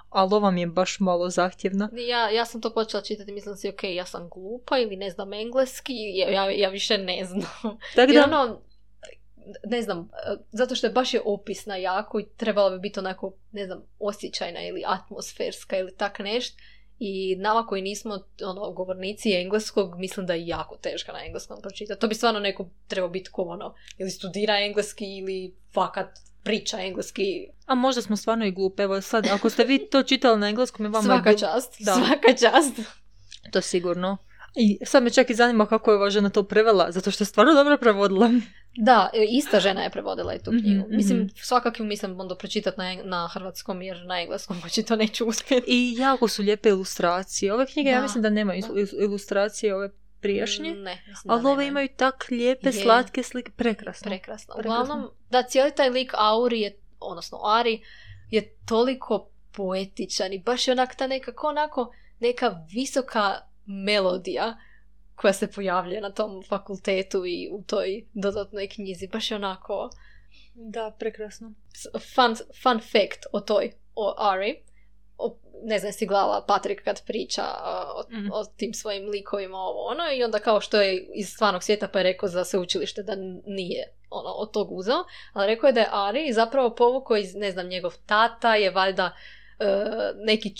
ali 0.09 0.33
ova 0.33 0.51
mi 0.51 0.61
je 0.61 0.67
baš 0.67 0.99
malo 0.99 1.29
zahtjevna. 1.29 1.89
Ja, 2.09 2.29
ja 2.29 2.45
sam 2.45 2.61
to 2.61 2.73
počela 2.73 3.03
čitati, 3.03 3.31
mislim 3.31 3.55
si, 3.55 3.69
ok, 3.69 3.83
ja 3.83 4.05
sam 4.05 4.29
glupa 4.29 4.77
ili 4.77 4.95
ne 4.95 5.09
znam 5.09 5.33
engleski, 5.33 5.93
ja, 6.15 6.29
ja, 6.29 6.49
ja 6.49 6.69
više 6.69 6.97
ne 6.97 7.25
znam. 7.25 7.77
Tako 7.95 8.13
da, 8.13 8.23
ono, 8.23 8.61
ne 9.65 9.81
znam, 9.81 10.09
zato 10.51 10.75
što 10.75 10.87
je 10.87 10.93
baš 10.93 11.13
je 11.13 11.21
opisna 11.25 11.75
jako 11.75 12.19
i 12.19 12.25
trebala 12.37 12.69
bi 12.69 12.79
biti 12.79 12.99
onako, 12.99 13.33
ne 13.51 13.65
znam, 13.65 13.83
osjećajna 13.99 14.61
ili 14.61 14.83
atmosferska 14.85 15.77
ili 15.77 15.95
tak 15.97 16.19
nešt. 16.19 16.57
I 17.03 17.35
nama 17.35 17.65
koji 17.65 17.81
nismo 17.81 18.19
ono, 18.45 18.71
govornici 18.71 19.33
engleskog, 19.33 19.99
mislim 19.99 20.25
da 20.25 20.33
je 20.33 20.47
jako 20.47 20.75
teška 20.75 21.11
na 21.11 21.25
engleskom 21.25 21.61
pročitati. 21.61 22.01
To 22.01 22.07
bi 22.07 22.15
stvarno 22.15 22.39
neko 22.39 22.69
trebao 22.87 23.09
biti 23.09 23.29
ko 23.31 23.41
ono, 23.41 23.73
ili 23.97 24.09
studira 24.09 24.59
engleski 24.59 25.17
ili 25.17 25.55
fakat 25.73 26.07
priča 26.43 26.79
engleski. 26.79 27.47
a 27.65 27.75
možda 27.75 28.01
smo 28.01 28.17
stvarno 28.17 28.45
i 28.45 28.51
glupe, 28.51 28.83
evo 28.83 29.01
sad, 29.01 29.27
ako 29.27 29.49
ste 29.49 29.63
vi 29.63 29.89
to 29.89 30.03
čitali 30.03 30.39
na 30.39 30.49
engleskom, 30.49 30.85
je 30.85 30.89
vama 30.89 31.05
Svaka 31.05 31.37
čast, 31.37 31.75
Da. 31.79 31.93
svaka 31.93 32.33
čast. 32.33 32.79
To 33.51 33.61
sigurno. 33.61 34.17
I 34.55 34.77
sad 34.85 35.03
me 35.03 35.09
čak 35.09 35.29
i 35.29 35.35
zanima 35.35 35.65
kako 35.65 35.91
je 35.91 35.97
ova 35.97 36.09
žena 36.09 36.29
to 36.29 36.43
prevela, 36.43 36.91
zato 36.91 37.11
što 37.11 37.21
je 37.21 37.25
stvarno 37.25 37.53
dobro 37.53 37.77
prevodila. 37.77 38.29
Da, 38.75 39.09
e, 39.13 39.25
ista 39.29 39.59
žena 39.59 39.81
je 39.81 39.89
prevodila 39.89 40.33
i 40.35 40.39
tu 40.39 40.51
Mhm, 40.51 40.59
knjigu. 40.59 40.81
mhm. 40.81 40.95
Mislim, 40.95 41.29
svakako 41.35 41.83
ju 41.83 41.87
mislim 41.87 42.19
onda 42.19 42.35
pročitati 42.35 42.77
na, 42.77 42.95
na 43.03 43.29
hrvatskom, 43.33 43.81
jer 43.81 44.05
na 44.05 44.21
engleskom 44.21 44.57
očito 44.65 44.95
neću 44.95 45.25
uspjeti. 45.25 45.65
I 45.67 45.95
jako 45.97 46.27
su 46.27 46.41
lijepe 46.41 46.69
ilustracije. 46.69 47.53
Ove 47.53 47.65
knjige 47.65 47.89
ja 47.89 47.95
Da, 47.95 48.01
mislim 48.01 48.21
da 48.21 48.29
nema 48.29 48.53
ilustracije 49.01 49.75
ove 49.75 49.89
prijašnje. 50.21 50.71
Ne, 50.71 51.03
mislim 51.07 51.21
da 51.25 51.33
Ali 51.33 51.45
ove 51.47 51.67
imaju 51.67 51.87
tak 51.97 52.25
lijepe, 52.29 52.69
Je. 52.69 52.73
slatke 52.73 53.23
slike. 53.23 53.51
Prekrasno. 53.51 54.09
Prekrasno. 54.09 54.53
Prekrasno. 54.55 54.83
Uglavnom, 54.83 55.09
da, 55.29 55.43
cijeli 55.43 55.71
taj 55.75 55.89
lik 55.89 56.11
Auri 56.17 56.61
je, 56.61 56.77
odnosno 56.99 57.39
Ari, 57.45 57.81
je 58.29 58.55
toliko 58.65 59.29
poetičan 59.51 60.33
i 60.33 60.39
baš 60.39 60.67
je 60.67 60.71
onak 60.71 60.95
ta 60.95 61.07
nekako 61.07 61.47
onako 61.47 61.91
neka 62.19 62.55
visoka 62.71 63.41
melodija 63.71 64.57
koja 65.15 65.33
se 65.33 65.51
pojavljuje 65.51 66.01
na 66.01 66.11
tom 66.11 66.43
fakultetu 66.43 67.25
i 67.25 67.49
u 67.51 67.63
toj 67.63 68.05
dodatnoj 68.13 68.67
knjizi. 68.67 69.07
Baš 69.07 69.31
je 69.31 69.35
onako 69.35 69.89
Da, 70.53 70.95
prekrasno. 70.99 71.53
fun, 72.15 72.35
fun 72.63 72.79
fact 72.79 73.25
o 73.31 73.39
toj, 73.39 73.71
o 73.95 74.15
Ari. 74.17 74.63
O, 75.17 75.37
ne 75.63 75.79
znam, 75.79 75.91
si 75.91 76.05
gledala 76.05 76.45
Patrik 76.47 76.83
kad 76.83 77.05
priča 77.05 77.43
o, 77.95 78.03
Mm. 78.09 78.29
o 78.33 78.45
tim 78.45 78.73
svojim 78.73 79.09
likovima 79.09 79.57
ovo 79.57 79.85
ono 79.85 80.03
i 80.13 80.23
onda 80.23 80.39
kao 80.39 80.61
što 80.61 80.81
je 80.81 81.07
iz 81.15 81.29
stvarnog 81.29 81.63
svijeta 81.63 81.87
pa 81.87 81.99
je 81.99 82.03
rekao 82.03 82.29
za 82.29 82.43
sveučilište 82.43 83.03
da 83.03 83.13
nije 83.45 83.83
ono, 84.09 84.29
od 84.29 84.51
tog 84.51 84.71
uzeo, 84.71 85.03
ali 85.33 85.47
rekao 85.47 85.67
je 85.67 85.73
da 85.73 85.79
je 85.79 85.89
Ari 85.91 86.33
zapravo 86.33 86.75
povukao 86.75 87.17
iz, 87.17 87.35
ne 87.35 87.51
znam, 87.51 87.67
njegov 87.67 87.93
tata 88.05 88.55
je 88.55 88.71
valjda 88.71 89.11
e, 89.59 89.65
neki 90.15 90.53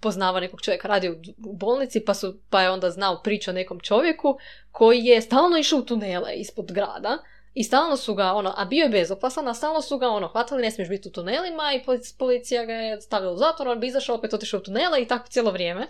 poznava 0.00 0.40
nekog 0.40 0.60
čovjeka, 0.60 0.88
radi 0.88 1.10
u, 1.10 1.16
bolnici 1.36 2.00
pa, 2.00 2.14
su, 2.14 2.40
pa 2.50 2.62
je 2.62 2.70
onda 2.70 2.90
znao 2.90 3.22
priču 3.22 3.50
o 3.50 3.54
nekom 3.54 3.80
čovjeku 3.80 4.38
koji 4.70 5.04
je 5.04 5.20
stalno 5.20 5.58
išao 5.58 5.78
u 5.78 5.82
tunele 5.82 6.34
ispod 6.34 6.72
grada 6.72 7.18
i 7.54 7.64
stalno 7.64 7.96
su 7.96 8.14
ga, 8.14 8.32
ono, 8.32 8.54
a 8.56 8.64
bio 8.64 8.82
je 8.82 8.88
bezopasan, 8.88 9.48
a 9.48 9.54
stalno 9.54 9.82
su 9.82 9.98
ga, 9.98 10.08
ono, 10.08 10.28
hvatali, 10.28 10.62
ne 10.62 10.70
smiješ 10.70 10.88
biti 10.88 11.08
u 11.08 11.12
tunelima 11.12 11.72
i 11.72 11.84
polic- 11.86 12.18
policija 12.18 12.64
ga 12.64 12.72
je 12.72 13.00
stavila 13.00 13.32
u 13.32 13.36
zatvor, 13.36 13.68
on 13.68 13.80
bi 13.80 13.86
izašao, 13.86 14.16
opet 14.16 14.34
otišao 14.34 14.60
u 14.60 14.62
tunele 14.62 15.02
i 15.02 15.08
tako 15.08 15.28
cijelo 15.28 15.50
vrijeme. 15.50 15.86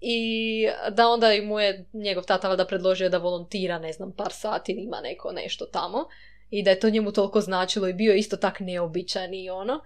I 0.00 0.68
da 0.90 1.08
onda 1.08 1.28
mu 1.44 1.60
je 1.60 1.84
njegov 1.92 2.24
tata 2.24 2.48
valjda 2.48 2.66
predložio 2.66 3.08
da 3.08 3.18
volontira, 3.18 3.78
ne 3.78 3.92
znam, 3.92 4.12
par 4.12 4.32
sati, 4.32 4.72
ima 4.72 5.00
neko 5.00 5.32
nešto 5.32 5.66
tamo. 5.66 6.08
I 6.50 6.62
da 6.62 6.70
je 6.70 6.80
to 6.80 6.90
njemu 6.90 7.12
toliko 7.12 7.40
značilo 7.40 7.88
i 7.88 7.92
bio 7.92 8.14
isto 8.14 8.36
tak 8.36 8.60
neobičan 8.60 9.34
i 9.34 9.50
ono. 9.50 9.80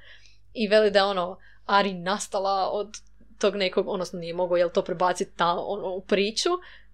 I 0.52 0.68
veli 0.68 0.90
da 0.90 0.98
je 0.98 1.04
ono, 1.04 1.38
Ari 1.66 1.94
nastala 1.94 2.70
od 2.72 2.96
tog 3.42 3.56
nekog, 3.56 3.88
odnosno 3.88 4.18
nije 4.18 4.34
mogao 4.34 4.56
jel 4.56 4.70
to 4.70 4.82
prebaciti 4.82 5.36
ta, 5.36 5.54
ono, 5.58 5.94
u 5.94 6.00
priču, 6.00 6.50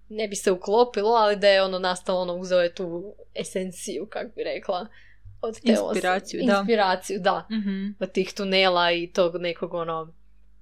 ne 0.09 0.27
bi 0.27 0.35
se 0.35 0.51
uklopilo, 0.51 1.09
ali 1.09 1.35
da 1.35 1.47
je 1.47 1.63
ono 1.63 1.79
nastalo, 1.79 2.21
ono, 2.21 2.35
uzeo 2.35 2.61
je 2.61 2.73
tu 2.73 3.13
esenciju, 3.35 4.07
kako 4.09 4.29
bi 4.35 4.43
rekla, 4.43 4.87
od 5.41 5.61
te. 5.61 5.71
Inspiraciju, 5.71 6.41
da. 6.45 6.57
Inspiraciju, 6.57 7.19
da. 7.19 7.47
Mhm. 7.51 7.87
Od 7.99 8.11
tih 8.11 8.33
tunela 8.33 8.91
i 8.91 9.07
tog 9.07 9.35
nekog, 9.35 9.73
ono, 9.73 10.13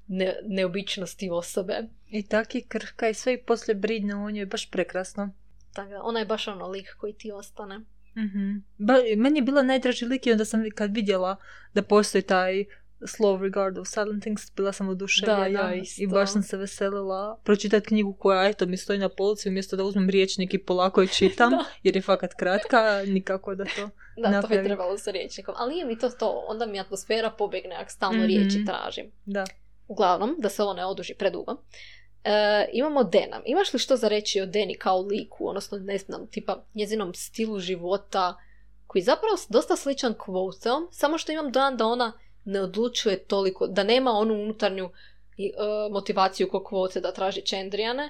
ne, 0.08 0.36
neobičnosti 0.44 1.30
osobe. 1.30 1.84
I 2.10 2.28
tak 2.28 2.56
je 2.56 2.62
krhka 2.62 3.10
i 3.10 3.14
sve 3.14 3.34
i 3.34 3.44
poslije 3.44 3.76
bridne 3.76 4.16
o 4.16 4.32
njoj, 4.32 4.46
baš 4.46 4.72
prekrasno. 4.72 5.30
Tako 5.74 5.90
da, 5.90 6.04
ona 6.04 6.20
je 6.20 6.26
baš 6.26 6.48
ono 6.48 6.68
lik 6.68 6.96
koji 6.98 7.14
ti 7.14 7.32
ostane. 7.32 7.80
Mhm. 8.18 8.58
Ba, 8.78 8.94
meni 9.18 9.40
je 9.40 9.44
bila 9.44 9.64
najdraži 9.64 10.06
lik 10.06 10.28
i 10.28 10.32
onda 10.32 10.46
sam 10.46 10.64
kad 10.76 10.96
vidjela 10.96 11.36
da 11.74 11.82
postoji 11.82 12.22
taj 12.22 12.66
slow 13.02 13.38
regard 13.38 13.78
of 13.78 13.88
silent 13.88 14.22
things, 14.22 14.52
bila 14.52 14.74
sam 14.74 14.90
oduševljena 14.90 15.40
Da, 15.40 15.46
ja 15.48 15.74
isto. 15.74 16.04
i 16.04 16.08
baš 16.08 16.32
sam 16.32 16.44
se 16.44 16.58
veselila 16.58 17.40
pročitati 17.44 17.86
knjigu 17.86 18.14
koja 18.14 18.46
eto 18.46 18.66
mi 18.66 18.78
stoji 18.78 19.00
na 19.00 19.10
polici 19.10 19.50
umjesto 19.50 19.76
da 19.76 19.84
uzmem 19.84 20.10
riječnik 20.10 20.54
i 20.54 20.60
polako 20.60 21.02
je 21.02 21.08
čitam 21.10 21.52
jer 21.84 21.96
je 21.96 22.02
fakat 22.02 22.34
kratka, 22.34 22.80
nikako 23.06 23.56
da 23.56 23.66
to 23.66 23.90
Da, 24.18 24.24
to 24.24 24.30
bi 24.30 24.36
Napravi. 24.36 24.64
trebalo 24.64 24.98
sa 24.98 25.12
riječnikom. 25.12 25.56
Ali 25.58 25.74
nije 25.74 25.86
mi 25.86 26.00
to 26.00 26.10
to. 26.10 26.44
Onda 26.48 26.66
mi 26.66 26.80
atmosfera 26.80 27.30
pobjegne 27.32 27.76
ako 27.76 27.90
stalno 27.90 28.18
Mhm. 28.18 28.26
riječi 28.28 28.66
tražim. 28.66 29.12
da. 29.26 29.46
Uglavnom, 29.88 30.36
da 30.38 30.50
se 30.50 30.64
ovo 30.64 30.74
ne 30.74 30.86
oduži 30.86 31.14
predugo. 31.14 31.56
E, 32.24 32.32
imamo 32.74 33.04
Dena. 33.04 33.42
Imaš 33.46 33.74
li 33.74 33.80
što 33.80 33.96
za 33.96 34.08
reći 34.08 34.42
o 34.42 34.46
Deni 34.46 34.76
kao 34.76 35.02
liku, 35.02 35.48
odnosno 35.48 35.78
ne 35.78 35.98
znam, 35.98 36.28
tipa 36.28 36.64
njezinom 36.74 37.14
stilu 37.14 37.60
života, 37.60 38.36
koji 38.88 39.00
je 39.00 39.06
zapravo 39.06 39.36
dosta 39.50 39.76
sličan 39.76 40.14
quoteom, 40.16 40.88
samo 40.92 41.18
što 41.18 41.32
imam 41.32 41.52
dojam 41.52 41.78
da 41.78 41.86
ona 41.86 42.14
ne 42.48 42.62
odlučuje 42.62 43.18
toliko, 43.20 43.68
da 43.68 43.84
nema 43.84 44.12
onu 44.12 44.34
unutarnju 44.34 44.86
e, 44.86 44.92
motivaciju 45.92 46.50
ko 46.50 46.64
kvote 46.64 47.02
da 47.02 47.12
traži 47.12 47.42
čendrijane. 47.42 48.10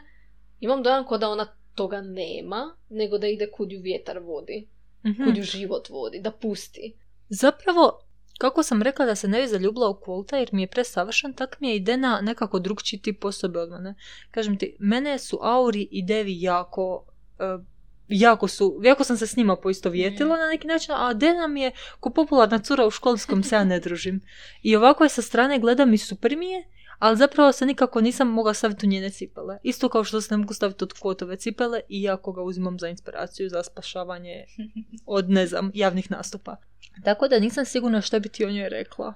Imam 0.59 0.83
dojam 0.83 1.07
kao 1.07 1.17
da 1.17 1.29
ona 1.29 1.47
toga 1.75 2.01
nema, 2.01 2.75
nego 2.89 3.17
da 3.17 3.27
ide 3.27 3.51
kud 3.51 3.71
ju 3.71 3.81
vjetar 3.81 4.19
vodi, 4.19 4.67
Mhm. 5.05 5.23
kud 5.23 5.37
ju 5.37 5.43
život 5.43 5.89
vodi, 5.89 6.19
da 6.19 6.31
pusti. 6.31 6.93
Zapravo, 7.29 7.99
kako 8.39 8.63
sam 8.63 8.81
rekla 8.81 9.05
da 9.05 9.15
se 9.15 9.27
ne 9.27 9.41
bi 9.41 9.47
zaljubila 9.47 9.89
u 9.89 9.93
Quolta 9.95 10.35
jer 10.35 10.49
mi 10.51 10.61
je 10.61 10.67
presavršen, 10.67 11.33
tak 11.33 11.57
mi 11.59 11.69
je 11.69 11.75
i 11.75 11.79
Dena 11.79 12.19
nekako 12.21 12.59
drugčiji 12.59 12.99
tip 13.01 13.25
osobe 13.25 13.59
od 13.59 13.69
mene. 13.69 13.95
Kažem 14.31 14.57
ti, 14.57 14.75
mene 14.79 15.19
su 15.19 15.39
Auri 15.41 15.87
i 15.91 16.03
Devi 16.05 16.41
jako... 16.41 17.05
e, 17.39 17.76
jako 18.07 18.47
su, 18.47 18.79
jako 18.83 19.03
sam 19.03 19.17
se 19.17 19.27
s 19.27 19.35
njima 19.35 19.55
poistovjetila 19.55 20.35
Mhm. 20.35 20.39
na 20.41 20.47
neki 20.47 20.67
način, 20.67 20.91
a 20.97 21.13
Dena 21.13 21.47
mi 21.47 21.61
je 21.61 21.71
ko 21.99 22.09
popularna 22.09 22.59
cura 22.59 22.85
u 22.85 22.91
školskom 22.91 23.43
se 23.43 23.55
ja 23.55 23.63
ne 23.63 23.79
družim. 23.79 24.21
I 24.63 24.75
ovako 24.75 25.03
je 25.03 25.09
sa 25.09 25.21
strane 25.21 25.59
gledam 25.59 25.93
i 25.93 25.97
super 25.97 26.37
mi 26.37 26.49
je, 26.49 26.63
ali 26.99 27.17
zapravo 27.17 27.51
se 27.51 27.65
nikako 27.65 28.01
nisam 28.01 28.27
mogla 28.27 28.53
staviti 28.53 28.85
u 28.85 28.89
njene 28.89 29.09
cipele. 29.09 29.57
Isto 29.63 29.89
kao 29.89 30.03
što 30.03 30.21
se 30.21 30.33
ne 30.33 30.37
mogu 30.37 30.53
staviti 30.53 30.83
od 30.83 30.93
kvotove 30.93 31.35
cipele 31.35 31.81
i 31.89 32.01
jako 32.03 32.31
ga 32.31 32.41
uzimam 32.41 32.79
za 32.79 32.87
inspiraciju, 32.87 33.49
za 33.49 33.63
spašavanje 33.63 34.45
od, 35.05 35.29
ne 35.29 35.47
znam, 35.47 35.71
javnih 35.73 36.11
nastupa. 36.11 36.55
Tako 37.03 37.27
da 37.27 37.39
nisam 37.39 37.65
sigurna 37.65 38.01
što 38.01 38.19
bi 38.19 38.29
ti 38.29 38.45
o 38.45 38.51
njoj 38.51 38.69
rekla. 38.69 39.13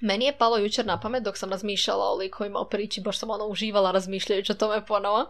Meni 0.00 0.24
je 0.24 0.38
palo 0.38 0.56
jučer 0.58 0.86
na 0.86 1.00
pamet 1.00 1.22
dok 1.22 1.36
sam 1.38 1.50
razmišljala 1.50 2.04
o 2.04 2.16
likovima 2.16 2.58
o 2.58 2.64
priči, 2.64 3.00
baš 3.00 3.18
sam 3.18 3.30
ono 3.30 3.46
uživala 3.46 3.90
razmišljajući 3.90 4.52
o 4.52 4.54
tome 4.54 4.86
ponovo. 4.86 5.26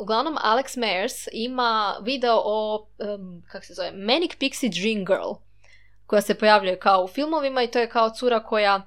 Uglavnom, 0.00 0.36
Alex 0.42 0.78
Mayers 0.78 1.28
ima 1.32 1.96
video 2.02 2.42
o, 2.44 2.86
um, 2.98 3.42
kako 3.48 3.64
se 3.64 3.74
zove, 3.74 3.92
Manic 3.92 4.32
Pixie 4.38 4.80
Dream 4.80 5.04
Girl, 5.04 5.32
koja 6.06 6.22
se 6.22 6.34
pojavljuje 6.34 6.78
kao 6.78 7.04
u 7.04 7.08
filmovima 7.08 7.62
i 7.62 7.66
to 7.66 7.78
je 7.78 7.88
kao 7.88 8.10
cura 8.10 8.42
koja 8.42 8.76
uh, 8.76 8.82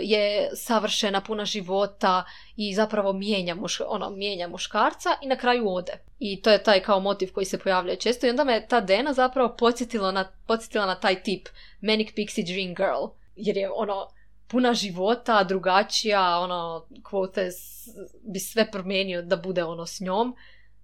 je 0.00 0.50
savršena, 0.54 1.20
puna 1.20 1.44
života 1.44 2.24
i 2.56 2.74
zapravo 2.74 3.12
mijenja, 3.12 3.54
muš, 3.54 3.80
ono, 3.86 4.10
mijenja 4.10 4.48
muškarca 4.48 5.10
i 5.22 5.26
na 5.26 5.36
kraju 5.36 5.68
ode. 5.68 5.92
I 6.18 6.42
to 6.42 6.50
je 6.50 6.62
taj 6.62 6.80
kao 6.80 7.00
motiv 7.00 7.32
koji 7.32 7.46
se 7.46 7.58
pojavljuje 7.58 7.96
često 7.96 8.26
i 8.26 8.30
onda 8.30 8.44
me 8.44 8.66
ta 8.68 8.80
Dena 8.80 9.12
zapravo 9.12 9.56
podsjetila 9.58 10.12
na, 10.12 10.28
podsjetila 10.46 10.86
na 10.86 10.94
taj 10.94 11.22
tip 11.22 11.48
Manic 11.80 12.08
Pixie 12.16 12.46
Dream 12.46 12.74
Girl. 12.74 13.14
Jer 13.36 13.56
je 13.56 13.70
ono, 13.70 14.08
puna 14.52 14.74
života, 14.74 15.44
drugačija, 15.44 16.38
ono, 16.38 16.86
kvote 17.02 17.48
bi 18.22 18.38
sve 18.38 18.70
promijenio 18.70 19.22
da 19.22 19.36
bude 19.36 19.64
ono 19.64 19.86
s 19.86 20.00
njom 20.00 20.36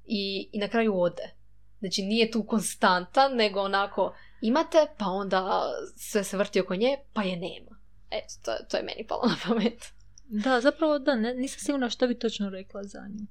i, 0.06 0.48
i 0.52 0.58
na 0.58 0.68
kraju 0.68 1.00
ode. 1.00 1.30
Znači 1.78 2.02
nije 2.02 2.30
tu 2.30 2.42
konstanta, 2.42 3.28
nego 3.28 3.60
onako 3.60 4.14
imate, 4.40 4.86
pa 4.98 5.04
onda 5.06 5.70
sve 5.96 6.24
se 6.24 6.36
vrti 6.36 6.60
oko 6.60 6.76
nje, 6.76 6.96
pa 7.12 7.22
je 7.22 7.36
nema. 7.36 7.78
E, 8.10 8.20
to, 8.44 8.52
to 8.70 8.76
je 8.76 8.82
meni 8.82 9.06
palo 9.06 9.22
na 9.26 9.36
pamet. 9.48 9.84
Da, 10.28 10.60
zapravo 10.60 10.98
da, 10.98 11.14
ne, 11.14 11.34
nisam 11.34 11.60
sigurna 11.60 11.90
što 11.90 12.06
bi 12.06 12.18
točno 12.18 12.50
rekla 12.50 12.84
za 12.84 13.08
nju. 13.08 13.26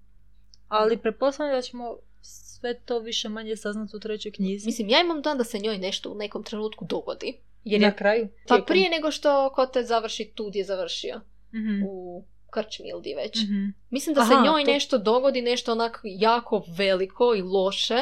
Ali 0.67 0.97
pretpostavljam 0.97 1.55
da 1.55 1.61
ćemo 1.61 1.97
sve 2.21 2.79
to 2.79 2.99
više 2.99 3.29
manje 3.29 3.55
saznati 3.55 3.95
u 3.95 3.99
trećoj 3.99 4.31
knjizi. 4.31 4.65
Mislim, 4.65 4.89
ja 4.89 5.01
imam 5.01 5.21
dan 5.21 5.37
da 5.37 5.43
se 5.43 5.59
njoj 5.59 5.77
nešto 5.77 6.11
u 6.11 6.15
nekom 6.15 6.43
trenutku 6.43 6.85
dogodi. 6.85 7.39
Jer 7.71 7.81
na 7.81 7.91
kraju? 7.91 8.27
Pa 8.47 8.57
prije 8.67 8.89
nego 8.89 9.11
što 9.11 9.49
te 9.73 9.83
završi 9.83 10.31
tu 10.35 10.47
gdje 10.49 10.59
je 10.59 10.65
završio. 10.65 11.21
mm 11.53 11.83
U 11.87 12.23
krčmi 12.51 12.89
ili 12.89 13.15
već. 13.15 13.43
mm 13.43 13.73
Mislim 13.89 14.15
da 14.15 14.25
se 14.25 14.33
njoj 14.43 14.63
nešto 14.63 14.97
dogodi, 14.97 15.41
nešto 15.41 15.71
onako 15.71 15.99
jako 16.03 16.63
veliko 16.77 17.35
i 17.35 17.41
loše, 17.41 17.97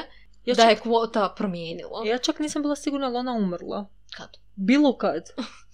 ja 0.45 0.55
da 0.55 0.63
je 0.63 0.76
kvota 0.76 1.34
promijenila. 1.38 2.03
Ja 2.05 2.18
čak 2.18 2.39
nisam 2.39 2.61
bila 2.61 2.76
sigurna 2.76 3.09
da 3.09 3.20
ona 3.20 3.34
umrla. 3.34 3.89
Kad? 4.18 4.30
Bilo 4.55 4.97
kad. 4.97 5.30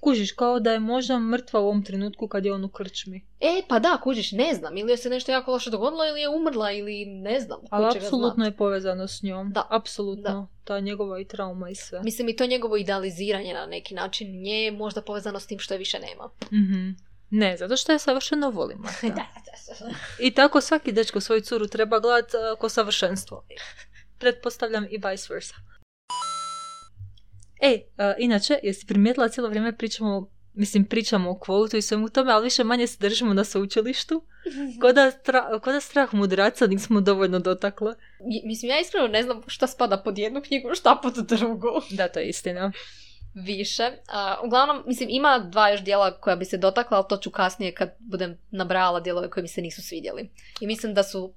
Kužiš, 0.00 0.32
kao 0.32 0.60
da 0.60 0.72
je 0.72 0.78
možda 0.78 1.18
mrtva 1.18 1.60
u 1.60 1.64
ovom 1.64 1.84
trenutku 1.84 2.28
kad 2.28 2.44
je 2.44 2.52
on 2.52 2.64
u 2.64 2.68
krčmi. 2.68 3.26
E, 3.40 3.62
pa 3.68 3.78
da, 3.78 4.00
kužiš, 4.02 4.32
ne 4.32 4.54
znam. 4.54 4.76
Ili 4.76 4.92
je 4.92 4.96
se 4.96 5.10
nešto 5.10 5.32
jako 5.32 5.50
loše 5.50 5.70
dogodilo 5.70 6.06
ili 6.06 6.20
je 6.20 6.28
umrla 6.28 6.72
ili 6.72 7.04
ne 7.04 7.40
znam. 7.40 7.60
Ali 7.70 7.86
apsolutno 7.96 8.44
je 8.44 8.56
povezano 8.56 9.08
s 9.08 9.22
njom. 9.22 9.52
Da. 9.52 9.66
Apsolutno. 9.70 10.22
Da. 10.22 10.46
Ta 10.64 10.80
njegova 10.80 11.20
i 11.20 11.24
trauma 11.24 11.70
i 11.70 11.74
sve. 11.74 12.00
Mislim 12.02 12.28
i 12.28 12.36
to 12.36 12.46
njegovo 12.46 12.76
idealiziranje 12.76 13.54
na 13.54 13.66
neki 13.66 13.94
način 13.94 14.42
nje 14.42 14.54
je 14.54 14.72
možda 14.72 15.02
povezano 15.02 15.40
s 15.40 15.46
tim 15.46 15.58
što 15.58 15.74
je 15.74 15.78
više 15.78 15.98
nema. 15.98 16.30
Mhm. 16.52 16.90
Ne, 17.30 17.56
zato 17.56 17.76
što 17.76 17.92
je 17.92 17.98
savršeno 17.98 18.50
volim. 18.50 18.78
I 20.26 20.30
tako 20.30 20.60
svaki 20.60 20.92
dečko 20.92 21.20
svoju 21.20 21.40
curu 21.40 21.66
treba 21.66 21.98
gledati 21.98 22.36
uh, 22.36 22.58
ko 22.58 22.68
savršenstvo. 22.68 23.44
Pretpostavljam 24.18 24.84
i 24.84 25.00
vice 25.10 25.34
versa. 25.34 25.54
E, 27.60 27.74
uh, 27.74 28.14
inače, 28.18 28.58
jesi 28.62 28.86
primijetila 28.86 29.28
cijelo 29.28 29.48
vrijeme 29.48 29.76
pričamo, 29.76 30.30
mislim 30.54 30.84
pričamo 30.84 31.30
o 31.30 31.38
kvotu 31.38 31.76
i 31.76 31.82
svemu 31.82 32.08
tome, 32.08 32.32
ali 32.32 32.44
više 32.44 32.64
manje 32.64 32.86
se 32.86 32.96
držimo 33.00 33.34
na 33.34 33.44
sveučilištu. 33.44 34.22
Koda, 34.80 35.10
stra, 35.10 35.60
koda 35.62 35.80
strah 35.80 36.14
mudraca 36.14 36.66
nismo 36.66 37.00
dovoljno 37.00 37.38
dotakle. 37.38 37.94
Mislim, 38.44 38.70
ja 38.70 38.80
iskreno 38.80 39.08
ne 39.08 39.22
znam 39.22 39.42
šta 39.46 39.66
spada 39.66 39.96
pod 39.96 40.18
jednu 40.18 40.42
knjigu, 40.42 40.74
šta 40.74 41.00
pod 41.02 41.14
drugu. 41.14 41.68
Da, 41.96 42.08
to 42.08 42.18
je 42.18 42.28
istina. 42.28 42.72
Više. 43.34 43.82
Uh, 43.82 44.46
uglavnom, 44.46 44.82
mislim, 44.86 45.08
ima 45.12 45.38
dva 45.38 45.70
još 45.70 45.84
dijela 45.84 46.20
koja 46.20 46.36
bi 46.36 46.44
se 46.44 46.56
dotakla, 46.56 46.96
ali 46.96 47.06
to 47.08 47.16
ću 47.16 47.30
kasnije 47.30 47.74
kad 47.74 47.90
budem 47.98 48.38
nabrajala 48.50 49.00
dijelove 49.00 49.30
koji 49.30 49.42
mi 49.42 49.48
se 49.48 49.62
nisu 49.62 49.82
svidjeli. 49.82 50.30
I 50.60 50.66
mislim 50.66 50.94
da 50.94 51.02
su 51.02 51.34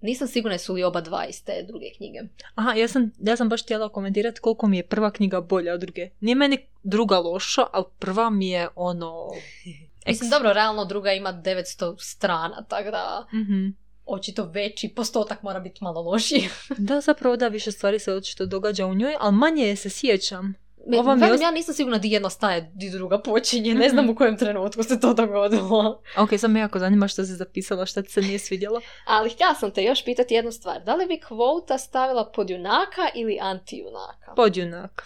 nisam 0.00 0.28
sigurna 0.28 0.58
su 0.58 0.74
li 0.74 0.84
oba 0.84 1.00
dva 1.00 1.26
iz 1.26 1.44
te 1.44 1.64
druge 1.68 1.86
knjige. 1.96 2.18
Aha, 2.54 2.72
ja 2.72 2.88
sam, 2.88 3.12
ja 3.18 3.36
sam 3.36 3.48
baš 3.48 3.62
htjela 3.62 3.88
komentirati 3.88 4.40
koliko 4.40 4.66
mi 4.66 4.76
je 4.76 4.86
prva 4.86 5.10
knjiga 5.10 5.40
bolja 5.40 5.74
od 5.74 5.80
druge. 5.80 6.10
Nije 6.20 6.34
meni 6.34 6.58
druga 6.82 7.18
loša, 7.18 7.66
ali 7.72 7.84
prva 7.98 8.30
mi 8.30 8.48
je 8.48 8.68
ono... 8.74 9.30
Mislim, 10.06 10.30
dobro, 10.30 10.52
realno 10.52 10.84
druga 10.84 11.12
ima 11.12 11.32
900 11.32 11.96
strana, 11.98 12.64
tako 12.68 12.90
da... 12.90 13.26
mm 13.32 13.88
Očito 14.10 14.44
veći 14.44 14.88
postotak 14.88 15.42
mora 15.42 15.60
biti 15.60 15.84
malo 15.84 16.02
lošiji. 16.02 16.48
da, 16.78 17.00
zapravo 17.00 17.36
da, 17.36 17.48
više 17.48 17.72
stvari 17.72 17.98
se 17.98 18.12
očito 18.12 18.46
događa 18.46 18.86
u 18.86 18.94
njoj, 18.94 19.14
ali 19.20 19.34
manje 19.36 19.64
je 19.64 19.76
se 19.76 19.90
sjećam. 19.90 20.54
Ova 20.96 21.14
mi 21.14 21.42
Ja 21.42 21.50
nisam 21.50 21.74
sigurna 21.74 21.98
di 21.98 22.10
jedna 22.10 22.30
staje, 22.30 22.70
di 22.74 22.90
druga 22.90 23.18
počinje. 23.18 23.74
Ne 23.74 23.88
znam 23.88 24.10
u 24.10 24.14
kojem 24.14 24.36
trenutku 24.36 24.82
se 24.82 25.00
to 25.00 25.14
dogodilo. 25.14 26.02
ok, 26.18 26.30
sam 26.38 26.52
me 26.52 26.60
jako 26.60 26.78
zanima 26.78 27.08
što 27.08 27.24
si 27.24 27.32
zapisala, 27.32 27.86
što 27.86 28.02
ti 28.02 28.12
se 28.12 28.20
nije 28.20 28.38
svidjelo. 28.38 28.80
Ali 29.04 29.30
htjela 29.30 29.54
sam 29.54 29.70
te 29.70 29.82
još 29.82 30.04
pitati 30.04 30.34
jednu 30.34 30.52
stvar. 30.52 30.84
Da 30.84 30.94
li 30.94 31.06
bi 31.06 31.20
kvota 31.20 31.78
stavila 31.78 32.32
pod 32.34 32.50
junaka 32.50 33.08
ili 33.14 33.38
anti-junaka? 33.42 34.34
Pod 34.36 34.56
junaka. 34.56 35.04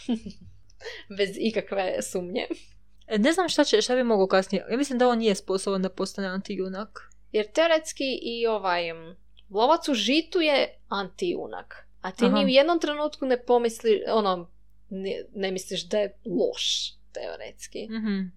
Bez 1.18 1.30
ikakve 1.38 2.02
sumnje. 2.02 2.46
E, 3.06 3.18
ne 3.18 3.32
znam 3.32 3.48
šta, 3.48 3.64
će, 3.64 3.82
šta 3.82 3.94
bi 3.94 4.04
mogao 4.04 4.26
kasnije. 4.26 4.66
Ja 4.70 4.76
mislim 4.76 4.98
da 4.98 5.08
on 5.08 5.18
nije 5.18 5.34
sposoban 5.34 5.82
da 5.82 5.88
postane 5.88 6.28
anti-junak. 6.28 6.88
Jer 7.32 7.46
teoretski 7.52 8.18
i 8.22 8.46
ovaj 8.46 8.82
lovac 9.50 9.88
u 9.88 9.94
žitu 9.94 10.40
je 10.40 10.80
anti-junak. 10.88 11.92
A 12.00 12.10
ti 12.10 12.28
ni 12.28 12.44
u 12.44 12.48
jednom 12.48 12.80
trenutku 12.80 13.26
ne 13.26 13.44
pomisli, 13.44 14.02
ono, 14.12 14.51
ne, 14.92 15.24
ne 15.34 15.50
misliš 15.50 15.88
da 15.88 15.98
je 15.98 16.16
loš, 16.24 16.92
teoretski. 17.12 17.88
mm 17.88 18.32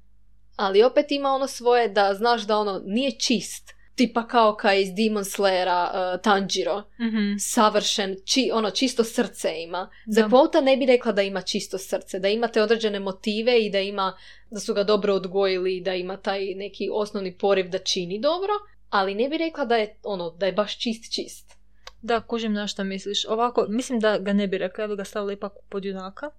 Ali 0.55 0.83
opet 0.83 1.11
ima 1.11 1.29
ono 1.29 1.47
svoje 1.47 1.87
da 1.87 2.13
znaš 2.13 2.41
da 2.41 2.57
ono 2.57 2.81
nije 2.85 3.11
čist. 3.11 3.75
Tipa 3.95 4.27
kao 4.27 4.55
ka 4.55 4.73
iz 4.73 4.89
Demon 4.93 5.23
Slayera 5.23 5.87
uh, 5.87 6.21
Tanjiro. 6.21 6.79
mm 6.79 7.39
Savršen, 7.39 8.15
či, 8.25 8.49
ono 8.53 8.69
čisto 8.69 9.03
srce 9.03 9.63
ima. 9.63 9.89
Za 10.05 10.29
Kvota 10.29 10.61
ne 10.61 10.77
bi 10.77 10.85
rekla 10.85 11.11
da 11.11 11.21
ima 11.21 11.41
čisto 11.41 11.77
srce. 11.77 12.19
Da 12.19 12.27
ima 12.27 12.47
te 12.47 12.61
određene 12.61 12.99
motive 12.99 13.59
i 13.59 13.69
da 13.69 13.79
ima 13.79 14.17
da 14.51 14.59
su 14.59 14.73
ga 14.73 14.83
dobro 14.83 15.13
odgojili 15.13 15.77
i 15.77 15.81
da 15.81 15.93
ima 15.93 16.17
taj 16.17 16.45
neki 16.55 16.89
osnovni 16.93 17.37
poriv 17.37 17.69
da 17.69 17.77
čini 17.77 18.19
dobro. 18.19 18.53
Ali 18.89 19.15
ne 19.15 19.29
bi 19.29 19.37
rekla 19.37 19.65
da 19.65 19.75
je 19.75 19.95
ono 20.03 20.29
da 20.29 20.45
je 20.45 20.53
baš 20.53 20.79
čist 20.79 21.13
čist. 21.13 21.55
Da, 22.01 22.21
kužim 22.21 22.53
na 22.53 22.67
što 22.67 22.83
misliš. 22.83 23.25
Ovako, 23.25 23.65
mislim 23.69 23.99
da 23.99 24.17
ga 24.17 24.33
ne 24.33 24.47
bi 24.47 24.57
rekla, 24.57 24.83
ja 24.83 24.87
bi 24.87 24.95
ga 24.95 25.03
stavila 25.03 25.33
ipak 25.33 25.53
pod 25.69 25.85
junaka 25.85 26.29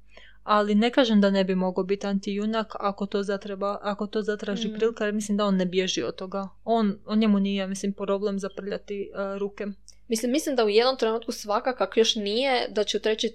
ali 0.47 0.75
ne 0.75 0.91
kažem 0.91 1.21
da 1.21 1.31
ne 1.31 1.45
bi 1.45 1.55
mogao 1.55 1.85
biti 1.85 2.07
antijunak 2.07 2.75
ako 2.81 3.07
to 3.07 3.23
zatreba, 3.23 3.79
ako 3.83 4.07
to 4.07 4.23
zatraži 4.23 4.69
mm. 4.69 4.75
prilika, 4.75 5.05
jer 5.05 5.15
mislim 5.15 5.37
da 5.39 5.45
on 5.45 5.57
ne 5.57 5.67
bježi 5.67 6.03
od 6.03 6.17
toga. 6.17 6.49
On, 6.65 6.99
on 7.07 7.19
njemu 7.19 7.41
nije, 7.41 7.67
mislim, 7.67 7.93
problem 7.93 8.39
zaprljati 8.39 9.11
uh, 9.13 9.39
ruke. 9.39 9.67
Mislim, 10.09 10.33
mislim 10.33 10.57
da 10.57 10.65
u 10.65 10.69
jednom 10.69 10.97
trenutku 10.97 11.33
svakak, 11.33 11.81
ako 11.81 12.01
još 12.01 12.15
nije, 12.15 12.69
da 12.69 12.85
će 12.85 12.97
u 12.97 13.01
trećoj 13.01 13.31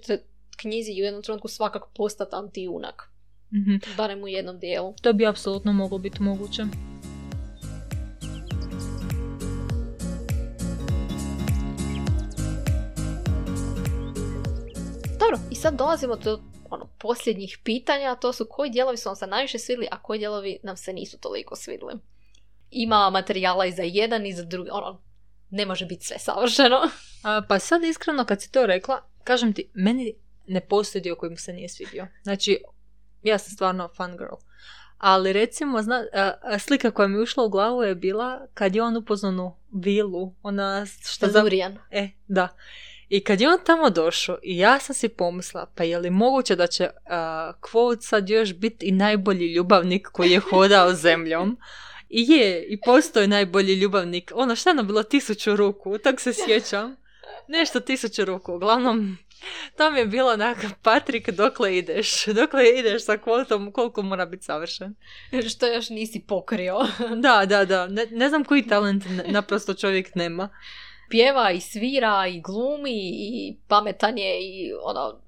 knjizi 0.56 0.92
u 0.92 1.04
jednom 1.04 1.22
trenutku 1.22 1.48
svakak 1.48 1.82
postati 1.96 2.36
antijunak. 2.36 3.10
Mm-hmm. 3.54 3.80
Barem 3.96 4.22
u 4.22 4.28
jednom 4.28 4.58
dijelu. 4.58 4.94
To 5.02 5.12
bi 5.12 5.26
apsolutno 5.26 5.72
moglo 5.72 5.98
biti 5.98 6.22
moguće. 6.22 6.62
Dobro, 15.18 15.38
i 15.50 15.54
sad 15.54 15.74
dolazimo 15.78 16.16
do 16.16 16.51
ono, 16.72 16.88
posljednjih 16.98 17.58
pitanja, 17.64 18.14
to 18.14 18.32
su 18.32 18.46
koji 18.50 18.70
dijelovi 18.70 18.96
su 18.96 19.08
nam 19.08 19.16
se 19.16 19.26
najviše 19.26 19.58
svidli, 19.58 19.88
a 19.90 20.02
koji 20.02 20.18
dijelovi 20.18 20.58
nam 20.62 20.76
se 20.76 20.92
nisu 20.92 21.18
toliko 21.18 21.56
svidli. 21.56 21.94
Ima 22.70 23.10
materijala 23.10 23.66
i 23.66 23.72
za 23.72 23.82
jedan 23.82 24.26
i 24.26 24.32
za 24.32 24.44
drugi, 24.44 24.70
ono, 24.72 25.02
ne 25.50 25.66
može 25.66 25.86
biti 25.86 26.06
sve 26.06 26.18
savršeno. 26.18 26.80
A, 27.22 27.42
pa 27.48 27.58
sad 27.58 27.84
iskreno 27.84 28.24
kad 28.24 28.42
si 28.42 28.52
to 28.52 28.66
rekla, 28.66 29.02
kažem 29.24 29.52
ti, 29.52 29.70
meni 29.74 30.14
ne 30.46 30.60
postoji 30.60 31.02
dio 31.02 31.16
koji 31.16 31.30
mu 31.30 31.36
se 31.36 31.52
nije 31.52 31.68
svidio. 31.68 32.06
Znači, 32.22 32.62
ja 33.22 33.38
sam 33.38 33.50
stvarno 33.50 33.88
fan 33.96 34.16
girl. 34.16 34.34
Ali 34.98 35.32
recimo, 35.32 35.82
zna, 35.82 36.04
a, 36.12 36.58
slika 36.58 36.90
koja 36.90 37.08
mi 37.08 37.16
je 37.18 37.22
ušla 37.22 37.44
u 37.44 37.48
glavu 37.48 37.82
je 37.82 37.94
bila 37.94 38.46
kad 38.54 38.74
je 38.74 38.82
on 38.82 38.96
upoznanu 38.96 39.56
vilu, 39.72 40.34
ona 40.42 40.86
što 40.86 41.26
za... 41.26 41.44
E, 41.90 42.08
da. 42.28 42.48
I 43.12 43.20
kad 43.20 43.40
je 43.40 43.48
on 43.48 43.58
tamo 43.66 43.90
došao 43.90 44.38
i 44.42 44.58
ja 44.58 44.78
sam 44.78 44.94
si 44.94 45.08
pomisla, 45.08 45.66
pa 45.74 45.84
je 45.84 45.98
li 45.98 46.10
moguće 46.10 46.56
da 46.56 46.66
će 46.66 46.84
uh, 46.84 47.10
Quote 47.60 48.00
sad 48.00 48.28
još 48.28 48.54
biti 48.54 48.86
i 48.86 48.92
najbolji 48.92 49.52
ljubavnik 49.52 50.08
koji 50.12 50.30
je 50.30 50.40
hodao 50.40 50.94
zemljom? 51.04 51.58
I 52.08 52.32
je, 52.32 52.64
i 52.64 52.80
postoji 52.80 53.26
najbolji 53.26 53.74
ljubavnik. 53.74 54.32
Ono, 54.34 54.56
šta 54.56 54.72
nam 54.72 54.86
bilo 54.86 55.02
tisuću 55.02 55.56
ruku, 55.56 55.98
tak 55.98 56.20
se 56.20 56.32
sjećam. 56.32 56.96
Nešto 57.48 57.80
tisuću 57.80 58.24
ruku. 58.24 58.54
Uglavnom, 58.54 59.18
tam 59.76 59.96
je 59.96 60.06
bilo 60.06 60.32
onak, 60.32 60.58
Patrik, 60.82 61.30
dokle 61.30 61.78
ideš? 61.78 62.26
Dokle 62.40 62.78
ideš 62.78 63.04
sa 63.04 63.18
kvotom, 63.18 63.72
koliko 63.72 64.02
mora 64.02 64.26
biti 64.26 64.44
savršen? 64.44 64.94
Što 65.48 65.66
još 65.66 65.90
nisi 65.90 66.24
pokrio. 66.28 66.78
da, 67.16 67.46
da, 67.46 67.64
da. 67.64 67.86
Ne, 67.86 68.06
ne 68.10 68.28
znam 68.28 68.44
koji 68.44 68.66
talent 68.66 69.04
naprosto 69.26 69.74
čovjek 69.74 70.14
nema 70.14 70.48
pjeva 71.12 71.50
i 71.50 71.60
svira 71.60 72.26
i 72.26 72.40
glumi 72.40 73.10
i 73.12 73.56
pametan 73.68 74.18
je 74.18 74.40
i 74.40 74.72
ono, 74.82 75.20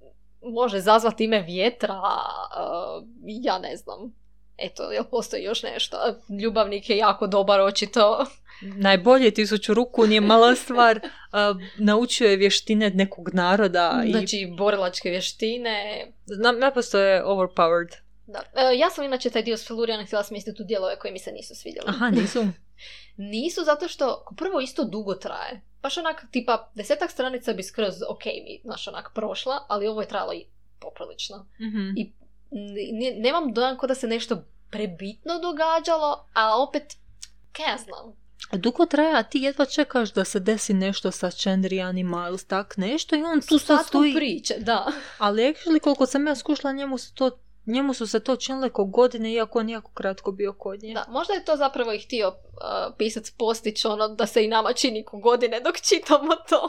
može 0.43 0.80
zazvati 0.80 1.24
ime 1.24 1.41
vjetra, 1.43 1.95
uh, 1.95 3.05
ja 3.26 3.59
ne 3.59 3.76
znam. 3.76 4.14
eto, 4.57 4.82
jel 4.93 5.05
postoji 5.11 5.43
još 5.43 5.62
nešto? 5.62 5.97
Ljubavnik 6.43 6.91
je 6.91 6.97
jako 6.97 7.26
dobar, 7.26 7.61
očito. 7.61 8.26
Najbolje 8.62 9.30
tisuću 9.30 9.74
ruku 9.74 10.07
nije 10.07 10.20
mala 10.20 10.55
stvar. 10.55 11.01
A, 11.32 11.55
naučio 11.78 12.30
je 12.30 12.37
vještine 12.37 12.91
nekog 12.91 13.35
naroda. 13.35 14.03
I... 14.07 14.11
Znači, 14.11 14.55
borilačke 14.59 15.11
vještine. 15.11 16.07
Znam, 16.26 16.59
naprosto 16.59 16.99
je 16.99 17.24
overpowered. 17.24 18.04
Da. 18.27 18.39
E, 18.55 18.77
ja 18.77 18.91
sam 18.91 19.05
inače 19.05 19.31
taj 19.31 19.43
dio 19.43 19.57
s 19.57 19.66
Feluriana 19.66 20.05
htjela 20.05 20.25
smjestiti 20.25 20.62
u 20.62 20.66
dijelove 20.66 20.99
koji 20.99 21.12
mi 21.12 21.18
se 21.18 21.33
nisu 21.33 21.55
svidjeli. 21.55 21.87
Aha, 21.89 22.11
nisu. 22.11 22.45
Nisu 23.16 23.64
zato 23.64 23.89
što 23.89 24.25
prvo 24.37 24.61
isto 24.61 24.85
dugo 24.85 25.14
traje. 25.14 25.61
Baš 25.83 25.99
onak, 25.99 26.25
tipa, 26.31 26.70
desetak 26.75 27.11
stranica 27.11 27.53
bi 27.53 27.62
skroz 27.62 27.95
ok 28.09 28.25
mi, 28.25 28.61
znaš, 28.64 28.89
onak, 28.89 29.11
prošla, 29.14 29.64
ali 29.68 29.87
ovo 29.87 30.01
je 30.01 30.09
trajalo 30.09 30.33
i 30.33 30.45
poprilično. 30.79 31.47
Mhm. 31.61 31.91
I 31.97 32.12
n- 32.51 33.22
nemam 33.22 33.53
dojam 33.53 33.77
ko 33.77 33.87
da 33.87 33.95
se 33.95 34.07
nešto 34.07 34.43
prebitno 34.70 35.39
događalo, 35.39 36.27
a 36.33 36.62
opet, 36.62 36.83
kaj 37.53 37.66
ja 37.66 37.79
znam. 37.79 38.25
Dugo 38.53 38.87
traje, 38.87 39.16
a 39.16 39.22
ti 39.22 39.39
jedva 39.39 39.64
čekaš 39.66 40.12
da 40.12 40.25
se 40.25 40.41
desi 40.41 40.75
nešto 40.75 41.11
sa 41.11 41.31
Chandrian 41.31 41.99
i 41.99 42.05
Miles, 42.05 42.45
tak 42.45 42.77
nešto 42.77 43.16
i 43.16 43.22
on 43.25 43.41
tu 43.41 43.59
sad 43.59 43.87
stoji. 43.87 44.14
priče, 44.14 44.55
da. 44.59 44.93
Ali 45.18 45.43
actually, 45.43 45.81
koliko 45.81 46.07
sam 46.07 46.27
ja 46.27 46.35
skušla, 46.35 46.72
njemu 46.72 46.99
su, 46.99 47.14
to, 47.14 47.31
njemu 47.67 47.95
su 47.95 48.07
se 48.07 48.21
to 48.21 48.37
činile 48.37 48.71
ko 48.71 48.85
godine, 48.85 49.33
iako 49.33 49.59
on 49.59 49.69
jako 49.69 49.91
kratko 49.95 50.33
bio 50.33 50.53
kod 50.53 50.83
nje. 50.83 50.95
Da, 50.95 51.05
možda 51.09 51.35
je 51.35 51.45
to 51.45 51.57
zapravo 51.57 51.93
i 51.93 51.99
htio 51.99 52.29
uh, 52.29 52.35
pisac 52.99 53.31
postić 53.31 53.85
ono 53.85 54.09
da 54.09 54.27
se 54.27 54.45
i 54.45 54.49
nama 54.49 54.73
čini 54.73 55.05
ko 55.05 55.19
godine 55.19 55.61
dok 55.61 55.81
čitamo 55.81 56.35
to. 56.49 56.69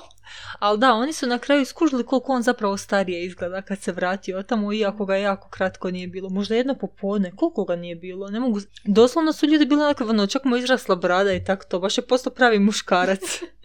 Ali 0.59 0.79
da, 0.79 0.93
oni 0.93 1.13
su 1.13 1.27
na 1.27 1.39
kraju 1.39 1.65
skužili 1.65 2.05
koliko 2.05 2.31
on 2.31 2.41
zapravo 2.41 2.77
starije 2.77 3.25
izgleda 3.25 3.61
kad 3.61 3.81
se 3.81 3.91
vratio 3.91 4.43
tamo, 4.43 4.73
iako 4.73 5.05
ga 5.05 5.15
jako 5.15 5.49
kratko 5.49 5.91
nije 5.91 6.07
bilo. 6.07 6.29
Možda 6.29 6.55
jedno 6.55 6.75
popodne, 6.75 7.31
koliko 7.35 7.63
ga 7.65 7.75
nije 7.75 7.95
bilo, 7.95 8.29
ne 8.29 8.39
mogu... 8.39 8.59
Doslovno 8.83 9.33
su 9.33 9.45
ljudi 9.45 9.65
bili 9.65 9.81
onako, 9.81 10.03
ono, 10.03 10.27
čak 10.27 10.43
mu 10.43 10.57
izrasla 10.57 10.95
brada 10.95 11.33
i 11.33 11.43
tako 11.43 11.65
to, 11.69 11.79
baš 11.79 11.97
je 11.97 12.07
postao 12.07 12.33
pravi 12.33 12.59
muškarac. 12.59 13.21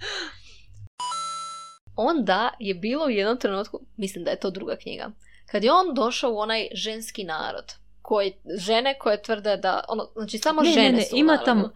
Onda 1.96 2.54
je 2.58 2.74
bilo 2.74 3.06
u 3.06 3.10
jednom 3.10 3.38
trenutku, 3.38 3.80
mislim 3.96 4.24
da 4.24 4.30
je 4.30 4.40
to 4.40 4.50
druga 4.50 4.76
knjiga, 4.76 5.10
kad 5.50 5.64
je 5.64 5.72
on 5.72 5.94
došao 5.94 6.32
u 6.32 6.38
onaj 6.38 6.68
ženski 6.72 7.24
narod, 7.24 7.72
koji, 8.02 8.32
žene 8.56 8.98
koje 8.98 9.22
tvrde 9.22 9.56
da, 9.56 9.84
ono, 9.88 10.10
znači 10.16 10.38
samo 10.38 10.62
Ne, 10.62 10.68
ne, 10.68 10.74
žene 10.74 10.92
ne, 10.92 11.02
su 11.02 11.16
u 11.16 11.18
ima 11.18 11.38
tamo- 11.44 11.72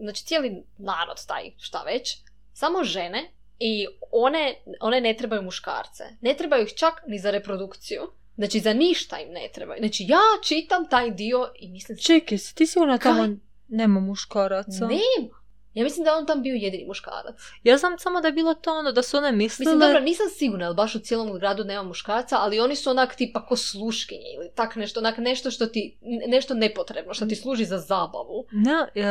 Znači 0.00 0.24
cijeli 0.24 0.62
narod 0.78 1.26
taj, 1.26 1.50
šta 1.58 1.82
već, 1.82 2.16
samo 2.52 2.84
žene 2.84 3.30
i 3.58 3.86
one, 4.12 4.54
one 4.80 5.00
ne 5.00 5.16
trebaju 5.16 5.42
muškarce. 5.42 6.04
Ne 6.20 6.34
trebaju 6.34 6.62
ih 6.64 6.72
čak 6.76 7.02
ni 7.06 7.18
za 7.18 7.30
reprodukciju. 7.30 8.02
Znači 8.36 8.60
za 8.60 8.72
ništa 8.72 9.18
im 9.18 9.32
ne 9.32 9.48
trebaju. 9.54 9.78
Znači 9.78 10.04
ja 10.08 10.20
čitam 10.44 10.88
taj 10.88 11.10
dio 11.10 11.52
i 11.58 11.68
mislim 11.68 11.98
Čekaj, 11.98 12.38
si 12.38 12.54
ti 12.54 12.66
sigurno 12.66 12.98
tamo 12.98 13.22
Kaj? 13.22 13.36
nema 13.68 14.00
muškaraca? 14.00 14.86
nema. 14.86 15.43
Ja 15.74 15.84
mislim 15.84 16.04
da 16.04 16.10
je 16.10 16.16
on 16.16 16.26
tam 16.26 16.42
bio 16.42 16.54
jedini 16.54 16.86
muškarac. 16.86 17.34
Ja 17.62 17.76
znam 17.76 17.98
samo 17.98 18.20
da 18.20 18.28
je 18.28 18.32
bilo 18.32 18.54
to 18.54 18.78
ono, 18.78 18.92
da 18.92 19.02
su 19.02 19.16
one 19.16 19.32
mislile... 19.32 19.72
Mislim, 19.72 19.88
dobro, 19.88 20.00
nisam 20.00 20.26
sigurna, 20.36 20.64
jer 20.66 20.74
baš 20.74 20.94
u 20.94 20.98
cijelom 20.98 21.38
gradu 21.38 21.64
nema 21.64 21.82
muškarca, 21.82 22.36
ali 22.38 22.60
oni 22.60 22.76
su 22.76 22.90
onak 22.90 23.14
tipa 23.14 23.46
ko 23.46 23.56
sluškinje 23.56 24.26
ili 24.36 24.50
tak 24.54 24.76
nešto, 24.76 25.00
onak 25.00 25.18
nešto 25.18 25.50
što 25.50 25.66
ti, 25.66 25.98
nešto 26.28 26.54
nepotrebno, 26.54 27.14
što 27.14 27.26
ti 27.26 27.36
služi 27.36 27.64
za 27.64 27.78
zabavu. 27.78 28.46
Ne, 28.52 29.02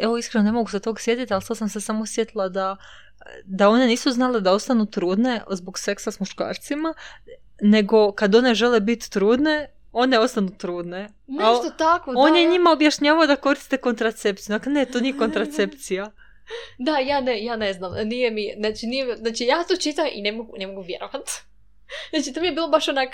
evo 0.00 0.18
iskreno 0.18 0.44
ne 0.44 0.52
mogu 0.52 0.70
se 0.70 0.80
tog 0.80 1.00
sjetiti, 1.00 1.34
ali 1.34 1.42
sad 1.42 1.56
sam 1.56 1.68
se 1.68 1.80
samo 1.80 2.06
sjetila 2.06 2.48
da, 2.48 2.76
da 3.44 3.68
one 3.68 3.86
nisu 3.86 4.10
znale 4.10 4.40
da 4.40 4.52
ostanu 4.52 4.86
trudne 4.86 5.42
zbog 5.50 5.78
seksa 5.78 6.10
s 6.10 6.20
muškarcima, 6.20 6.94
nego 7.62 8.12
kad 8.12 8.34
one 8.34 8.54
žele 8.54 8.80
biti 8.80 9.10
trudne, 9.10 9.68
one 9.92 10.18
ostanu 10.18 10.50
trudne. 10.58 10.98
A 11.00 11.08
Nešto 11.26 11.70
tako, 11.70 12.12
on 12.16 12.32
da, 12.32 12.38
je 12.38 12.44
ja- 12.44 12.50
njima 12.50 12.72
objašnjavao 12.72 13.26
da 13.26 13.36
koriste 13.36 13.76
kontracepciju. 13.76 14.52
Dakle, 14.52 14.72
ne, 14.72 14.84
to 14.84 15.00
nije 15.00 15.18
kontracepcija. 15.18 16.10
Da, 16.78 16.98
ja 16.98 17.20
ne, 17.20 17.44
ja 17.44 17.56
ne 17.56 17.72
znam, 17.72 17.92
nije 18.04 18.30
mi, 18.30 18.54
znači, 18.58 18.86
nije, 18.86 19.16
znači 19.16 19.44
ja 19.44 19.64
to 19.64 19.76
čitam 19.76 20.06
i 20.12 20.22
ne 20.22 20.32
mogu, 20.32 20.54
ne 20.58 20.66
mogu 20.66 20.82
vjerovat. 20.82 21.30
Znači 22.10 22.32
to 22.32 22.40
mi 22.40 22.46
je 22.46 22.52
bilo 22.52 22.68
baš 22.68 22.88
onak 22.88 23.08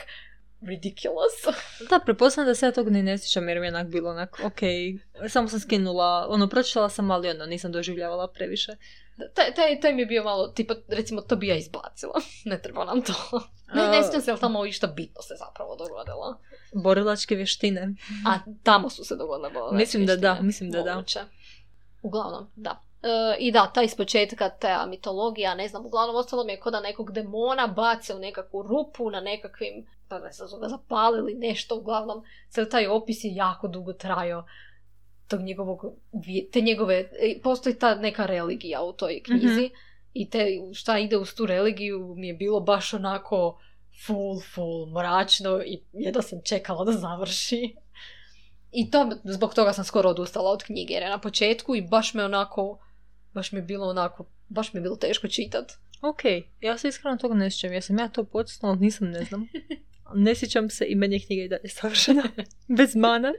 ridiculous. 0.62 1.34
Da, 1.90 1.98
pretpostavljam 1.98 2.46
da 2.46 2.54
se 2.54 2.66
ja 2.66 2.72
tog 2.72 2.88
ni 2.88 3.02
ne 3.02 3.18
sjećam 3.18 3.48
jer 3.48 3.60
mi 3.60 3.66
je 3.66 3.70
onak 3.70 3.86
bilo 3.86 4.10
onak, 4.10 4.40
ok, 4.40 4.58
samo 5.28 5.48
sam 5.48 5.60
skinula, 5.60 6.26
ono, 6.28 6.48
pročitala 6.48 6.88
sam, 6.88 7.10
ali 7.10 7.30
ono, 7.30 7.46
nisam 7.46 7.72
doživljavala 7.72 8.28
previše. 8.28 8.72
Taj, 9.34 9.54
taj, 9.54 9.80
taj 9.80 9.92
mi 9.92 10.02
je 10.02 10.06
bio 10.06 10.24
malo, 10.24 10.48
tipa, 10.48 10.74
recimo, 10.88 11.20
to 11.20 11.36
bi 11.36 11.48
ja 11.48 11.56
izbacila. 11.56 12.14
Ne 12.44 12.62
treba 12.62 12.84
nam 12.84 13.02
to. 13.02 13.40
Ne, 13.74 13.82
ne 13.82 13.98
A- 13.98 14.02
sjećam 14.02 14.20
se, 14.20 14.30
ali 14.30 14.40
tamo 14.40 14.66
išta 14.66 14.86
bitno 14.86 15.22
se 15.22 15.34
zapravo 15.36 15.76
dogodilo. 15.76 16.40
Borilačke 16.74 17.34
vještine. 17.34 17.94
A 18.26 18.32
tamo 18.62 18.90
su 18.90 19.04
se 19.04 19.16
dogodile 19.16 19.50
bolne 19.50 19.78
Mislim 19.78 20.06
da 20.06 20.16
da, 20.16 20.28
vještine. 20.28 20.46
mislim 20.46 20.70
da 20.70 20.82
da. 20.82 20.94
Moguće. 20.94 21.20
Uglavnom, 22.02 22.46
da. 22.56 22.82
E, 23.02 23.08
I 23.38 23.52
da, 23.52 23.66
ta 23.66 23.82
ispočetka, 23.82 24.48
ta 24.50 24.86
mitologija, 24.86 25.54
ne 25.54 25.68
znam, 25.68 25.86
uglavnom 25.86 26.16
ostalo 26.16 26.44
mi 26.44 26.52
je 26.52 26.60
kod 26.60 26.72
da 26.72 26.80
nekog 26.80 27.12
demona 27.12 27.66
bace 27.66 28.14
u 28.14 28.18
nekakvu 28.18 28.62
rupu 28.62 29.10
na 29.10 29.20
nekakvim, 29.20 29.86
pa 30.08 30.18
ne 30.18 30.32
znam, 30.32 30.48
zapalili 30.68 31.34
nešto, 31.34 31.76
uglavnom, 31.76 32.22
sad 32.48 32.70
taj 32.70 32.86
opis 32.86 33.24
je 33.24 33.34
jako 33.34 33.68
dugo 33.68 33.92
trajao 33.92 34.44
tog 35.28 35.40
njegovog, 35.40 35.84
te 36.52 36.60
njegove, 36.60 36.94
e, 37.12 37.40
postoji 37.42 37.74
ta 37.74 37.94
neka 37.94 38.26
religija 38.26 38.82
u 38.82 38.92
toj 38.92 39.22
knjizi 39.22 39.64
Mhm. 39.64 39.74
i 40.12 40.30
te, 40.30 40.46
šta 40.74 40.98
ide 40.98 41.16
uz 41.16 41.34
tu 41.34 41.46
religiju 41.46 42.14
mi 42.16 42.26
je 42.28 42.34
bilo 42.34 42.60
baš 42.60 42.94
onako 42.94 43.58
full, 44.06 44.40
full 44.54 44.86
mračno 44.86 45.62
i 45.66 45.82
jedva 45.92 46.22
sam 46.22 46.40
čekala 46.44 46.84
da 46.84 46.92
završi. 46.92 47.74
I 48.72 48.90
to, 48.90 49.10
zbog 49.24 49.54
toga 49.54 49.72
sam 49.72 49.84
skoro 49.84 50.10
odustala 50.10 50.50
od 50.50 50.62
knjige, 50.62 50.94
jer 50.94 51.02
je 51.02 51.08
na 51.08 51.20
početku 51.20 51.76
i 51.76 51.82
baš 51.82 52.14
me 52.14 52.24
onako, 52.24 52.78
baš 53.34 53.52
mi 53.52 53.58
je 53.58 53.62
bilo 53.62 53.86
onako, 53.86 54.26
baš 54.48 54.72
mi 54.72 54.78
je 54.78 54.82
bilo 54.82 54.96
teško 54.96 55.28
čitat. 55.28 55.72
Ok, 56.02 56.20
ja 56.60 56.78
se 56.78 56.88
iskreno 56.88 57.16
toga 57.16 57.34
ne 57.34 57.50
sjećam. 57.50 57.72
Jesam 57.72 57.98
ja 57.98 58.08
to 58.08 58.26
ali 58.62 58.78
nisam, 58.78 59.10
ne 59.10 59.24
znam. 59.24 59.48
Ne 60.14 60.34
sjećam 60.34 60.70
se 60.70 60.86
i 60.88 60.94
meni 60.94 61.16
je 61.16 61.26
knjiga 61.26 61.42
i 61.42 61.48
dalje 61.48 61.68
savršena. 61.68 62.22
Bez 62.78 62.96
mana. 62.96 63.32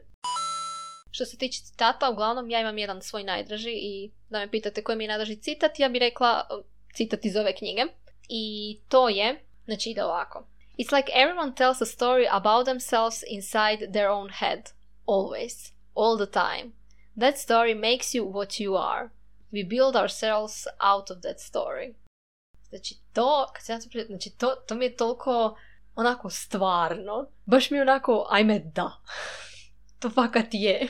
Što 1.11 1.25
se 1.25 1.37
tiče 1.37 1.61
citata, 1.61 2.09
uglavnom 2.09 2.49
ja 2.49 2.61
imam 2.61 2.77
jedan 2.77 3.01
svoj 3.01 3.23
najdraži 3.23 3.71
i 3.71 4.11
da 4.29 4.39
me 4.39 4.51
pitate 4.51 4.83
koji 4.83 4.97
mi 4.97 5.03
je 5.03 5.07
najdraži 5.07 5.35
citat, 5.35 5.79
ja 5.79 5.89
bih 5.89 5.99
rekla 5.99 6.47
citat 6.93 7.25
iz 7.25 7.35
ove 7.35 7.55
knjige. 7.55 7.81
I 8.29 8.77
to 8.89 9.09
je, 9.09 9.48
znači 9.69 9.89
ide 9.89 10.03
ovako. 10.03 10.45
It's 10.77 10.95
like 10.95 11.11
everyone 11.15 11.55
tells 11.55 11.81
a 11.81 11.85
story 11.85 12.27
about 12.31 12.65
themselves 12.65 13.23
inside 13.27 13.91
their 13.91 14.09
own 14.09 14.29
head. 14.29 14.61
Always. 15.05 15.73
All 15.95 16.17
the 16.17 16.31
time. 16.31 16.71
That 17.19 17.37
story 17.37 17.75
makes 17.75 18.15
you 18.15 18.23
what 18.25 18.61
you 18.61 18.77
are. 18.77 19.09
We 19.51 19.67
build 19.67 19.95
ourselves 19.95 20.67
out 20.79 21.11
of 21.11 21.17
that 21.21 21.39
story. 21.39 21.93
Znači 22.69 22.95
to, 23.13 23.47
kad 23.53 23.63
sam 23.63 23.75
ja 23.75 23.79
to 23.79 24.05
znači 24.07 24.29
to, 24.29 24.55
to 24.67 24.75
mi 24.75 24.85
je 24.85 24.95
toliko 24.95 25.57
onako 25.95 26.29
stvarno. 26.29 27.29
Baš 27.45 27.71
mi 27.71 27.77
je 27.77 27.81
onako, 27.81 28.27
ajme 28.29 28.59
da. 28.59 28.91
to 29.99 30.09
fakat 30.09 30.47
je. 30.51 30.87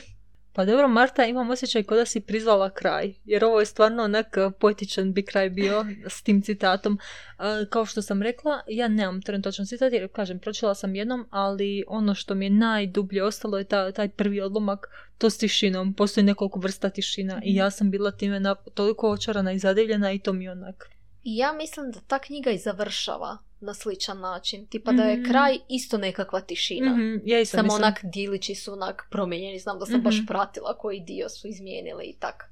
Pa 0.52 0.64
dobro, 0.64 0.88
Marta, 0.88 1.24
imam 1.24 1.50
osjećaj 1.50 1.82
kao 1.82 1.96
da 1.96 2.04
si 2.04 2.20
prizvala 2.20 2.70
kraj. 2.70 3.14
Jer 3.24 3.44
ovo 3.44 3.60
je 3.60 3.66
stvarno 3.66 4.02
onak 4.02 4.36
eh, 4.36 4.50
poetičan 4.60 5.12
bi 5.12 5.22
kraj 5.22 5.50
bio 5.50 5.86
s 6.08 6.22
tim 6.22 6.42
citatom. 6.42 6.98
Eh, 7.38 7.66
Kao 7.70 7.86
što 7.86 8.02
sam 8.02 8.22
rekla, 8.22 8.60
ja 8.66 8.88
nemam 8.88 9.22
trenutačan 9.22 9.66
citat 9.66 9.92
jer, 9.92 10.08
kažem, 10.12 10.38
pročila 10.38 10.74
sam 10.74 10.94
jednom, 10.94 11.26
ali 11.30 11.84
ono 11.88 12.14
što 12.14 12.34
mi 12.34 12.46
je 12.46 12.50
najdublje 12.50 13.24
ostalo 13.24 13.58
je 13.58 13.64
ta, 13.64 13.92
taj 13.92 14.08
prvi 14.08 14.40
odlomak, 14.40 14.86
to 15.18 15.30
s 15.30 15.38
tišinom. 15.38 15.94
Postoji 15.94 16.24
nekoliko 16.24 16.58
vrsta 16.58 16.90
tišina 16.90 17.40
i 17.44 17.54
ja 17.54 17.70
sam 17.70 17.90
bila 17.90 18.10
time 18.10 18.40
na, 18.40 18.54
toliko 18.54 19.10
očarana 19.10 19.52
i 19.52 19.58
zadivljena 19.58 20.12
i 20.12 20.18
to 20.18 20.32
mi 20.32 20.48
onak. 20.48 20.90
Ja 21.24 21.52
mislim 21.52 21.90
da 21.90 22.00
ta 22.00 22.18
knjiga 22.18 22.50
i 22.50 22.58
završava 22.58 23.38
na 23.60 23.74
sličan 23.74 24.20
način. 24.20 24.66
Tipa 24.66 24.92
da 24.92 25.02
je 25.02 25.16
Mhm. 25.16 25.24
kraj 25.24 25.58
isto 25.68 25.98
nekakva 25.98 26.40
tišina. 26.40 26.90
Mhm, 26.90 27.16
ja 27.24 27.40
isto 27.40 27.56
Samo 27.56 27.62
mislim. 27.64 27.82
onak 27.82 28.00
dilići 28.04 28.54
su 28.54 28.72
onak 28.72 29.06
promijenjeni. 29.10 29.58
Znam 29.58 29.78
da 29.78 29.86
sam 29.86 30.00
baš 30.00 30.16
Mhm. 30.16 30.26
pratila 30.26 30.74
koji 30.74 31.00
dio 31.00 31.28
su 31.28 31.48
izmijenili 31.48 32.04
i 32.04 32.14
tak. 32.14 32.50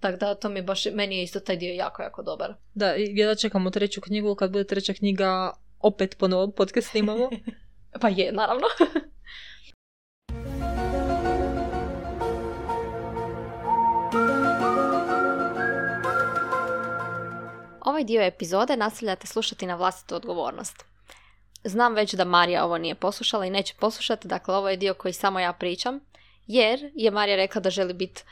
Tako 0.00 0.16
da 0.16 0.34
to 0.34 0.48
mi 0.48 0.62
baš, 0.62 0.84
meni 0.86 1.16
je 1.16 1.22
isto 1.22 1.40
taj 1.40 1.56
dio 1.56 1.72
jako, 1.72 2.02
jako 2.02 2.22
dobar. 2.22 2.54
Da, 2.74 2.96
i 2.96 3.16
ja 3.16 3.34
čekamo 3.34 3.70
treću 3.70 4.00
knjigu, 4.00 4.34
kad 4.34 4.50
bude 4.50 4.64
treća 4.64 4.92
knjiga, 4.92 5.50
opet 5.80 6.16
po 6.18 6.28
novom 6.28 6.52
podcast 6.52 6.90
snimamo. 6.90 7.30
Pa 8.00 8.08
je, 8.08 8.32
naravno. 8.32 8.66
Ovaj 17.92 18.04
dio 18.04 18.22
epizode 18.22 18.76
nastavljate 18.76 19.26
slušati 19.26 19.66
na 19.66 19.74
vlastitu 19.74 20.14
odgovornost. 20.14 20.84
Znam 21.64 21.94
već 21.94 22.14
da 22.14 22.24
Marija 22.24 22.64
ovo 22.64 22.78
nije 22.78 22.94
poslušala 22.94 23.46
i 23.46 23.50
neće 23.50 23.74
poslušati, 23.80 24.28
dakle 24.28 24.56
ovo 24.56 24.68
je 24.68 24.76
dio 24.76 24.94
koji 24.94 25.12
samo 25.12 25.40
ja 25.40 25.52
pričam, 25.52 26.00
jer 26.46 26.90
je 26.94 27.10
Marija 27.10 27.36
rekla 27.36 27.60
da 27.60 27.70
želi 27.70 27.94
biti 27.94 28.22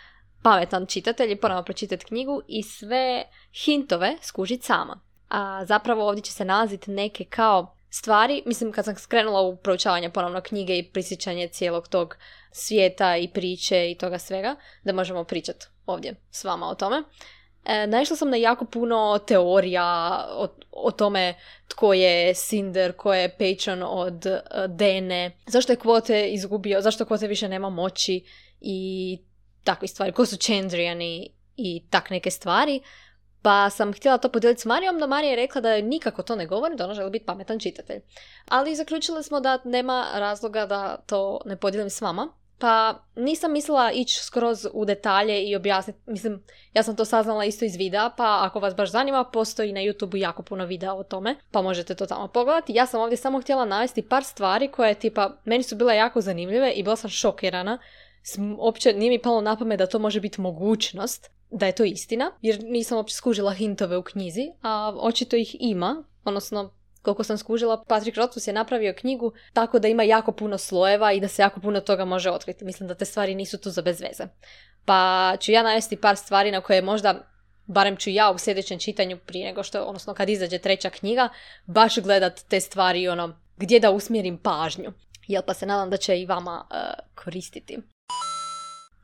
pametan 0.43 0.87
čitatelj 0.87 1.33
i 1.33 1.37
ponovno 1.37 1.63
pročitati 1.63 2.05
knjigu 2.05 2.43
i 2.49 2.63
sve 2.63 3.25
hintove 3.65 4.17
skužiti 4.23 4.67
sama. 4.67 5.01
A 5.29 5.65
zapravo 5.65 6.09
ovdje 6.09 6.23
će 6.23 6.33
se 6.33 6.45
nalaziti 6.45 6.91
neke 6.91 7.25
kao 7.25 7.77
stvari, 7.91 8.43
mislim 8.47 8.73
kad 8.73 8.85
sam 8.85 8.97
skrenula 8.97 9.41
u 9.41 9.57
proučavanje 9.57 10.11
ponovno 10.11 10.41
knjige 10.41 10.79
i 10.79 10.91
prisjećanje 10.93 11.49
cijelog 11.49 11.89
tog 11.89 12.17
svijeta 12.53 13.17
i 13.17 13.29
priče 13.29 13.91
i 13.91 13.99
toga 13.99 14.19
svega, 14.19 14.57
da 14.85 14.93
možemo 14.93 15.25
pričati 15.25 15.67
ovdje 15.87 16.15
s 16.31 16.45
vama 16.45 16.67
o 16.67 16.75
tome. 16.75 17.03
E, 17.65 17.87
naišla 17.87 18.17
sam 18.17 18.31
na 18.31 18.37
jako 18.37 18.65
puno 18.65 19.19
teorija 19.27 20.27
o, 20.31 20.49
o 20.73 20.91
tome 20.91 21.35
tko 21.69 21.93
je 21.93 22.35
Cinder, 22.35 22.93
ko 22.93 23.15
je 23.15 23.37
patron 23.39 23.83
od 23.83 24.27
uh, 24.27 24.77
Dene, 24.77 25.37
zašto 25.47 25.73
je 25.73 25.77
kvote 25.77 26.29
izgubio, 26.29 26.81
zašto 26.81 27.05
kvote 27.05 27.27
više 27.27 27.49
nema 27.49 27.71
moći 27.71 28.25
i 28.61 29.19
takve 29.65 29.89
stvari, 29.89 30.13
ko 30.13 30.27
su 30.27 30.37
Chandriani 30.37 31.31
i 31.57 31.87
tak 31.91 32.11
neke 32.11 32.31
stvari. 32.31 32.81
Pa 33.43 33.71
sam 33.71 33.93
htjela 33.93 34.19
to 34.19 34.29
podijeliti 34.29 34.61
s 34.61 34.65
Marijom, 34.65 34.99
no 34.99 35.07
Marija 35.07 35.31
je 35.31 35.37
rekla 35.37 35.61
da 35.61 35.81
nikako 35.81 36.23
to 36.23 36.37
ne 36.37 36.47
govori, 36.47 36.77
da 36.77 36.85
ona 36.85 36.95
želi 36.95 37.11
biti 37.11 37.27
pametan 37.27 37.59
čitatelj. 37.59 38.01
Ali 38.49 38.77
zaključili 38.77 39.23
smo 39.23 39.41
da 39.41 39.59
nema 39.65 40.07
razloga 40.15 40.67
da 40.67 40.97
to 40.97 41.41
ne 41.45 41.57
podijelim 41.57 41.91
s 41.91 42.01
vama. 42.01 42.29
Pa 42.61 43.05
nisam 43.17 43.53
mislila 43.53 43.93
ići 43.93 44.25
skroz 44.25 44.67
u 44.73 44.85
detalje 44.85 45.43
i 45.45 45.57
objasniti, 45.57 45.99
mislim, 46.07 46.43
ja 46.75 46.83
sam 46.83 46.97
to 46.97 47.05
saznala 47.05 47.45
isto 47.45 47.65
iz 47.65 47.77
videa, 47.77 48.11
pa 48.17 48.39
ako 48.43 48.61
vas 48.61 48.77
baš 48.77 48.91
zanima, 48.91 49.25
postoji 49.25 49.73
na 49.73 49.81
YouTube 49.81 50.17
jako 50.17 50.43
puno 50.43 50.65
videa 50.65 50.95
o 50.95 51.03
tome, 51.03 51.37
pa 51.51 51.63
možete 51.63 51.95
to 51.95 52.07
tamo 52.07 52.29
pogledati. 52.29 52.73
Ja 52.75 52.87
sam 52.87 53.01
ovdje 53.01 53.17
samo 53.17 53.41
htjela 53.41 53.65
navesti 53.65 54.03
par 54.03 54.25
stvari 54.25 54.69
koje, 54.69 54.95
tipa, 54.95 55.41
meni 55.45 55.63
su 55.63 55.77
bile 55.77 55.97
jako 55.97 56.21
zanimljive 56.21 56.73
i 56.73 56.83
bila 56.83 56.97
sam 56.97 57.11
šokirana. 57.11 57.79
Uopće 58.59 58.93
nije 58.93 59.11
mi 59.11 59.23
palo 59.23 59.41
na 59.41 59.57
pamet 59.57 59.79
da 59.79 59.87
to 59.87 59.99
može 59.99 60.21
biti 60.21 60.41
mogućnost, 60.41 61.31
da 61.51 61.67
je 61.67 61.73
to 61.73 61.85
istina, 61.85 62.33
jer 62.43 62.63
nisam 62.65 62.97
uopće 62.97 63.15
skužila 63.15 63.53
hintove 63.53 63.97
u 63.97 64.03
knjizi, 64.03 64.53
a 64.63 64.95
očito 65.01 65.37
ih 65.37 65.57
ima, 65.61 66.05
odnosno 66.25 66.73
koliko 67.03 67.25
sam 67.25 67.39
skužila, 67.39 67.85
Patrick 67.89 68.17
Rothfuss 68.17 68.47
je 68.47 68.53
napravio 68.53 68.95
knjigu 68.99 69.33
tako 69.53 69.79
da 69.79 69.89
ima 69.89 70.03
jako 70.03 70.33
puno 70.33 70.59
slojeva 70.59 71.13
i 71.13 71.21
da 71.21 71.29
se 71.29 71.43
jako 71.43 71.61
puno 71.61 71.81
toga 71.81 72.05
može 72.05 72.31
otkriti. 72.31 72.65
Mislim 72.65 72.89
da 72.89 72.95
te 72.95 73.05
stvari 73.05 73.35
nisu 73.35 73.59
tu 73.59 73.71
za 73.71 73.83
bez 73.83 74.01
veze. 74.01 74.25
Pa 74.85 75.33
ću 75.41 75.53
ja 75.53 75.63
navesti 75.63 75.97
par 75.97 76.17
stvari 76.17 76.51
na 76.51 76.61
koje 76.61 76.83
možda 76.83 77.31
barem 77.67 77.97
ću 77.97 78.11
ja 78.11 78.31
u 78.31 78.39
sljedećem 78.39 78.79
čitanju 78.79 79.19
prije 79.27 79.47
nego 79.47 79.63
što, 79.63 79.83
odnosno 79.83 80.15
kad 80.15 80.29
izađe 80.29 80.59
treća 80.59 80.91
knjiga, 80.91 81.29
baš 81.67 81.99
gledat 81.99 82.41
te 82.49 82.61
stvari 82.61 83.09
ono, 83.09 83.37
gdje 83.57 83.81
da 83.81 83.91
usmjerim 83.91 84.39
pažnju. 84.39 84.93
Jel 85.27 85.43
pa 85.47 85.55
se 85.55 85.67
nadam 85.67 85.91
da 85.91 85.97
će 85.97 86.21
i 86.21 86.27
vama 86.27 86.67
uh, 86.71 87.25
koristiti. 87.25 87.79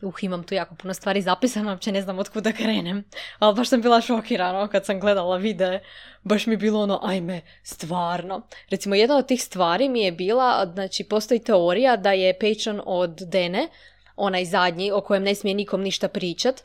Uh, 0.02 0.14
imam 0.20 0.44
tu 0.44 0.54
jako 0.54 0.74
puno 0.74 0.94
stvari 0.94 1.22
zapisano, 1.22 1.70
uopće 1.70 1.92
ne 1.92 2.02
znam 2.02 2.18
otkud 2.18 2.44
da 2.44 2.52
krenem. 2.52 3.04
Ali 3.38 3.54
baš 3.54 3.68
sam 3.68 3.80
bila 3.82 4.00
šokirana 4.00 4.68
kad 4.68 4.84
sam 4.84 5.00
gledala 5.00 5.36
videe. 5.36 5.82
Baš 6.22 6.46
mi 6.46 6.56
bilo 6.56 6.82
ono, 6.82 7.00
ajme, 7.02 7.40
stvarno. 7.62 8.42
Recimo, 8.70 8.94
jedna 8.94 9.16
od 9.16 9.26
tih 9.26 9.42
stvari 9.42 9.88
mi 9.88 10.00
je 10.00 10.12
bila, 10.12 10.66
znači, 10.72 11.04
postoji 11.04 11.40
teorija 11.40 11.96
da 11.96 12.12
je 12.12 12.38
patron 12.38 12.80
od 12.86 13.20
Dene, 13.20 13.68
onaj 14.16 14.44
zadnji, 14.44 14.92
o 14.92 15.00
kojem 15.00 15.22
ne 15.22 15.34
smije 15.34 15.54
nikom 15.54 15.82
ništa 15.82 16.08
pričat, 16.08 16.62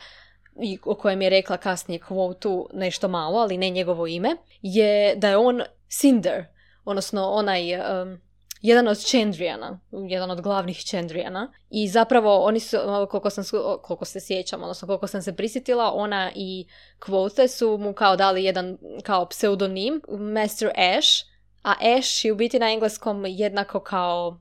i 0.62 0.78
o 0.86 0.96
kojem 0.96 1.22
je 1.22 1.30
rekla 1.30 1.58
kasnije 1.58 2.00
kvotu 2.00 2.70
nešto 2.74 3.08
malo, 3.08 3.40
ali 3.40 3.58
ne 3.58 3.70
njegovo 3.70 4.08
ime, 4.08 4.36
je 4.62 5.16
da 5.16 5.30
je 5.30 5.38
on 5.38 5.62
Cinder, 5.90 6.46
odnosno 6.86 7.30
onaj 7.30 7.62
jedan 8.62 8.88
od 8.88 8.98
Chandrijana, 8.98 9.80
jedan 9.92 10.32
od 10.32 10.42
glavnih 10.42 10.84
Chandrijana. 10.86 11.54
I 11.70 11.88
zapravo 11.88 12.44
oni 12.44 12.60
su, 12.60 12.78
koliko, 13.10 13.30
sam, 13.30 13.44
koliko 13.82 14.06
se 14.06 14.20
sjećam, 14.20 14.62
odnosno 14.62 14.88
koliko 14.88 15.08
sam 15.08 15.22
se 15.22 15.36
prisjetila, 15.36 15.92
ona 15.94 16.32
i 16.36 16.66
Kvote 17.00 17.48
su 17.48 17.78
mu 17.78 17.94
kao 17.94 18.16
dali 18.16 18.44
jedan 18.44 18.78
kao 19.04 19.26
pseudonim, 19.26 20.02
Master 20.10 20.70
Ash, 20.70 21.10
a 21.64 21.74
Ash 21.98 22.26
je 22.26 22.32
u 22.32 22.36
biti 22.36 22.60
na 22.60 22.72
engleskom 22.72 23.26
jednako 23.26 23.80
kao, 23.80 24.40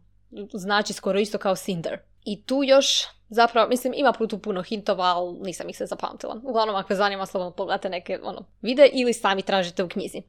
znači 0.53 0.93
skoro 0.93 1.19
isto 1.19 1.39
kao 1.39 1.57
Cinder. 1.57 1.99
I 2.25 2.45
tu 2.45 2.63
još 2.65 2.87
zapravo, 3.29 3.69
mislim, 3.69 3.93
ima 3.97 4.13
tu 4.13 4.39
puno 4.39 4.63
hintova, 4.63 5.05
ali 5.05 5.39
nisam 5.39 5.69
ih 5.69 5.77
se 5.77 5.87
zapamtila. 5.87 6.41
Uglavnom, 6.45 6.77
ako 6.77 6.95
zanima, 6.95 7.27
slobodno 7.27 7.57
pogledate 7.57 7.89
neke 7.89 8.19
ono, 8.23 8.45
vide 8.63 8.91
ili 8.93 9.13
sami 9.13 9.43
tražite 9.43 9.85
u 9.85 9.89
knjizi. 9.89 10.23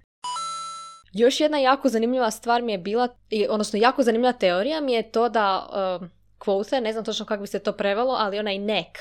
Još 1.13 1.39
jedna 1.39 1.57
jako 1.57 1.89
zanimljiva 1.89 2.31
stvar 2.31 2.61
mi 2.61 2.71
je 2.71 2.77
bila, 2.77 3.07
odnosno 3.49 3.79
jako 3.79 4.03
zanimljiva 4.03 4.33
teorija 4.33 4.81
mi 4.81 4.93
je 4.93 5.11
to 5.11 5.29
da 5.29 5.67
uh, 6.01 6.07
quote, 6.39 6.79
ne 6.79 6.91
znam 6.91 7.05
točno 7.05 7.25
kako 7.25 7.41
bi 7.41 7.47
se 7.47 7.59
to 7.59 7.71
prevelo, 7.71 8.15
ali 8.19 8.39
onaj 8.39 8.57
nek, 8.57 8.97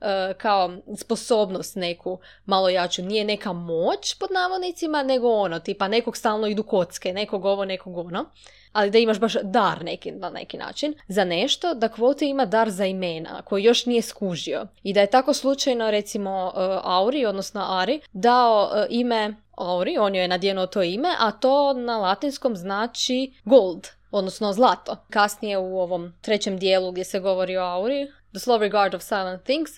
uh, 0.00 0.06
kao 0.38 0.70
sposobnost 0.96 1.76
neku 1.76 2.18
malo 2.44 2.68
jaču, 2.68 3.02
nije 3.02 3.24
neka 3.24 3.52
moć 3.52 4.18
pod 4.18 4.30
navodnicima, 4.30 5.02
nego 5.02 5.28
ono, 5.28 5.60
tipa 5.60 5.88
nekog 5.88 6.16
stalno 6.16 6.46
idu 6.46 6.62
kocke, 6.62 7.12
nekog 7.12 7.44
ovo, 7.44 7.64
nekog 7.64 7.98
ono 7.98 8.26
ali 8.72 8.90
da 8.90 8.98
imaš 8.98 9.18
baš 9.20 9.34
dar 9.42 9.84
neki, 9.84 10.10
na 10.10 10.30
neki 10.30 10.56
način 10.56 10.94
za 11.08 11.24
nešto, 11.24 11.74
da 11.74 11.88
kvote 11.88 12.26
ima 12.26 12.44
dar 12.44 12.70
za 12.70 12.86
imena 12.86 13.42
koji 13.42 13.64
još 13.64 13.86
nije 13.86 14.02
skužio. 14.02 14.66
I 14.82 14.92
da 14.92 15.00
je 15.00 15.10
tako 15.10 15.34
slučajno 15.34 15.90
recimo 15.90 16.52
uh, 16.54 16.60
Auri, 16.84 17.26
odnosno 17.26 17.64
Ari, 17.68 18.00
dao 18.12 18.70
uh, 18.72 18.86
ime 18.90 19.34
Auri, 19.60 19.98
on 19.98 20.14
joj 20.14 20.24
je 20.24 20.28
nadjenuo 20.28 20.66
to 20.66 20.82
ime, 20.82 21.08
a 21.18 21.30
to 21.30 21.72
na 21.72 21.98
latinskom 21.98 22.56
znači 22.56 23.32
gold, 23.44 23.88
odnosno 24.10 24.52
zlato. 24.52 24.96
Kasnije 25.10 25.58
u 25.58 25.80
ovom 25.80 26.12
trećem 26.20 26.58
dijelu 26.58 26.92
gdje 26.92 27.04
se 27.04 27.20
govori 27.20 27.56
o 27.56 27.64
Auri, 27.64 28.06
The 28.06 28.38
Slow 28.38 28.58
Regard 28.58 28.94
of 28.94 29.02
Silent 29.02 29.44
Things, 29.44 29.70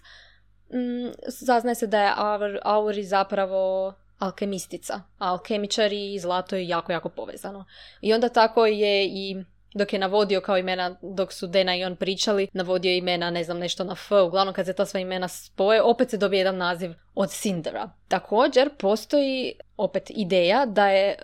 mm, 0.72 1.12
saznaje 1.28 1.74
se 1.74 1.86
da 1.86 2.02
je 2.02 2.12
Auri 2.62 3.04
zapravo 3.04 3.94
alkemistica. 4.18 4.94
A 5.18 5.28
alkemičari 5.28 6.14
i 6.14 6.18
zlato 6.18 6.56
je 6.56 6.68
jako, 6.68 6.92
jako 6.92 7.08
povezano. 7.08 7.64
I 8.00 8.14
onda 8.14 8.28
tako 8.28 8.66
je 8.66 9.06
i 9.06 9.44
dok 9.74 9.92
je 9.92 9.98
navodio 9.98 10.40
kao 10.40 10.58
imena, 10.58 10.96
dok 11.02 11.32
su 11.32 11.46
Dena 11.46 11.76
i 11.76 11.84
on 11.84 11.96
pričali, 11.96 12.48
navodio 12.52 12.92
imena, 12.92 13.30
ne 13.30 13.44
znam, 13.44 13.58
nešto 13.58 13.84
na 13.84 13.92
F, 13.92 14.10
uglavnom 14.12 14.54
kad 14.54 14.66
se 14.66 14.72
ta 14.72 14.86
sva 14.86 15.00
imena 15.00 15.28
spoje, 15.28 15.82
opet 15.82 16.10
se 16.10 16.16
dobije 16.16 16.40
jedan 16.40 16.56
naziv 16.56 16.90
od 17.14 17.30
Cindera. 17.30 17.90
Također, 18.08 18.70
postoji 18.78 19.52
opet 19.76 20.10
ideja 20.10 20.66
da 20.66 20.88
je 20.88 21.16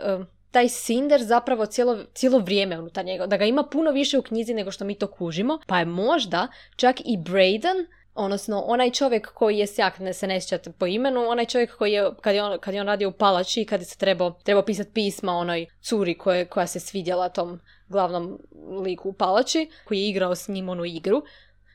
taj 0.50 0.68
Cinder 0.68 1.22
zapravo 1.22 1.66
cijelo, 1.66 2.04
cijelo 2.14 2.38
vrijeme 2.38 2.78
unutar 2.78 3.04
njega, 3.04 3.26
da 3.26 3.36
ga 3.36 3.44
ima 3.44 3.62
puno 3.62 3.90
više 3.90 4.18
u 4.18 4.22
knjizi 4.22 4.54
nego 4.54 4.70
što 4.70 4.84
mi 4.84 4.94
to 4.94 5.06
kužimo, 5.06 5.58
pa 5.66 5.78
je 5.78 5.84
možda 5.84 6.48
čak 6.76 7.00
i 7.04 7.16
Braden 7.16 7.86
odnosno 8.14 8.60
onaj 8.60 8.90
čovjek 8.90 9.32
koji 9.32 9.58
je 9.58 9.66
sjak, 9.66 9.98
ne 9.98 10.12
se 10.12 10.26
ne 10.26 10.40
sjećate 10.40 10.72
po 10.72 10.86
imenu, 10.86 11.28
onaj 11.28 11.44
čovjek 11.44 11.76
koji 11.76 11.92
je, 11.92 12.10
kad 12.20 12.34
je 12.34 12.42
on, 12.42 12.58
kad 12.60 12.74
je 12.74 12.80
on 12.80 12.86
radio 12.86 13.08
u 13.08 13.12
palači, 13.12 13.64
kad 13.64 13.86
se 13.86 13.98
trebao, 13.98 14.30
trebao 14.44 14.64
pisati 14.64 14.90
pisma 14.92 15.32
onoj 15.32 15.66
curi 15.80 16.18
koje, 16.18 16.44
koja 16.44 16.66
se 16.66 16.80
svidjela 16.80 17.28
tom 17.28 17.60
glavnom 17.88 18.38
liku 18.84 19.08
u 19.08 19.12
palači, 19.12 19.70
koji 19.84 19.98
je 19.98 20.08
igrao 20.08 20.34
s 20.34 20.48
njim 20.48 20.68
onu 20.68 20.84
igru. 20.84 21.22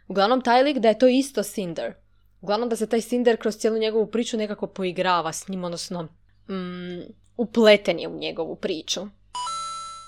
Uglavnom 0.08 0.42
taj 0.42 0.64
lik 0.64 0.78
da 0.78 0.88
je 0.88 1.00
to 1.00 1.08
isto 1.08 1.44
Cinder. 1.44 1.94
Uglavnom 2.42 2.70
da 2.70 2.76
se 2.76 2.90
taj 2.90 3.02
Cinder 3.02 3.38
kroz 3.38 3.58
cijelu 3.58 3.78
njegovu 3.78 4.08
priču 4.08 4.38
nekako 4.38 4.68
poigrava 4.68 5.34
s 5.34 5.48
njim, 5.48 5.64
odnosno 5.64 6.04
mm, 6.50 7.02
upleten 7.38 8.00
je 8.00 8.08
u 8.08 8.18
njegovu 8.18 8.56
priču. 8.56 9.02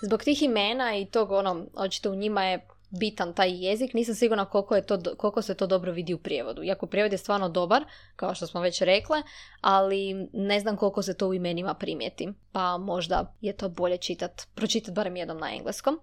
Zbog 0.04 0.24
tih 0.24 0.44
imena 0.44 0.98
i 0.98 1.06
tog 1.06 1.32
ono, 1.32 1.66
očito 1.74 2.12
u 2.12 2.16
njima 2.16 2.44
je 2.44 2.68
bitan 2.90 3.34
taj 3.34 3.66
jezik, 3.66 3.94
nisam 3.94 4.16
sigurna 4.16 4.46
koliko, 4.46 4.76
je 4.76 4.86
to, 4.86 5.00
koliko 5.18 5.42
se 5.42 5.56
to 5.56 5.68
dobro 5.68 5.92
vidi 5.92 6.14
u 6.14 6.18
prijevodu. 6.18 6.64
Iako 6.64 6.88
prijevod 6.88 7.12
je 7.12 7.18
stvarno 7.18 7.50
dobar, 7.50 7.86
kao 8.16 8.36
što 8.36 8.48
smo 8.48 8.62
već 8.62 8.82
rekle, 8.82 9.22
ali 9.62 10.28
ne 10.34 10.60
znam 10.60 10.78
koliko 10.78 11.02
se 11.02 11.18
to 11.18 11.28
u 11.28 11.34
imenima 11.34 11.74
primijeti. 11.74 12.30
Pa 12.52 12.78
možda 12.78 13.34
je 13.42 13.54
to 13.54 13.70
bolje 13.70 13.98
čitat, 13.98 14.48
pročitat 14.56 14.96
barem 14.96 15.16
jednom 15.16 15.38
na 15.38 15.54
engleskom. 15.54 16.00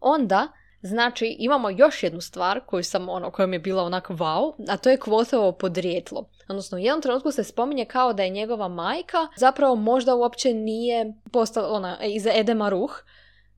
Onda, 0.00 0.48
znači, 0.82 1.36
imamo 1.38 1.70
još 1.70 2.02
jednu 2.02 2.20
stvar 2.20 2.60
koju 2.66 2.84
sam, 2.84 3.08
ono, 3.08 3.30
koja 3.30 3.46
je 3.46 3.58
bila 3.58 3.82
onako 3.82 4.14
wow, 4.14 4.52
a 4.68 4.76
to 4.76 4.90
je 4.90 5.00
kvotovo 5.00 5.52
podrijetlo. 5.52 6.28
Odnosno, 6.48 6.76
u 6.76 6.80
jednom 6.80 7.02
trenutku 7.02 7.30
se 7.30 7.44
spominje 7.44 7.84
kao 7.84 8.12
da 8.12 8.22
je 8.22 8.30
njegova 8.30 8.68
majka 8.68 9.28
zapravo 9.36 9.74
možda 9.74 10.14
uopće 10.14 10.54
nije 10.54 11.14
postala, 11.32 11.68
ona, 11.72 11.98
iz 12.04 12.26
Edema 12.26 12.68
Ruh, 12.68 12.90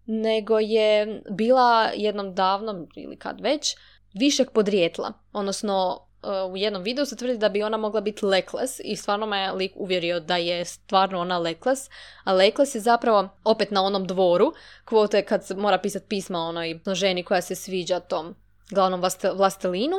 nego 0.07 0.59
je 0.59 1.23
bila 1.31 1.91
jednom 1.95 2.35
davnom 2.35 2.89
ili 2.97 3.17
kad 3.17 3.41
već 3.41 3.77
višeg 4.15 4.51
podrijetla. 4.51 5.13
Odnosno, 5.33 6.01
uh, 6.23 6.53
u 6.53 6.57
jednom 6.57 6.83
videu 6.83 7.05
se 7.05 7.17
tvrdi 7.17 7.39
da 7.39 7.49
bi 7.49 7.63
ona 7.63 7.77
mogla 7.77 8.01
biti 8.01 8.27
lekles 8.27 8.81
i 8.85 8.97
stvarno 8.97 9.27
me 9.27 9.53
lik 9.53 9.73
uvjerio 9.75 10.21
da 10.21 10.37
je 10.37 10.65
stvarno 10.65 11.21
ona 11.21 11.39
lekles, 11.39 11.91
a 12.25 12.33
lekles 12.33 12.75
je 12.75 12.81
zapravo 12.81 13.29
opet 13.45 13.71
na 13.71 13.83
onom 13.83 14.07
dvoru, 14.07 14.53
kvote 14.85 15.23
kad 15.23 15.45
mora 15.57 15.79
pisati 15.79 16.07
pisma 16.09 16.39
onoj 16.39 16.81
ženi 16.93 17.23
koja 17.23 17.43
se 17.43 17.55
sviđa 17.55 18.01
tom 18.01 18.35
glavnom 18.71 19.03
vlastelinu, 19.35 19.97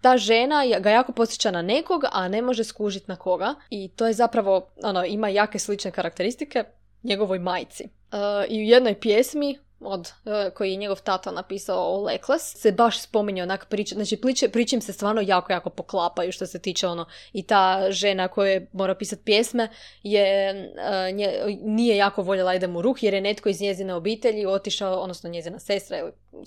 ta 0.00 0.16
žena 0.16 0.62
ga 0.80 0.90
jako 0.90 1.12
posjeća 1.12 1.50
na 1.50 1.62
nekog, 1.62 2.02
a 2.12 2.28
ne 2.28 2.42
može 2.42 2.64
skužiti 2.64 3.04
na 3.08 3.16
koga. 3.16 3.54
I 3.70 3.88
to 3.88 4.06
je 4.06 4.12
zapravo, 4.12 4.68
ono, 4.84 5.04
ima 5.04 5.28
jake 5.28 5.58
slične 5.58 5.90
karakteristike 5.90 6.64
njegovoj 7.02 7.38
majci. 7.38 7.88
Uh, 8.16 8.44
I 8.48 8.58
u 8.58 8.62
jednoj 8.62 9.00
pjesmi 9.00 9.58
od, 9.80 10.12
e, 10.24 10.50
koji 10.50 10.70
je 10.70 10.76
njegov 10.76 11.02
tata 11.02 11.30
napisao 11.30 11.78
o 11.78 12.02
Lekles, 12.02 12.56
se 12.56 12.72
baš 12.72 13.02
spominje 13.02 13.42
onak 13.42 13.68
priča, 13.68 13.94
znači 13.94 14.16
priče, 14.16 14.48
pričim 14.48 14.80
se 14.80 14.92
stvarno 14.92 15.22
jako, 15.24 15.52
jako 15.52 15.70
poklapaju 15.70 16.32
što 16.32 16.46
se 16.46 16.58
tiče 16.58 16.86
ono, 16.86 17.06
i 17.32 17.42
ta 17.42 17.86
žena 17.90 18.28
koja 18.28 18.60
mora 18.72 18.94
pisati 18.94 19.22
pjesme 19.24 19.68
je, 20.02 20.50
e, 20.76 21.12
nje, 21.12 21.58
nije 21.62 21.96
jako 21.96 22.22
voljela 22.22 22.54
idem 22.54 22.76
u 22.76 22.82
ruh 22.82 23.02
jer 23.02 23.14
je 23.14 23.20
netko 23.20 23.48
iz 23.48 23.60
njezine 23.60 23.94
obitelji 23.94 24.46
otišao, 24.46 25.00
odnosno 25.00 25.30
njezina 25.30 25.58
sestra 25.58 25.96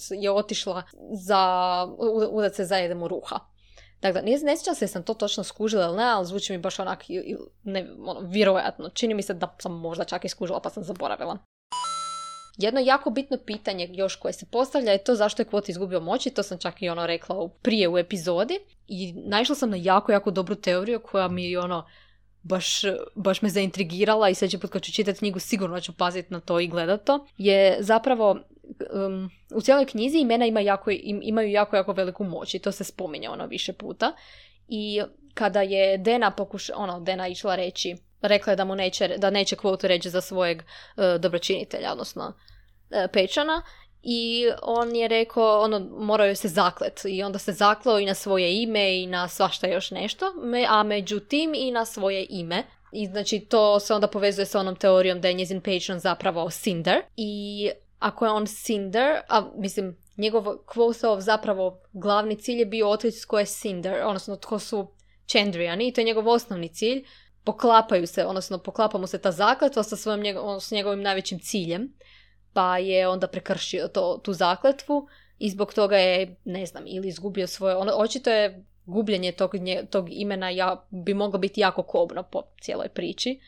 je 0.10 0.32
otišla 0.32 0.84
za, 1.12 1.88
udat 2.32 2.56
se 2.56 2.66
za 2.66 2.80
idem 2.80 3.04
u 3.04 3.08
ruha. 3.08 3.40
Dakle, 4.02 4.22
ne, 4.22 4.38
ne 4.44 4.58
sjećam 4.58 4.76
se 4.76 4.88
sam 4.88 5.04
to 5.04 5.14
točno 5.14 5.44
skužila 5.44 5.86
ili 5.86 5.98
ne, 5.98 6.04
ali 6.04 6.26
zvuči 6.26 6.54
mi 6.54 6.60
baš 6.60 6.80
onak, 6.80 7.06
ne, 7.64 7.90
ono, 8.06 8.20
vjerojatno. 8.20 8.90
Čini 8.90 9.14
mi 9.14 9.22
se 9.22 9.34
da 9.34 9.56
sam 9.60 9.80
možda 9.80 10.04
čak 10.04 10.26
i 10.26 10.30
skužila 10.30 10.60
pa 10.60 10.70
sam 10.70 10.84
zaboravila. 10.84 11.38
Jedno 12.60 12.80
jako 12.80 13.10
bitno 13.10 13.38
pitanje 13.46 13.90
još 13.92 14.16
koje 14.16 14.34
se 14.34 14.46
postavlja 14.52 14.92
je 14.92 15.04
to 15.04 15.16
zašto 15.16 15.42
je 15.42 15.46
Kvot 15.46 15.70
izgubio 15.70 16.00
moći, 16.00 16.30
to 16.30 16.44
sam 16.44 16.58
čak 16.58 16.82
i 16.82 16.90
ono 16.90 17.08
rekla 17.08 17.50
prije 17.62 17.90
u 17.90 17.98
epizodi. 17.98 18.60
I 18.88 19.14
naišla 19.14 19.56
sam 19.56 19.70
na 19.70 19.78
jako, 19.80 20.12
jako 20.12 20.32
dobru 20.32 20.56
teoriju 20.56 21.00
koja 21.00 21.28
mi 21.28 21.52
je 21.52 21.60
ono 21.60 21.86
baš, 22.42 22.82
baš 23.16 23.42
me 23.42 23.50
zaintrigirala 23.50 24.30
i 24.30 24.36
sljedeći 24.36 24.60
put 24.60 24.72
kad 24.72 24.82
ću 24.82 24.92
čitati 24.92 25.20
knjigu 25.20 25.40
sigurno 25.40 25.82
ću 25.82 25.94
paziti 25.98 26.34
na 26.34 26.40
to 26.40 26.60
i 26.60 26.68
gledati 26.68 27.06
to, 27.06 27.28
je 27.38 27.78
zapravo 27.80 28.32
um, 28.32 29.30
u 29.56 29.62
cijeloj 29.62 29.86
knjizi 29.86 30.18
imena 30.18 30.46
ima 30.46 30.60
jako, 30.60 30.92
imaju 31.22 31.52
jako, 31.52 31.76
jako 31.76 31.94
veliku 31.94 32.24
moć 32.24 32.54
i 32.54 32.60
to 32.60 32.72
se 32.72 32.84
spominje 32.84 33.30
ono 33.30 33.46
više 33.46 33.74
puta. 33.74 34.14
I 34.68 35.02
kada 35.34 35.62
je 35.62 35.98
Dena 35.98 36.32
pokuša, 36.32 36.74
ono, 36.76 37.00
Dena 37.00 37.28
išla 37.28 37.56
reći 37.56 37.96
rekla 38.22 38.52
je 38.52 38.58
da 38.58 38.66
mu 38.66 38.76
neće, 38.76 39.08
da 39.18 39.30
neće 39.30 39.56
kvotu 39.56 39.88
reći 39.88 40.10
za 40.10 40.22
svojeg 40.22 40.62
uh, 40.62 41.04
dobročinitelja, 41.22 41.92
odnosno 41.92 42.34
pečana. 43.14 43.62
I 44.02 44.50
on 44.62 44.96
je 44.96 45.08
rekao, 45.08 45.62
ono, 45.62 45.80
morao 45.80 46.36
se 46.36 46.48
zaklet. 46.48 47.02
I 47.06 47.24
onda 47.24 47.40
se 47.40 47.52
zaklao 47.52 48.00
i 48.00 48.06
na 48.06 48.14
svoje 48.14 48.62
ime 48.62 49.02
i 49.02 49.08
na 49.08 49.28
svašta 49.28 49.68
još 49.68 49.92
nešto. 49.92 50.26
A 50.70 50.84
međutim 50.84 51.54
i 51.56 51.72
na 51.72 51.86
svoje 51.86 52.26
ime. 52.30 52.64
I 52.92 53.06
znači 53.06 53.40
to 53.40 53.80
se 53.80 53.94
onda 53.94 54.08
povezuje 54.08 54.46
sa 54.46 54.60
onom 54.60 54.76
teorijom 54.76 55.22
da 55.22 55.28
je 55.28 55.34
njezin 55.34 55.62
patron 55.62 56.00
zapravo 56.00 56.50
Cinder. 56.50 57.02
I 57.18 57.70
ako 58.00 58.26
je 58.26 58.32
on 58.32 58.46
Cinder, 58.46 59.22
a 59.30 59.52
mislim, 59.56 59.98
njegov 60.18 60.58
Kvotov 60.66 61.22
zapravo 61.22 61.82
glavni 61.94 62.36
cilj 62.36 62.60
je 62.60 62.66
bio 62.66 62.90
otkriti 62.90 63.22
tko 63.22 63.40
je 63.40 63.46
Cinder, 63.46 64.02
odnosno 64.04 64.36
tko 64.36 64.60
su 64.60 64.88
Chandriani 65.28 65.88
i 65.88 65.94
to 65.94 66.02
je 66.02 66.06
njegov 66.06 66.30
osnovni 66.30 66.74
cilj 66.74 67.06
poklapaju 67.44 68.08
se, 68.08 68.26
odnosno 68.26 68.58
poklapa 68.58 68.98
mu 68.98 69.08
se 69.08 69.18
ta 69.18 69.32
zakletva 69.32 69.84
sa 69.84 69.96
svojim 69.96 70.24
s 70.62 70.72
njegovim 70.72 71.02
najvećim 71.02 71.40
ciljem, 71.40 71.94
pa 72.54 72.78
je 72.78 73.08
onda 73.08 73.28
prekršio 73.28 73.88
to, 73.88 74.20
tu 74.24 74.34
zakletvu 74.34 75.08
i 75.40 75.50
zbog 75.50 75.74
toga 75.74 75.98
je, 75.98 76.36
ne 76.46 76.66
znam, 76.66 76.84
ili 76.88 77.08
izgubio 77.08 77.48
svoje, 77.48 77.76
ono, 77.76 77.92
očito 77.96 78.30
je 78.30 78.66
gubljenje 78.86 79.32
tog, 79.32 79.52
tog 79.90 80.08
imena 80.12 80.50
ja, 80.50 80.86
bi 80.90 81.14
moglo 81.14 81.40
biti 81.40 81.62
jako 81.62 81.84
kobno 81.84 82.24
po 82.24 82.42
cijeloj 82.62 82.90
priči. 82.90 83.40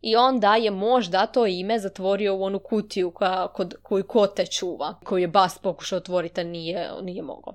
I 0.00 0.16
onda 0.16 0.56
je 0.56 0.70
možda 0.70 1.26
to 1.26 1.46
ime 1.46 1.78
zatvorio 1.78 2.36
u 2.36 2.42
onu 2.42 2.58
kutiju 2.58 3.10
koja, 3.10 3.48
kod, 3.48 3.74
koju 3.82 4.06
kote 4.06 4.46
čuva, 4.46 4.94
koju 5.04 5.18
je 5.18 5.28
Bas 5.28 5.58
pokušao 5.58 5.96
otvoriti, 5.96 6.40
a 6.40 6.44
nije, 6.44 6.90
nije 7.02 7.22
mogao. 7.22 7.54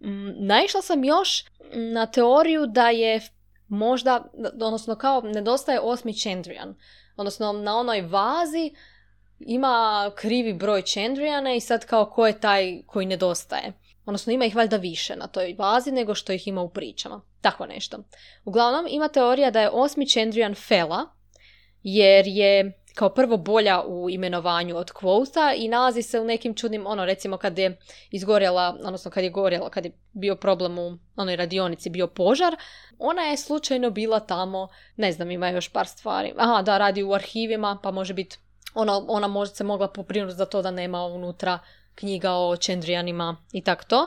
Mm, 0.00 0.46
naišla 0.46 0.82
sam 0.82 1.04
još 1.04 1.44
na 1.74 2.06
teoriju 2.06 2.66
da 2.66 2.90
je 2.90 3.20
možda, 3.68 4.24
odnosno 4.54 4.94
kao 4.94 5.20
nedostaje 5.20 5.80
osmi 5.80 6.14
Chandrian. 6.14 6.74
Odnosno 7.16 7.52
na 7.52 7.76
onoj 7.76 8.00
vazi 8.00 8.74
ima 9.40 10.10
krivi 10.16 10.52
broj 10.52 10.82
Chandriana 10.82 11.54
i 11.54 11.60
sad 11.60 11.86
kao 11.86 12.10
ko 12.10 12.26
je 12.26 12.40
taj 12.40 12.82
koji 12.86 13.06
nedostaje. 13.06 13.72
Odnosno 14.06 14.32
ima 14.32 14.44
ih 14.44 14.56
valjda 14.56 14.76
više 14.76 15.16
na 15.16 15.26
toj 15.26 15.54
vazi 15.58 15.92
nego 15.92 16.14
što 16.14 16.32
ih 16.32 16.48
ima 16.48 16.62
u 16.62 16.68
pričama. 16.68 17.20
Tako 17.40 17.66
nešto. 17.66 17.98
Uglavnom 18.44 18.86
ima 18.88 19.08
teorija 19.08 19.50
da 19.50 19.60
je 19.60 19.70
osmi 19.72 20.08
Chandrian 20.08 20.54
Fela 20.54 21.06
jer 21.82 22.26
je 22.26 22.80
kao 22.94 23.08
prvo 23.08 23.36
bolja 23.36 23.82
u 23.86 24.10
imenovanju 24.10 24.76
od 24.76 24.92
kvota 24.92 25.52
i 25.56 25.68
nalazi 25.68 26.02
se 26.02 26.20
u 26.20 26.24
nekim 26.24 26.54
čudnim, 26.54 26.86
ono 26.86 27.04
recimo 27.04 27.36
kad 27.36 27.58
je 27.58 27.78
izgorjela, 28.10 28.76
odnosno 28.84 29.10
kad 29.10 29.24
je 29.24 29.30
gorjela, 29.30 29.70
kad 29.70 29.84
je 29.84 29.92
bio 30.12 30.36
problem 30.36 30.78
u 30.78 30.98
onoj 31.16 31.36
radionici, 31.36 31.90
bio 31.90 32.06
požar, 32.06 32.56
ona 32.98 33.22
je 33.22 33.36
slučajno 33.36 33.90
bila 33.90 34.20
tamo, 34.20 34.68
ne 34.96 35.12
znam, 35.12 35.30
ima 35.30 35.48
još 35.48 35.68
par 35.68 35.86
stvari. 35.86 36.32
Aha, 36.36 36.62
da, 36.62 36.78
radi 36.78 37.02
u 37.02 37.12
arhivima, 37.12 37.78
pa 37.82 37.90
može 37.90 38.14
biti, 38.14 38.38
ona, 38.74 39.04
ona 39.08 39.28
možda 39.28 39.54
se 39.54 39.64
mogla 39.64 39.88
poprinuti 39.88 40.34
za 40.34 40.46
to 40.46 40.62
da 40.62 40.70
nema 40.70 41.04
unutra 41.04 41.58
knjiga 41.94 42.32
o 42.32 42.56
Čendrijanima 42.56 43.36
i 43.52 43.62
tako 43.62 43.84
to. 43.84 44.06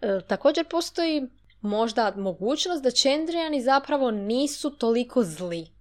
E, 0.00 0.20
također 0.28 0.64
postoji 0.68 1.28
možda 1.60 2.12
mogućnost 2.16 2.82
da 2.82 2.90
Čendrijani 2.90 3.62
zapravo 3.62 4.10
nisu 4.10 4.70
toliko 4.70 5.22
zli 5.22 5.74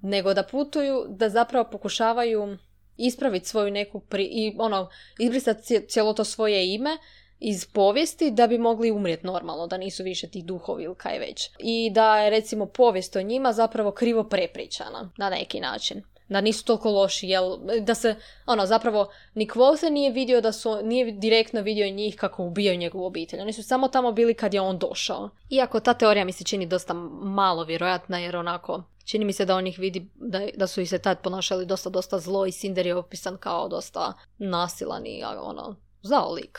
nego 0.00 0.34
da 0.34 0.42
putuju, 0.42 1.06
da 1.08 1.28
zapravo 1.28 1.70
pokušavaju 1.70 2.58
ispraviti 2.96 3.48
svoju 3.48 3.70
neku 3.70 4.00
pri, 4.00 4.24
i 4.24 4.56
ono, 4.58 4.88
izbrisati 5.18 5.86
cijelo 5.88 6.12
to 6.12 6.24
svoje 6.24 6.74
ime 6.74 6.98
iz 7.38 7.66
povijesti 7.66 8.30
da 8.30 8.46
bi 8.46 8.58
mogli 8.58 8.90
umrijeti 8.90 9.26
normalno, 9.26 9.66
da 9.66 9.76
nisu 9.76 10.02
više 10.02 10.28
ti 10.28 10.42
duhovi 10.42 10.84
ili 10.84 10.94
kaj 10.94 11.18
već. 11.18 11.50
I 11.58 11.90
da 11.90 12.18
je 12.18 12.30
recimo 12.30 12.66
povijest 12.66 13.16
o 13.16 13.22
njima 13.22 13.52
zapravo 13.52 13.90
krivo 13.90 14.24
prepričana 14.24 15.10
na 15.16 15.30
neki 15.30 15.60
način. 15.60 16.02
Da 16.28 16.40
nisu 16.40 16.64
toliko 16.64 16.90
loši, 16.90 17.28
jel, 17.28 17.56
da 17.80 17.94
se, 17.94 18.14
ono, 18.46 18.66
zapravo, 18.66 19.08
ni 19.34 19.48
se 19.78 19.90
nije 19.90 20.10
vidio 20.10 20.40
da 20.40 20.52
su, 20.52 20.82
nije 20.82 21.12
direktno 21.12 21.60
vidio 21.60 21.90
njih 21.90 22.16
kako 22.16 22.44
ubijaju 22.44 22.78
njegovu 22.78 23.04
obitelj. 23.04 23.40
Oni 23.40 23.52
su 23.52 23.62
samo 23.62 23.88
tamo 23.88 24.12
bili 24.12 24.34
kad 24.34 24.54
je 24.54 24.60
on 24.60 24.78
došao. 24.78 25.30
Iako 25.50 25.80
ta 25.80 25.94
teorija 25.94 26.24
mi 26.24 26.32
se 26.32 26.44
čini 26.44 26.66
dosta 26.66 26.94
malo 27.22 27.64
vjerojatna, 27.64 28.18
jer 28.18 28.36
onako, 28.36 28.82
čini 29.04 29.24
mi 29.24 29.32
se 29.32 29.44
da 29.44 29.56
on 29.56 29.66
ih 29.66 29.78
vidi 29.78 30.10
da, 30.14 30.40
da 30.56 30.66
su 30.66 30.80
i 30.80 30.86
se 30.86 30.98
tad 30.98 31.20
ponašali 31.22 31.66
dosta, 31.66 31.90
dosta 31.90 32.18
zlo 32.18 32.46
i 32.46 32.52
Cinder 32.52 32.86
je 32.86 32.94
opisan 32.94 33.36
kao 33.36 33.68
dosta 33.68 34.12
nasilan 34.38 35.06
i 35.06 35.24
ono, 35.24 35.76
zao 36.02 36.32
lik. 36.32 36.58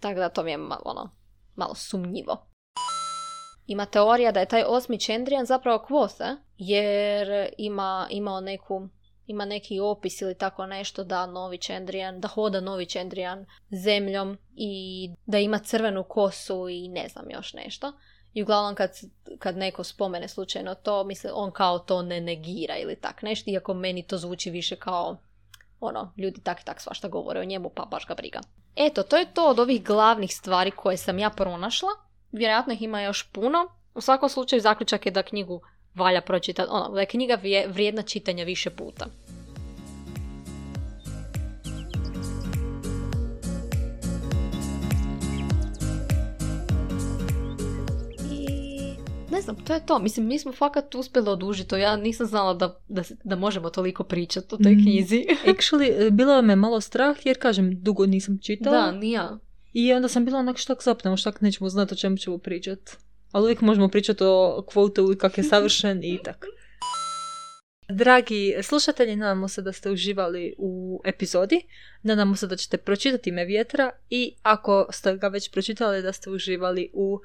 Tako 0.00 0.20
da 0.20 0.28
to 0.28 0.42
mi 0.42 0.50
je 0.50 0.56
malo, 0.56 0.82
ono, 0.84 1.10
malo 1.54 1.74
sumnjivo. 1.74 2.46
Ima 3.66 3.86
teorija 3.86 4.32
da 4.32 4.40
je 4.40 4.46
taj 4.46 4.62
osmi 4.66 5.00
Čendrijan 5.00 5.46
zapravo 5.46 5.78
kvose, 5.78 6.24
jer 6.58 7.48
ima, 7.58 8.06
imao 8.10 8.40
neku 8.40 8.88
ima 9.26 9.44
neki 9.44 9.80
opis 9.80 10.20
ili 10.20 10.34
tako 10.34 10.66
nešto 10.66 11.04
da 11.04 11.26
novi 11.26 11.58
Čendrijan, 11.58 12.20
da 12.20 12.28
hoda 12.28 12.60
novi 12.60 12.86
Čendrijan 12.86 13.46
zemljom 13.70 14.38
i 14.56 15.10
da 15.26 15.38
ima 15.38 15.58
crvenu 15.58 16.04
kosu 16.04 16.68
i 16.68 16.88
ne 16.88 17.08
znam 17.08 17.30
još 17.30 17.54
nešto. 17.54 17.92
I 18.34 18.42
uglavnom 18.42 18.74
kad, 18.74 18.90
kad 19.38 19.56
neko 19.56 19.84
spomene 19.84 20.28
slučajno 20.28 20.74
to, 20.74 21.04
misle, 21.04 21.30
on 21.34 21.50
kao 21.50 21.78
to 21.78 22.02
ne 22.02 22.20
negira 22.20 22.76
ili 22.76 22.96
tak 22.96 23.22
nešto, 23.22 23.50
iako 23.50 23.74
meni 23.74 24.02
to 24.02 24.18
zvuči 24.18 24.50
više 24.50 24.76
kao 24.76 25.16
ono, 25.80 26.12
ljudi 26.16 26.40
tak 26.40 26.60
i 26.60 26.64
tak 26.64 26.80
svašta 26.80 27.08
govore 27.08 27.40
o 27.40 27.44
njemu, 27.44 27.70
pa 27.74 27.84
baš 27.84 28.06
ga 28.06 28.14
briga. 28.14 28.40
Eto, 28.76 29.02
to 29.02 29.16
je 29.16 29.34
to 29.34 29.50
od 29.50 29.58
ovih 29.58 29.84
glavnih 29.84 30.34
stvari 30.34 30.70
koje 30.70 30.96
sam 30.96 31.18
ja 31.18 31.30
pronašla. 31.30 31.88
Vjerojatno 32.36 32.72
ih 32.72 32.82
ima 32.82 33.02
još 33.02 33.22
puno. 33.32 33.58
U 33.94 34.00
svakom 34.00 34.28
slučaju 34.28 34.60
zaključak 34.60 35.06
je 35.06 35.12
da 35.12 35.22
knjigu 35.22 35.60
valja 35.94 36.20
pročitati, 36.20 36.68
ono, 36.72 36.88
da 36.94 37.00
je 37.00 37.06
knjiga 37.06 37.38
vrijedna 37.68 38.02
čitanja 38.02 38.44
više 38.44 38.70
puta. 38.70 39.06
ne 49.36 49.42
znam, 49.42 49.56
to 49.56 49.74
je 49.74 49.86
to. 49.86 49.98
Mislim, 49.98 50.26
mi 50.26 50.38
smo 50.38 50.52
fakat 50.52 50.94
uspjeli 50.94 51.30
odužiti 51.30 51.68
to. 51.68 51.76
Ja 51.76 51.96
nisam 51.96 52.26
znala 52.26 52.54
da, 52.54 52.78
da, 52.88 53.02
da 53.24 53.36
možemo 53.36 53.70
toliko 53.70 54.04
pričati 54.04 54.54
o 54.54 54.58
toj 54.58 54.72
mm. 54.72 54.82
knjizi. 54.82 55.26
Actually, 55.52 56.10
bilo 56.10 56.42
me 56.42 56.56
malo 56.56 56.80
strah 56.80 57.16
jer, 57.26 57.38
kažem, 57.38 57.82
dugo 57.82 58.06
nisam 58.06 58.38
čitala. 58.42 58.76
Da, 58.76 58.92
nija. 58.92 59.38
I 59.78 59.92
onda 59.92 60.08
sam 60.08 60.24
bila 60.24 60.38
onak 60.38 60.56
štak 60.56 60.82
zapnemo, 60.82 61.16
štak 61.16 61.40
nećemo 61.40 61.68
znati 61.68 61.94
o 61.94 61.96
čemu 61.96 62.16
ćemo 62.16 62.38
pričati. 62.38 62.92
Ali 63.32 63.44
uvijek 63.44 63.60
možemo 63.60 63.88
pričati 63.88 64.24
o 64.24 64.64
kvotu 64.68 65.12
i 65.12 65.18
kak 65.18 65.38
je 65.38 65.44
savršen 65.44 66.04
i 66.04 66.18
tako. 66.24 66.46
Dragi 67.88 68.54
slušatelji, 68.62 69.16
nadamo 69.16 69.48
se 69.48 69.62
da 69.62 69.72
ste 69.72 69.90
uživali 69.90 70.54
u 70.58 71.00
epizodi. 71.04 71.60
Nadamo 72.02 72.36
se 72.36 72.46
da 72.46 72.56
ćete 72.56 72.76
pročitati 72.76 73.30
ime 73.30 73.44
vjetra 73.44 73.90
i 74.10 74.34
ako 74.42 74.86
ste 74.90 75.16
ga 75.16 75.28
već 75.28 75.50
pročitali 75.50 76.02
da 76.02 76.12
ste 76.12 76.30
uživali 76.30 76.90
u 76.94 77.20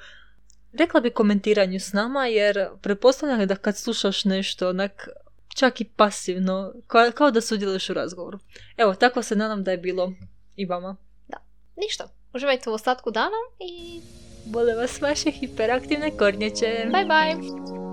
rekla 0.74 1.02
bi 1.02 1.10
komentiranju 1.10 1.80
s 1.80 1.94
nama 1.94 2.28
jer 2.28 2.68
pretpostavljam 2.82 3.48
da 3.48 3.56
kad 3.56 3.78
slušaš 3.78 4.26
nešto 4.26 4.70
onak 4.70 5.08
čak 5.56 5.82
i 5.82 5.86
pasivno, 5.86 6.74
kao, 6.88 7.12
kao 7.12 7.32
da 7.32 7.42
sudjeluješ 7.42 7.90
u 7.90 7.94
razgovoru. 7.94 8.40
Evo, 8.78 8.96
tako 8.96 9.24
se 9.24 9.36
nadam 9.36 9.64
da 9.64 9.72
je 9.72 9.78
bilo 9.78 10.14
i 10.56 10.66
vama. 10.66 10.96
Da, 11.28 11.38
ništa. 11.78 12.21
Uživajte 12.34 12.70
u 12.70 12.74
ostatku 12.74 13.12
dana 13.12 13.42
i... 13.60 14.02
Bole 14.46 14.76
vas 14.76 15.02
vaše 15.02 15.32
hiperaktivne 15.32 16.18
kornjeće. 16.18 16.86
Bye 16.92 17.08
bye! 17.08 17.91